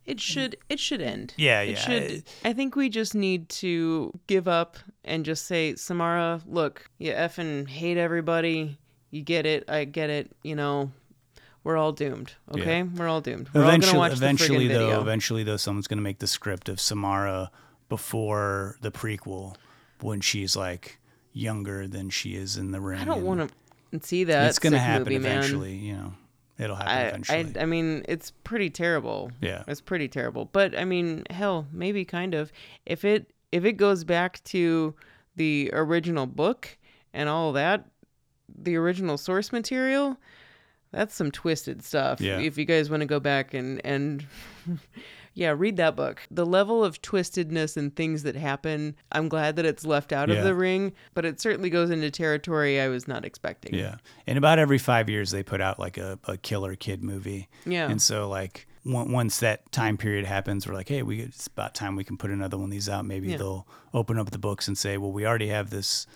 [0.08, 1.34] it should it should end.
[1.36, 1.76] Yeah, It yeah.
[1.76, 7.12] should, I think we just need to give up and just say, Samara, look, you
[7.12, 8.78] effing hate everybody.
[9.10, 9.68] You get it.
[9.68, 10.30] I get it.
[10.42, 10.90] You know,
[11.62, 12.32] we're all doomed.
[12.54, 13.50] Okay, we're all doomed.
[13.52, 15.00] We're all eventually, gonna watch eventually though, video.
[15.02, 17.50] eventually though, someone's gonna make the script of Samara
[17.88, 19.56] before the prequel
[20.00, 20.98] when she's like
[21.32, 23.00] younger than she is in the Ring.
[23.00, 23.50] I don't want
[23.92, 24.48] to see that.
[24.48, 25.38] It's gonna happen movie, man.
[25.38, 25.74] eventually.
[25.74, 26.12] You know,
[26.58, 27.54] it'll happen I, eventually.
[27.56, 29.30] I, I mean, it's pretty terrible.
[29.40, 29.64] Yeah.
[29.66, 30.46] it's pretty terrible.
[30.46, 32.52] But I mean, hell, maybe kind of.
[32.86, 34.94] If it if it goes back to
[35.36, 36.76] the original book
[37.14, 37.86] and all that,
[38.62, 40.18] the original source material,
[40.92, 42.20] that's some twisted stuff.
[42.20, 42.38] Yeah.
[42.38, 44.24] If you guys want to go back and and
[45.38, 46.20] yeah, read that book.
[46.32, 50.34] The level of twistedness and things that happen, I'm glad that it's left out Yeah.
[50.38, 53.72] of the ring, but it certainly goes into territory I was not expecting.
[53.72, 53.98] Yeah.
[54.26, 57.48] And about every five years, they put out like a, a killer kid movie.
[57.64, 57.88] Yeah.
[57.88, 61.94] And so, like, once that time period happens, we're like, hey, we it's about time
[61.94, 63.04] we can put another one of these out.
[63.04, 63.36] Maybe Yeah.
[63.36, 66.08] they'll open up the books and say, well, we already have this.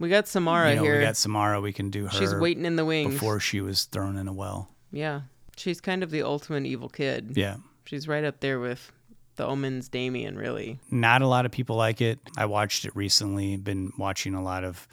[0.00, 0.98] We got Samara you know, here.
[0.98, 1.60] we got Samara.
[1.60, 2.10] We can do her.
[2.10, 3.12] She's waiting in the wings.
[3.14, 4.68] before she was thrown in a well.
[4.90, 5.20] Yeah.
[5.56, 7.34] She's kind of the ultimate evil kid.
[7.36, 7.58] Yeah.
[7.84, 8.92] She's right up there with
[9.36, 10.78] the Omen's Damien, really.
[10.90, 12.18] Not a lot of people like it.
[12.36, 13.56] I watched it recently.
[13.56, 14.86] Been watching a lot of,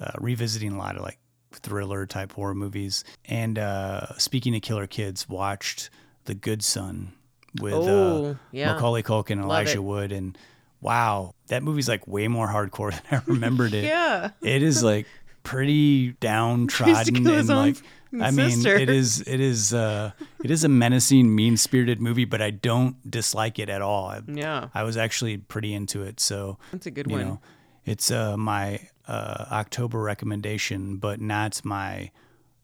[0.00, 1.18] uh, revisiting a lot of like
[1.52, 3.04] thriller type horror movies.
[3.24, 5.90] And uh, speaking of killer kids, watched
[6.26, 7.12] The Good Son
[7.60, 8.72] with Oh, uh, yeah.
[8.74, 9.82] Macaulay Culkin and Love Elijah it.
[9.84, 10.12] Wood.
[10.12, 10.36] And
[10.80, 13.84] wow, that movie's like way more hardcore than I remembered it.
[13.84, 14.30] Yeah.
[14.42, 15.06] It is like
[15.42, 17.76] pretty downtrodden and own like
[18.12, 20.12] I mean it is it is uh
[20.44, 24.06] it is a menacing mean spirited movie but I don't dislike it at all.
[24.06, 24.68] I, Yeah.
[24.74, 27.24] I was actually pretty into it so That's a good you one.
[27.26, 27.40] know
[27.84, 32.10] it's uh my uh October recommendation but not my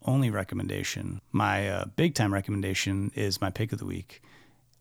[0.07, 1.21] only recommendation.
[1.33, 4.21] My uh, big time recommendation is my pick of the week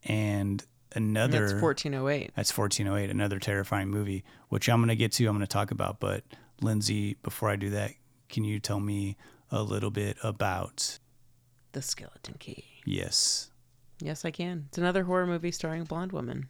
[0.04, 0.62] and
[0.94, 2.32] another That's 1408.
[2.36, 5.70] that's 1408, another terrifying movie, which I'm going to get to, I'm going to talk
[5.70, 5.98] about.
[5.98, 6.24] But
[6.60, 7.92] Lindsay, before I do that,
[8.28, 9.16] can you tell me
[9.50, 10.98] a little bit about,
[11.72, 12.64] The Skeleton Key.
[12.84, 13.50] yes,
[14.00, 14.64] Yes, I can.
[14.68, 16.48] It's another horror movie starring a blonde woman.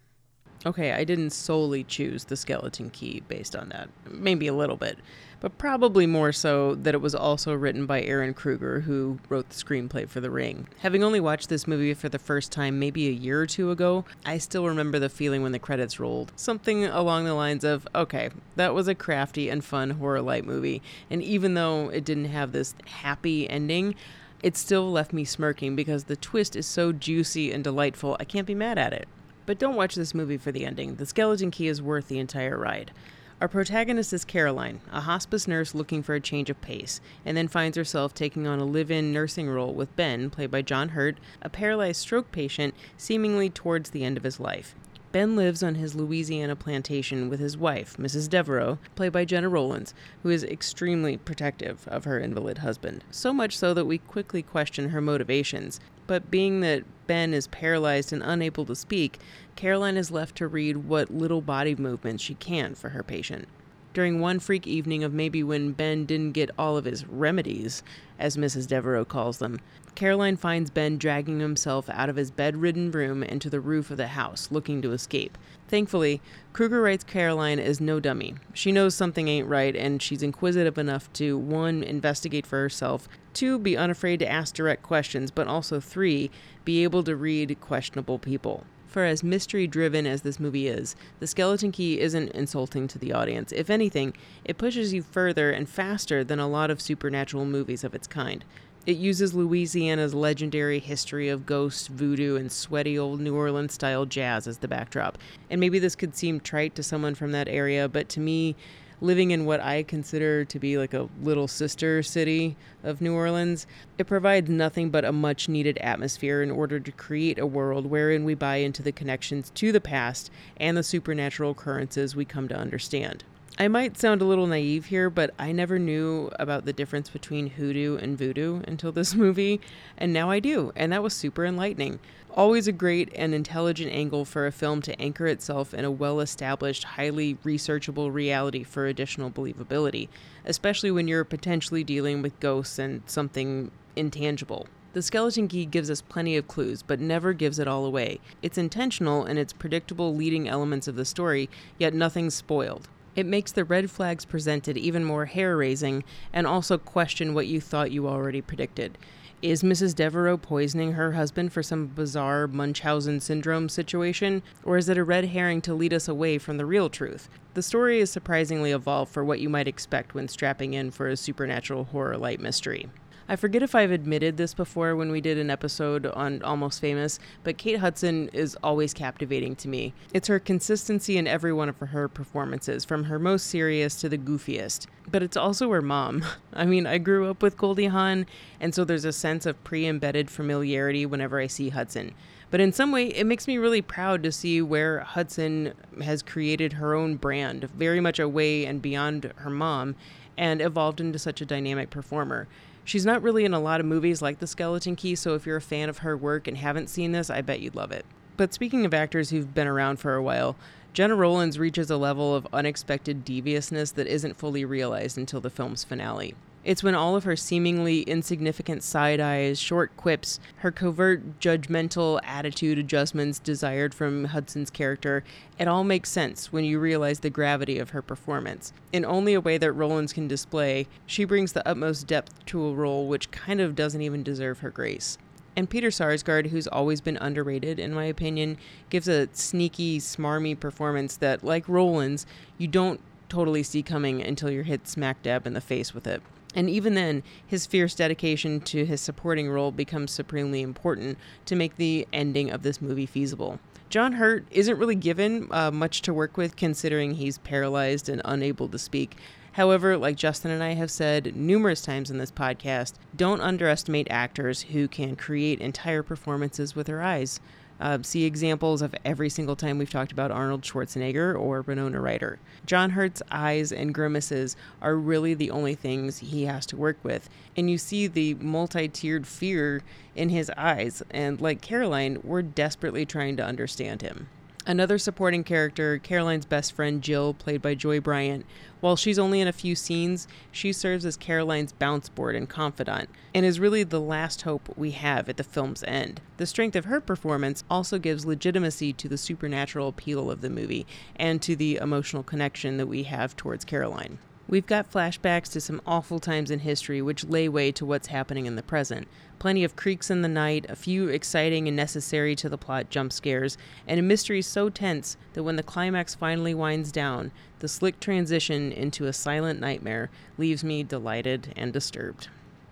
[0.66, 3.90] Okay, I didn't solely choose The Skeleton Key based on that.
[4.10, 4.98] Maybe a little bit.
[5.40, 9.54] But probably more so that it was also written by Ehren Kruger, who wrote the
[9.54, 10.66] screenplay for The Ring.
[10.78, 14.06] Having only watched this movie for the first time maybe a year or two ago,
[14.24, 16.32] I still remember the feeling when the credits rolled.
[16.34, 20.80] Something along the lines of, okay, that was a crafty and fun horror light movie.
[21.10, 23.96] And even though it didn't have this happy ending,
[24.42, 28.46] it still left me smirking because the twist is so juicy and delightful, I can't
[28.46, 29.08] be mad at it.
[29.46, 30.96] But don't watch this movie for the ending.
[30.96, 32.92] The Skeleton Key is worth the entire ride.
[33.40, 37.48] Our protagonist is Caroline, a hospice nurse looking for a change of pace, and then
[37.48, 41.18] finds herself taking on a live in nursing role with Ben, played by John Hurt,
[41.42, 44.74] a paralyzed stroke patient seemingly towards the end of his life.
[45.14, 48.28] Ben lives on his Louisiana plantation with his wife, Mrs.
[48.28, 53.04] Devereaux, played by Gena Rowlands, who is extremely protective of her invalid husband.
[53.12, 55.78] So much so that we quickly question her motivations.
[56.08, 59.20] But being that Ben is paralyzed and unable to speak,
[59.54, 63.46] Caroline is left to read what little body movements she can for her patient.
[63.92, 67.84] During one freak evening of maybe when Ben didn't get all of his remedies,
[68.18, 68.66] as Mrs.
[68.66, 69.60] Devereaux calls them,
[69.94, 74.08] Caroline finds Ben dragging himself out of his bedridden room into the roof of the
[74.08, 75.38] house, looking to escape.
[75.68, 76.20] Thankfully,
[76.52, 78.34] Kruger writes Caroline is no dummy.
[78.52, 83.58] She knows something ain't right, and she's inquisitive enough to, one, investigate for herself, two,
[83.58, 86.30] be unafraid to ask direct questions, but also, three,
[86.64, 88.64] be able to read questionable people.
[88.86, 93.12] For as mystery driven as this movie is, The Skeleton Key isn't insulting to the
[93.12, 93.50] audience.
[93.50, 94.14] If anything,
[94.44, 98.44] it pushes you further and faster than a lot of supernatural movies of its kind.
[98.86, 104.46] It uses Louisiana's legendary history of ghosts, voodoo, and sweaty old New Orleans style jazz
[104.46, 105.16] as the backdrop.
[105.48, 108.56] And maybe this could seem trite to someone from that area, but to me,
[109.00, 113.66] living in what I consider to be like a little sister city of New Orleans,
[113.96, 118.22] it provides nothing but a much needed atmosphere in order to create a world wherein
[118.22, 122.56] we buy into the connections to the past and the supernatural occurrences we come to
[122.56, 123.24] understand.
[123.56, 127.50] I might sound a little naive here, but I never knew about the difference between
[127.50, 129.60] hoodoo and voodoo until this movie,
[129.96, 132.00] and now I do, and that was super enlightening.
[132.32, 136.18] Always a great and intelligent angle for a film to anchor itself in a well
[136.18, 140.08] established, highly researchable reality for additional believability,
[140.44, 144.66] especially when you're potentially dealing with ghosts and something intangible.
[144.94, 148.18] The Skeleton Key gives us plenty of clues, but never gives it all away.
[148.42, 151.48] It's intentional and it's predictable leading elements of the story,
[151.78, 152.88] yet nothing's spoiled.
[153.16, 157.60] It makes the red flags presented even more hair raising and also question what you
[157.60, 158.98] thought you already predicted.
[159.40, 159.94] Is Mrs.
[159.94, 165.26] Devereaux poisoning her husband for some bizarre Munchausen syndrome situation, or is it a red
[165.26, 167.28] herring to lead us away from the real truth?
[167.52, 171.16] The story is surprisingly evolved for what you might expect when strapping in for a
[171.16, 172.88] supernatural horror light mystery.
[173.26, 177.18] I forget if I've admitted this before when we did an episode on Almost Famous,
[177.42, 179.94] but Kate Hudson is always captivating to me.
[180.12, 184.18] It's her consistency in every one of her performances, from her most serious to the
[184.18, 184.86] goofiest.
[185.10, 186.22] But it's also her mom.
[186.52, 188.26] I mean, I grew up with Goldie Hawn,
[188.60, 192.12] and so there's a sense of pre embedded familiarity whenever I see Hudson.
[192.50, 195.72] But in some way, it makes me really proud to see where Hudson
[196.02, 199.96] has created her own brand, very much away and beyond her mom,
[200.36, 202.48] and evolved into such a dynamic performer.
[202.84, 205.56] She's not really in a lot of movies like The Skeleton Key, so if you're
[205.56, 208.04] a fan of her work and haven't seen this, I bet you'd love it.
[208.36, 210.56] But speaking of actors who've been around for a while,
[210.92, 215.82] Gena Rowlands reaches a level of unexpected deviousness that isn't fully realized until the film's
[215.82, 216.34] finale.
[216.64, 222.78] It's when all of her seemingly insignificant side eyes, short quips, her covert judgmental attitude
[222.78, 225.24] adjustments desired from Hudson's character,
[225.58, 228.72] it all makes sense when you realize the gravity of her performance.
[228.94, 232.72] In only a way that Rowlands can display, she brings the utmost depth to a
[232.72, 235.18] role which kind of doesn't even deserve her grace.
[235.56, 238.56] And Peter Sarsgaard, who's always been underrated, in my opinion,
[238.88, 242.24] gives a sneaky, smarmy performance that, like Rowlands,
[242.56, 246.22] you don't totally see coming until you're hit smack dab in the face with it.
[246.54, 251.76] And even then, his fierce dedication to his supporting role becomes supremely important to make
[251.76, 253.58] the ending of this movie feasible.
[253.90, 258.68] John Hurt isn't really given uh, much to work with considering he's paralyzed and unable
[258.68, 259.16] to speak.
[259.52, 264.62] However, like Justin and I have said numerous times in this podcast, don't underestimate actors
[264.62, 267.38] who can create entire performances with their eyes.
[267.80, 272.38] Uh, see examples of every single time we've talked about Arnold Schwarzenegger or Winona Ryder.
[272.66, 277.28] John Hurt's eyes and grimaces are really the only things he has to work with.
[277.56, 279.82] And you see the multi tiered fear
[280.14, 281.02] in his eyes.
[281.10, 284.28] And like Caroline, we're desperately trying to understand him.
[284.66, 288.46] Another supporting character, Caroline's best friend Jill, played by Joy Bryant.
[288.80, 293.10] While she's only in a few scenes, she serves as Caroline's bounce board and confidant,
[293.34, 296.22] and is really the last hope we have at the film's end.
[296.38, 300.86] The strength of her performance also gives legitimacy to the supernatural appeal of the movie
[301.16, 304.18] and to the emotional connection that we have towards Caroline.
[304.46, 308.44] We've got flashbacks to some awful times in history which lay way to what's happening
[308.44, 309.08] in the present.
[309.38, 313.12] Plenty of creaks in the night, a few exciting and necessary to the plot jump
[313.12, 313.56] scares,
[313.88, 318.70] and a mystery so tense that when the climax finally winds down, the slick transition
[318.70, 322.28] into a silent nightmare leaves me delighted and disturbed.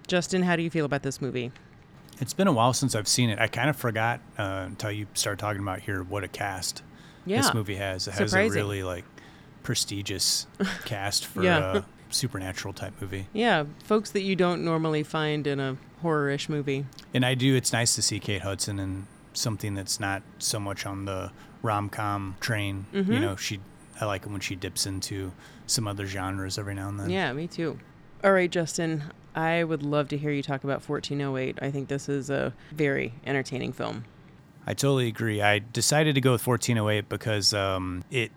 [0.07, 1.53] Justin, how do you feel about this movie?
[2.20, 3.39] It's been a while since I've seen it.
[3.39, 6.82] I kind of forgot uh, until you start talking about here what a cast
[7.24, 7.39] Yeah.
[7.40, 8.07] this movie has.
[8.09, 9.05] It has a really like
[9.63, 10.47] prestigious
[10.85, 11.79] cast for Yeah.
[11.79, 13.27] a supernatural type movie.
[13.33, 16.85] Yeah, folks that you don't normally find in a horror-ish movie.
[17.15, 17.55] And I do.
[17.55, 21.31] It's nice to see Kate Hudson in something that's not so much on the
[21.63, 22.87] rom com train.
[22.93, 23.13] Mm-hmm.
[23.13, 23.61] You know, she.
[24.01, 25.33] I like it when she dips into
[25.67, 27.09] some other genres every now and then.
[27.11, 27.79] Yeah, me too.
[28.25, 31.59] All right, Justin, I would love to hear you talk about 1408.
[31.63, 34.05] I think this is a very entertaining film.
[34.67, 35.43] I totally agree.
[35.43, 38.31] I decided to go with 1408 because um, it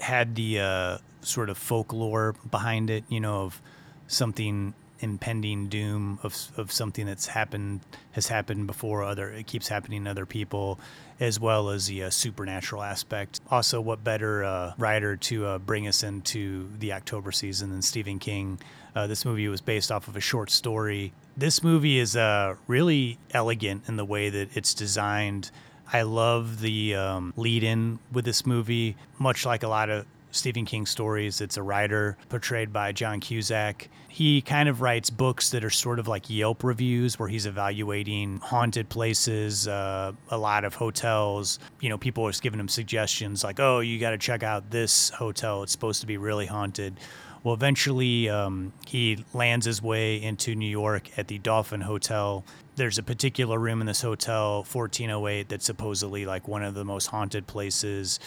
[0.00, 3.60] had the uh, sort of folklore behind it, you know, of
[4.06, 7.80] something impending doom of of something that's happened
[8.12, 10.78] has happened before other it keeps happening to other people
[11.18, 13.40] as well as the uh, supernatural aspect.
[13.50, 18.18] Also what better uh, writer to uh, bring us into the october season than stephen
[18.18, 18.58] king?
[18.94, 21.12] Uh, this movie was based off of a short story.
[21.36, 25.50] This movie is uh, really elegant in the way that it's designed
[25.90, 30.64] I love the um, lead in with this movie, much like a lot of Stephen
[30.64, 31.40] King stories.
[31.40, 33.88] It's a writer portrayed by John Cusack.
[34.08, 38.38] He kind of writes books that are sort of like Yelp reviews, where he's evaluating
[38.38, 41.58] haunted places, uh, a lot of hotels.
[41.80, 45.10] You know, people are giving him suggestions like, oh, you got to check out this
[45.10, 45.62] hotel.
[45.62, 46.98] It's supposed to be really haunted.
[47.44, 52.44] Well, eventually, um, he lands his way into New York at the Dolphin Hotel.
[52.76, 57.06] There's a particular room in this hotel, 1408, that's supposedly like one of the most
[57.06, 58.18] haunted places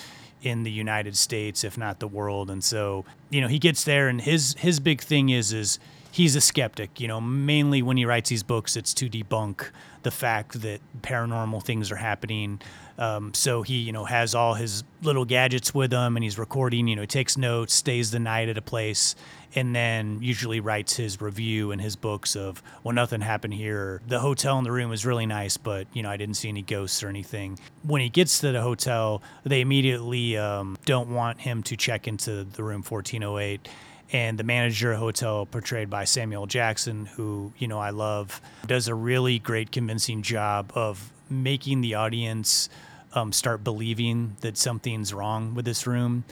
[0.41, 2.49] in the United States, if not the world.
[2.51, 5.80] And so, you know, he gets there, and his his big thing is is
[6.11, 6.99] he's a skeptic.
[6.99, 9.69] You know, mainly when he writes these books, it's to debunk
[10.03, 12.61] the fact that paranormal things are happening.
[12.97, 16.88] Um, so he, you know, has all his little gadgets with him and he's recording,
[16.88, 19.15] you know, takes notes, stays the night at a place,
[19.53, 24.01] and then usually writes his review and his books of, well, nothing happened here.
[24.07, 26.61] The hotel in the room was really nice, but, you know, I didn't see any
[26.61, 27.59] ghosts or anything.
[27.84, 32.43] When he gets to the hotel, they immediately um, don't want him to check into
[32.43, 33.67] the room 1408
[34.11, 38.88] and the manager of hotel portrayed by Samuel Jackson who you know I love does
[38.88, 42.69] a really great convincing job of making the audience
[43.15, 46.23] um, start believing that something's wrong with this room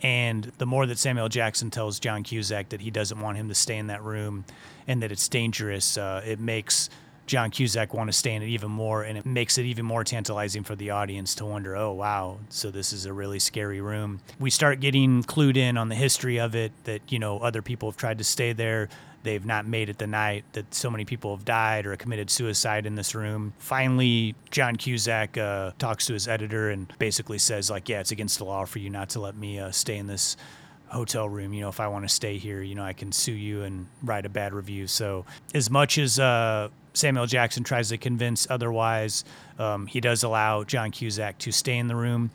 [0.00, 3.54] and the more that Samuel Jackson tells John Cusack that he doesn't want him to
[3.54, 4.44] stay in that room
[4.86, 6.88] and that it's dangerous uh, it makes
[7.28, 10.02] John Cusack want to stay in it even more, and it makes it even more
[10.02, 14.20] tantalizing for the audience to wonder, oh, wow, so this is a really scary room.
[14.40, 17.90] We start getting clued in on the history of it that, you know, other people
[17.90, 18.88] have tried to stay there.
[19.22, 22.86] They've not made it the night that so many people have died or committed suicide
[22.86, 23.52] in this room.
[23.58, 28.38] Finally, John Cusack uh, talks to his editor and basically says, like, yeah, it's against
[28.38, 30.36] the law for you not to let me uh, stay in this
[30.86, 31.52] hotel room.
[31.52, 33.88] You know, if I want to stay here, you know, I can sue you and
[34.02, 34.86] write a bad review.
[34.86, 35.24] So,
[35.54, 39.24] as much as uh, Samuel Jackson tries to convince otherwise,
[39.58, 42.30] um, he does allow John Cusack to stay in the room.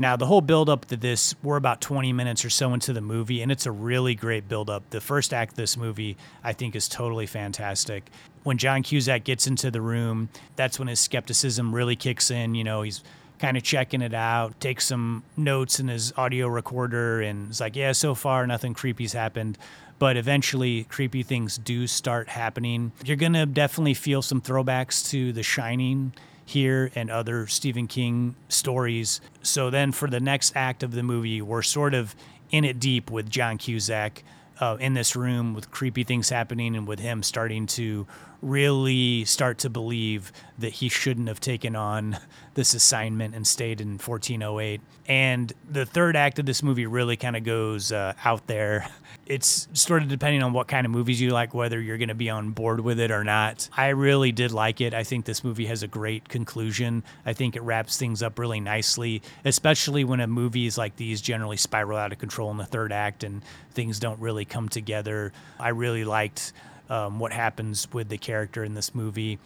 [0.00, 3.00] Now, the whole build up to this, we're about 20 minutes or so into the
[3.00, 4.88] movie, and it's a really great build up.
[4.90, 8.08] The first act of this movie, I think, is totally fantastic.
[8.44, 12.54] When John Cusack gets into the room, that's when his skepticism really kicks in.
[12.54, 13.02] You know, he's
[13.40, 17.74] kind of checking it out, takes some notes in his audio recorder, and it's like,
[17.74, 19.58] yeah, so far nothing creepy's happened.
[19.98, 22.92] But eventually, creepy things do start happening.
[23.04, 26.12] You're going to definitely feel some throwbacks to The Shining
[26.48, 29.20] here and other Stephen King stories.
[29.42, 32.16] So then for the next act of the movie, we're sort of
[32.50, 34.24] in it deep with John Cusack
[34.60, 38.06] uh, in this room with creepy things happening and with him starting to
[38.40, 42.18] really start to believe that he shouldn't have taken on
[42.54, 44.80] this assignment and stayed in 1408.
[45.06, 48.88] And the third act of this movie really kind of goes uh, out there.
[49.26, 52.14] It's sort of depending on what kind of movies you like, whether you're going to
[52.14, 53.68] be on board with it or not.
[53.76, 54.94] I really did like it.
[54.94, 57.04] I think this movie has a great conclusion.
[57.26, 61.56] I think it wraps things up really nicely, especially when a movies like these generally
[61.56, 63.42] spiral out of control in the third act and
[63.72, 65.32] things don't really come together.
[65.60, 66.52] I really liked
[66.88, 69.38] um, what happens with the character in this movie.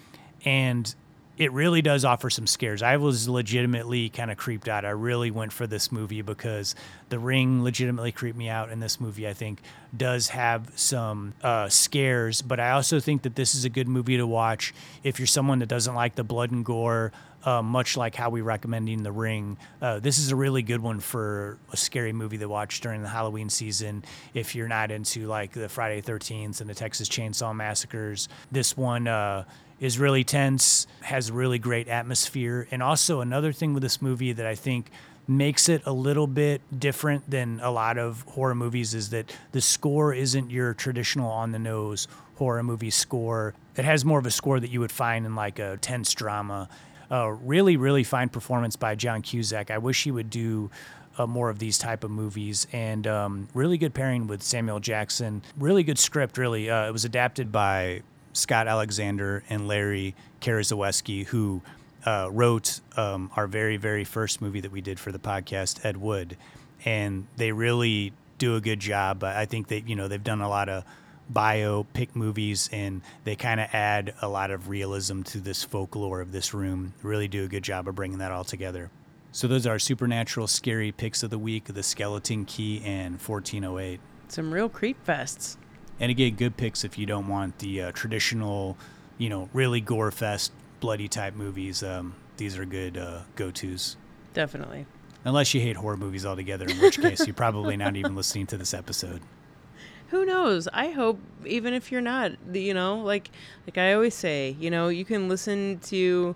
[0.45, 0.95] And
[1.39, 2.83] it really does offer some scares.
[2.83, 4.85] I was legitimately kind of creeped out.
[4.85, 6.75] I really went for this movie because
[7.09, 9.63] The Ring legitimately creeped me out, and this movie, I think,
[9.97, 12.43] does have some uh, scares.
[12.43, 15.61] But I also think that this is a good movie to watch if you're someone
[15.61, 17.13] that doesn't like the blood and gore.
[17.45, 21.01] Uh, much like how we recommending The Ring, uh, this is a really good one
[21.01, 24.05] for a scary movie to watch during the Halloween season.
[24.33, 29.09] If you're not into like the Friday 13th and the Texas Chainsaw Massacres, this one
[29.09, 29.43] uh,
[29.83, 32.69] is really tense, has really great atmosphere.
[32.71, 34.91] And also, another thing with this movie that I think
[35.27, 39.61] makes it a little bit different than a lot of horror movies is that the
[39.61, 42.07] score isn't your traditional on the nose
[42.37, 43.55] horror movie score.
[43.77, 46.69] It has more of a score that you would find in like a tense drama.
[47.11, 49.73] Uh, really, really fine performance by John Cusack.
[49.73, 50.71] I wish he would do
[51.19, 55.43] uh, more of these type of movies and um, really good pairing with Samuel Jackson.
[55.59, 56.71] Really good script, really.
[56.71, 58.03] Uh, it was adapted by
[58.33, 61.63] Scott Alexander and Larry Karaszewski, who
[62.05, 65.97] uh, wrote um, our very, very first movie that we did for the podcast, Ed
[65.97, 66.37] Wood.
[66.85, 69.23] And they really do a good job.
[69.23, 70.85] I think that, you know, they've done a lot of
[71.33, 76.33] biopic movies and they kind of add a lot of realism to this folklore of
[76.33, 76.95] this room.
[77.03, 78.91] Really do a good job of bringing that all together.
[79.31, 84.01] So those are our supernatural scary picks of the week, The Skeleton Key and 1408.
[84.29, 85.57] Some real creep fests.
[86.03, 88.77] And again, good picks if you don't want the uh, traditional,
[89.19, 90.51] you know, really gore fest,
[90.81, 91.81] bloody type movies.
[91.85, 93.97] Um, these are good uh, go tos.
[94.35, 94.87] Definitely.
[95.25, 98.57] Unless you hate horror movies altogether, in which case you're probably not even listening to
[98.57, 99.21] this episode.
[100.09, 100.67] Who knows?
[100.73, 103.31] I hope even if you're not, you know, like
[103.65, 106.35] like I always say, you know, you can listen to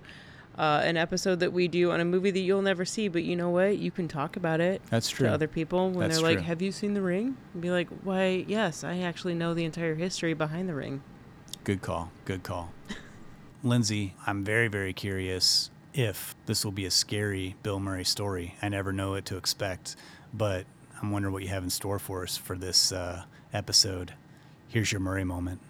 [0.59, 3.37] uh, an episode that we do on a movie that you'll never see, but you
[3.37, 3.79] know what?
[3.79, 4.83] You can talk about it.
[4.91, 5.27] That's true.
[5.27, 7.89] To other people when That's they're like, "Have you seen The Ring?" And be like,
[8.03, 8.45] "Why?
[8.49, 11.03] Yes, I actually know the entire history behind The Ring."
[11.65, 12.11] Good call.
[12.25, 12.73] Good call.
[13.63, 18.55] Lindsay, I'm very, very curious if this will be a scary Bill Murray story.
[18.63, 19.97] I never know what to expect,
[20.33, 20.67] but
[21.03, 24.13] I'm wondering what you have in store for us for this uh, episode.
[24.69, 25.61] Here's your Murray moment.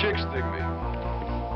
[0.00, 0.62] Chicks dig me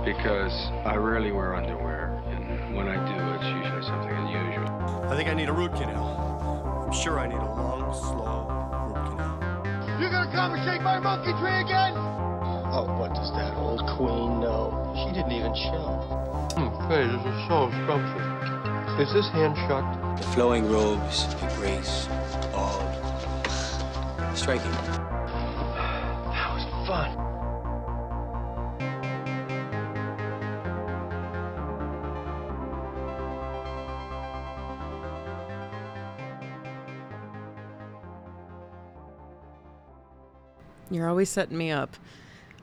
[0.04, 0.50] because
[0.84, 4.66] I rarely wear underwear, and when I do, it's usually something unusual.
[5.06, 6.82] I think I need a root canal.
[6.84, 8.42] I'm sure I need a long, slow
[8.90, 9.38] root canal.
[10.00, 11.94] You're gonna come and shake my monkey tree again?
[12.74, 14.74] Oh, what does that old queen know?
[15.06, 16.02] She didn't even show.
[16.58, 19.06] Hmm, Faye, this is so scrumptious.
[19.06, 19.86] Is this hand shut?
[20.18, 22.08] The flowing robes, the grace,
[22.52, 22.82] all
[24.34, 24.72] striking.
[26.34, 27.31] That was fun.
[40.92, 41.96] You're always setting me up.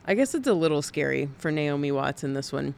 [0.06, 2.76] I guess it's a little scary for Naomi Watts in this one.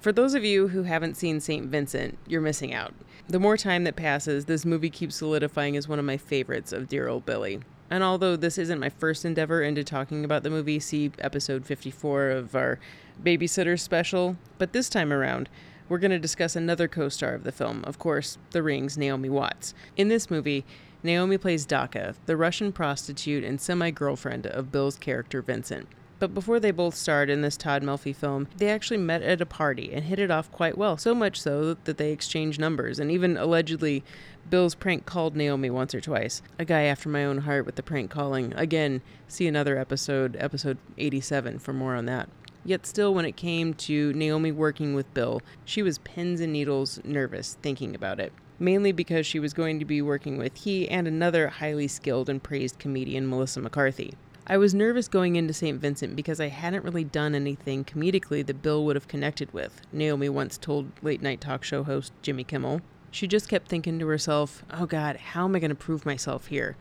[0.00, 1.66] For those of you who haven't seen St.
[1.66, 2.94] Vincent, you're missing out.
[3.28, 6.88] The more time that passes, this movie keeps solidifying as one of my favorites of
[6.88, 7.60] Dear Old Billy.
[7.90, 12.30] And although this isn't my first endeavor into talking about the movie, see episode 54
[12.30, 12.78] of our
[13.22, 15.50] Babysitter special, but this time around,
[15.90, 19.28] we're going to discuss another co star of the film, of course, The Ring's Naomi
[19.28, 19.74] Watts.
[19.96, 20.64] In this movie,
[21.06, 25.86] Naomi plays Daka, the Russian prostitute and semi girlfriend of Bill's character Vincent.
[26.18, 29.46] But before they both starred in this Todd Melfi film, they actually met at a
[29.46, 33.10] party and hit it off quite well, so much so that they exchanged numbers, and
[33.10, 34.02] even allegedly,
[34.48, 36.42] Bill's prank called Naomi once or twice.
[36.58, 38.52] A guy after my own heart with the prank calling.
[38.54, 42.28] Again, see another episode, episode 87, for more on that.
[42.64, 46.98] Yet still, when it came to Naomi working with Bill, she was pins and needles
[47.04, 48.32] nervous thinking about it.
[48.58, 52.42] Mainly because she was going to be working with he and another highly skilled and
[52.42, 54.14] praised comedian, Melissa McCarthy.
[54.46, 55.80] I was nervous going into St.
[55.80, 60.28] Vincent because I hadn't really done anything comedically that Bill would have connected with, Naomi
[60.28, 62.80] once told late night talk show host Jimmy Kimmel.
[63.10, 66.46] She just kept thinking to herself, oh God, how am I going to prove myself
[66.46, 66.76] here?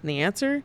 [0.00, 0.62] And the answer?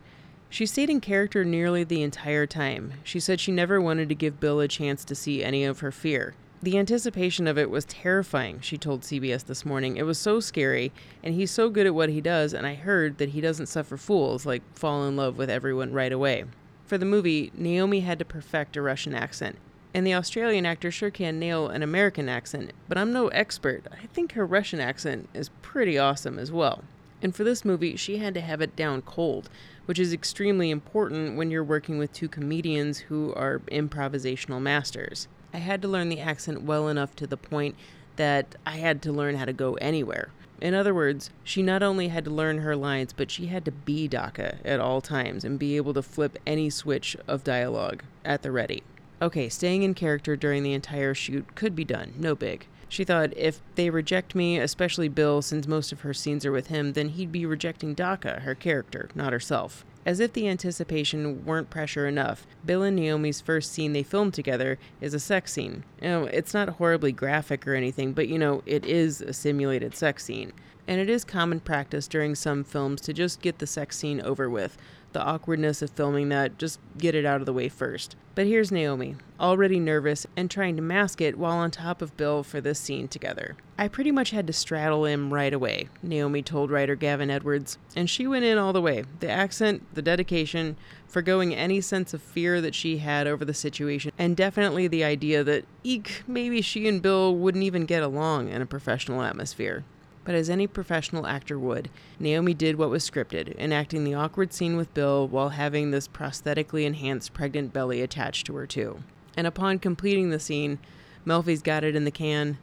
[0.50, 2.94] She stayed in character nearly the entire time.
[3.04, 5.92] She said she never wanted to give Bill a chance to see any of her
[5.92, 6.36] fear.
[6.64, 9.98] The anticipation of it was terrifying, she told CBS this morning.
[9.98, 13.18] It was so scary, and he's so good at what he does, and I heard
[13.18, 16.46] that he doesn't suffer fools, like fall in love with everyone right away.
[16.86, 19.58] For the movie, Naomi had to perfect a Russian accent,
[19.94, 23.84] and the Australian actor sure can nail an American accent, but I'm no expert.
[23.92, 26.86] I think her Russian accent is pretty awesome as well.
[27.22, 29.50] And for this movie, she had to have it down cold,
[29.86, 35.28] which is extremely important when you're working with two comedians who are improvisational masters.
[35.54, 37.76] I had to learn the accent well enough to the point
[38.16, 40.30] that I had to learn how to go anywhere.
[40.60, 43.72] In other words, she not only had to learn her lines, but she had to
[43.72, 48.42] be Daka at all times and be able to flip any switch of dialogue at
[48.42, 48.82] the ready.
[49.22, 52.66] Okay, staying in character during the entire shoot could be done, no big.
[52.90, 56.68] She thought if they reject me, especially Bill, since most of her scenes are with
[56.68, 59.84] him, then he'd be rejecting Daka, her character, not herself.
[60.06, 64.78] As if the anticipation weren't pressure enough, Bill and Naomi's first scene they filmed together
[65.00, 65.86] is a sex scene.
[66.02, 69.96] You know, it's not horribly graphic or anything, but you know, it is a simulated
[69.96, 70.52] sex scene.
[70.88, 74.50] And it is common practice during some films to just get the sex scene over
[74.50, 74.78] with.
[75.14, 78.16] The awkwardness of filming that, just get it out of the way first.
[78.34, 82.42] But here's Naomi, already nervous and trying to mask it while on top of Bill
[82.42, 83.56] for this scene together.
[83.78, 88.10] I pretty much had to straddle him right away, Naomi told writer Gavin Edwards, and
[88.10, 89.04] she went in all the way.
[89.20, 90.78] The accent, the dedication,
[91.08, 95.44] forgoing any sense of fear that she had over the situation, and definitely the idea
[95.44, 99.84] that, eek, maybe she and Bill wouldn't even get along in a professional atmosphere.
[100.26, 101.90] But as any professional actor would,
[102.20, 106.86] Naomi did what was scripted, enacting the awkward scene with Bill while having this prosthetically
[106.86, 109.04] enhanced pregnant belly attached to her, too.
[109.36, 110.80] And upon completing the scene,
[111.26, 112.58] Melfi's got it in the can.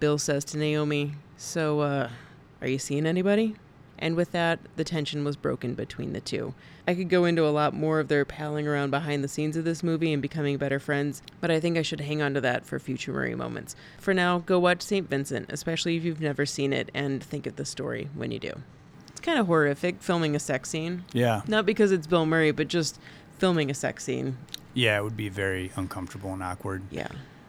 [0.00, 2.10] Bill says to Naomi, So, uh,
[2.60, 3.56] are you seeing anybody?
[3.98, 6.54] And with that, the tension was broken between the two.
[6.86, 9.64] I could go into a lot more of their palling around behind the scenes of
[9.64, 12.66] this movie and becoming better friends, but I think I should hang on to that
[12.66, 13.74] for future Murray moments.
[13.98, 15.08] For now, go watch St.
[15.08, 18.52] Vincent, especially if you've never seen it, and think of the story when you do.
[19.08, 21.04] It's kind of horrific filming a sex scene.
[21.12, 21.42] Yeah.
[21.46, 22.98] Not because it's Bill Murray, but just
[23.38, 24.36] filming a sex scene.
[24.74, 26.82] Yeah, it would be very uncomfortable and awkward.
[26.90, 27.08] Yeah.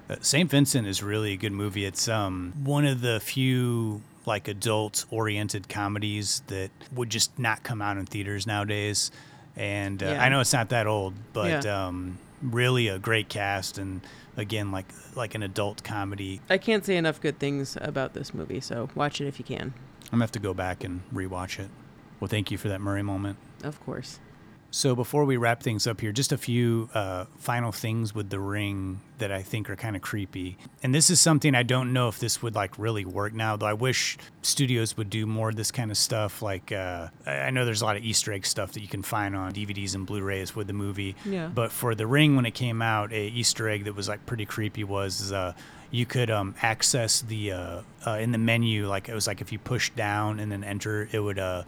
[0.10, 0.50] Uh, St.
[0.50, 1.84] Vincent is really a good movie.
[1.84, 7.82] It's um one of the few like adult oriented comedies that would just not come
[7.82, 9.12] out in theaters nowadays.
[9.56, 10.24] And uh, Yeah.
[10.24, 11.88] I know it's not that old, but Yeah.
[11.88, 14.02] um, really a great cast and
[14.38, 14.86] again like
[15.16, 16.42] like an adult comedy.
[16.50, 19.74] I can't say enough good things about this movie, so watch it if you can.
[20.06, 21.70] I'm gonna have to go back and rewatch it.
[22.20, 23.38] Well, thank you for that Murray moment.
[23.64, 24.20] Of course.
[24.76, 28.42] So before we wrap things up here, just a few uh, final things with the
[28.42, 30.58] ring that I think are kind of creepy.
[30.84, 33.56] And this is something I don't know if this would like really work now.
[33.56, 36.42] Though I wish studios would do more of this kind of stuff.
[36.42, 39.34] Like uh, I know there's a lot of Easter egg stuff that you can find
[39.34, 41.16] on DVDs and Blu-rays with the movie.
[41.24, 41.48] Yeah.
[41.48, 44.46] But for the ring, when it came out, a Easter egg that was like pretty
[44.46, 45.32] creepy was.
[45.32, 45.54] Uh,
[45.90, 49.54] you could um, access the uh, uh, in the menu like it was like if
[49.54, 51.64] you push down and then enter it would uh,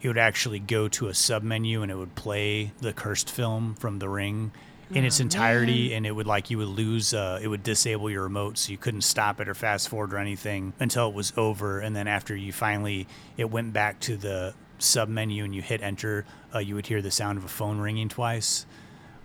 [0.00, 3.74] it would actually go to a sub menu and it would play the cursed film
[3.74, 4.52] from the ring
[4.92, 5.98] in its Oh, entirety man.
[5.98, 8.78] and it would like you would lose uh, it would disable your remote so you
[8.78, 12.34] couldn't stop it or fast forward or anything until it was over and then after
[12.34, 13.06] you finally
[13.36, 16.24] it went back to the sub menu and you hit enter
[16.54, 18.66] uh, you would hear the sound of a phone ringing twice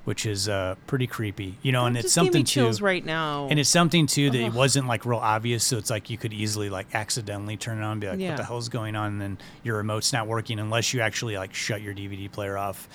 [0.05, 2.77] which is uh, pretty creepy you know That and it's just gave me something chills
[2.79, 3.47] too right now.
[3.49, 6.31] and it's something too that it wasn't like real obvious so it's like you could
[6.33, 8.29] easily like accidentally turn it on and be like Yeah.
[8.29, 11.53] what the hell's going on and then your remote's not working unless you actually like
[11.53, 12.87] shut your dvd player off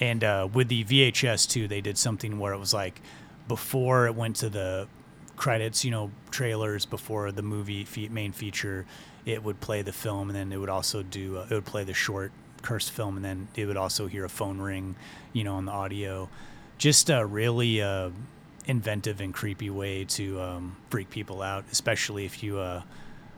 [0.00, 3.00] and uh, with the vhs too they did something where it was like
[3.48, 4.88] before it went to the
[5.36, 8.86] credits you know trailers before the movie fe- main feature
[9.26, 11.84] it would play the film and then it would also do uh, it would play
[11.84, 14.96] the short cursed film and then it would also hear a phone ring
[15.36, 16.28] you know on the audio
[16.78, 18.10] just a really uh,
[18.66, 22.82] inventive and creepy way to um, freak people out, especially if you uh,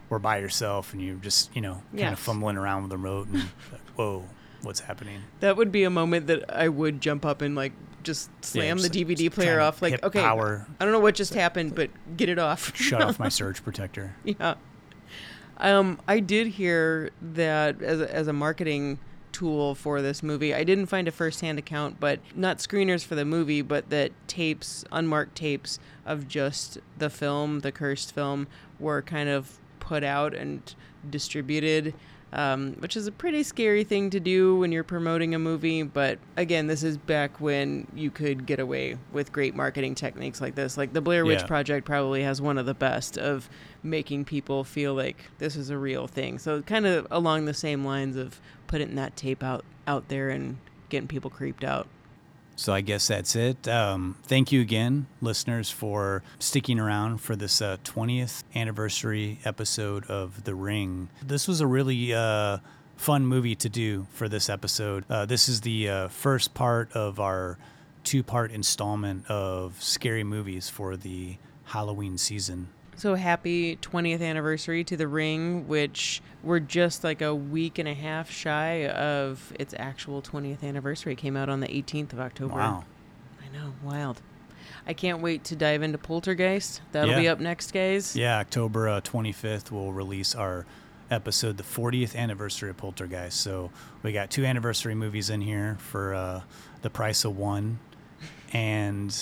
[0.08, 2.12] were by yourself and you're just, you know, kind Yeah.
[2.12, 3.36] of fumbling around with the remote and,
[3.70, 4.24] like, whoa,
[4.62, 5.22] what's happening?
[5.40, 7.72] That would be a moment that I would jump up and like
[8.02, 9.82] just slam just, the like, DVD player off.
[9.82, 10.66] Like, okay, power.
[10.80, 12.74] I don't know what just happened, but get it off.
[12.76, 14.16] Shut off my surge protector.
[14.24, 14.54] Yeah.
[15.58, 18.98] Um, I did hear that as a, as a marketing
[19.39, 20.52] tool for this movie.
[20.52, 24.85] I didn't find a first-hand account, but not screeners for the movie, but that tapes,
[24.90, 28.48] unmarked tapes of just the film, the cursed film,
[28.81, 30.74] were kind of put out and
[31.09, 31.94] distributed.
[32.30, 35.82] Um, which is a pretty scary thing to do when you're promoting a movie.
[35.82, 40.55] But again, this is back when you could get away with great marketing techniques like
[40.55, 40.76] this.
[40.76, 41.46] Like the Blair Witch Yeah.
[41.46, 43.48] Project probably has one of the best of
[43.82, 46.38] making people feel like this is a real thing.
[46.38, 50.59] So kind of along the same lines of putting that tape out out there and
[50.90, 51.86] getting people creeped out.
[52.59, 53.68] So I guess that's it.
[53.68, 60.43] Um, thank you again, listeners, for sticking around for this uh, 20th anniversary episode of
[60.43, 61.09] The Ring.
[61.24, 62.59] This was a really uh,
[62.97, 65.05] fun movie to do for this episode.
[65.09, 67.59] Uh, this is the uh, first part of our
[68.02, 71.36] two part installment of scary movies for the
[71.66, 72.70] Halloween season.
[72.98, 77.94] So happy 20th anniversary to The Ring, which we're just like a week and a
[77.94, 81.12] half shy of its actual 20th anniversary.
[81.12, 82.56] It came out on the 18th of October.
[82.56, 82.84] Wow.
[83.40, 84.20] I know, wild.
[84.84, 86.80] I can't wait to dive into Poltergeist.
[86.90, 88.16] That'll be up next, guys.
[88.16, 90.66] Yeah, October uh, 25th, we'll release our
[91.08, 93.40] episode, the 40th anniversary of Poltergeist.
[93.40, 93.70] So
[94.02, 96.40] we got two anniversary movies in here for uh,
[96.82, 97.78] the price of one.
[98.54, 99.14] And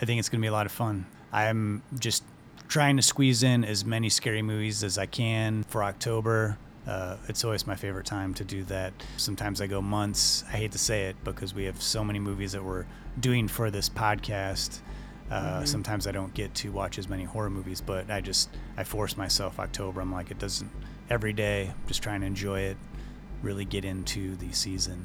[0.00, 1.04] I think it's going to be a lot of fun.
[1.32, 2.22] I'm just
[2.68, 6.58] trying to squeeze in as many scary movies as I can for October.
[6.86, 8.92] Uh, it's always my favorite time to do that.
[9.16, 10.44] Sometimes I go months.
[10.48, 12.86] I hate to say it because we have so many movies that we're
[13.20, 14.80] doing for this podcast.
[15.30, 15.68] Uh, Mhm.
[15.68, 19.16] Sometimes I don't get to watch as many horror movies, but I just I force
[19.18, 20.00] myself October.
[20.00, 20.70] I'm like it doesn't
[21.10, 21.66] every day.
[21.68, 22.78] I'm just trying to enjoy it,
[23.42, 25.04] really get into the season.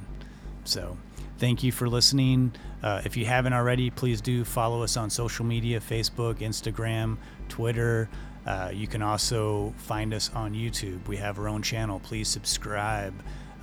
[0.63, 0.97] So,
[1.43, 2.53] thank you for listening.
[2.81, 7.17] Uh, if you haven't already, please do follow us on social media Facebook, Instagram,
[7.49, 8.07] Twitter.
[8.47, 11.05] Uh, you can also find us on YouTube.
[11.05, 11.99] We have our own channel.
[11.99, 13.13] Please subscribe.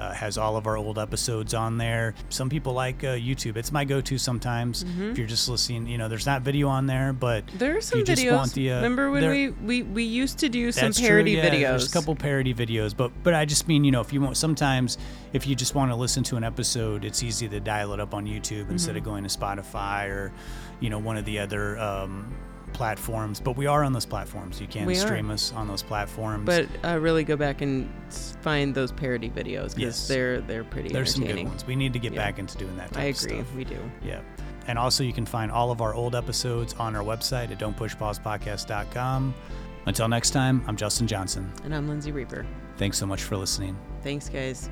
[0.00, 2.14] Uh, has all of our old episodes on there.
[2.30, 3.56] Some people like uh, YouTube.
[3.58, 4.82] It's my go-to sometimes.
[4.82, 5.10] Mhm.
[5.12, 8.00] If you're just listening, you know, there's not video on there, but There are some
[8.02, 8.54] videos.
[8.54, 11.68] the, uh, Remember when we, we, we used to do some parody true, yeah, videos?
[11.68, 14.38] There's a couple parody videos, but but I just mean you know if you want
[14.38, 14.96] sometimes
[15.34, 18.14] if you just want to listen to an episode, it's easy to dial it up
[18.14, 20.32] on YouTube instead of going to Spotify or
[20.80, 22.32] you know one of the other um,
[22.72, 23.40] platforms.
[23.40, 24.60] But we are on those platforms.
[24.60, 25.00] You can We are.
[25.00, 26.44] stream us on those platforms.
[26.46, 27.88] But uh, really go back and
[28.42, 30.08] find those parody videos because Yes.
[30.08, 31.66] they're they're pretty there's some good ones.
[31.66, 32.20] We need to get Yeah.
[32.24, 32.92] back into doing that.
[32.92, 33.44] Type I of agree.
[33.56, 33.78] We do.
[34.04, 34.20] Yeah.
[34.66, 39.34] And also, you can find all of our old episodes on our website at don'tpushpausepodcast.com.
[39.86, 41.50] Until next time, I'm Justin Johnson.
[41.64, 42.46] And I'm Lindsay Reaper.
[42.76, 43.76] Thanks so much for listening.
[44.02, 44.68] Thanks, guys.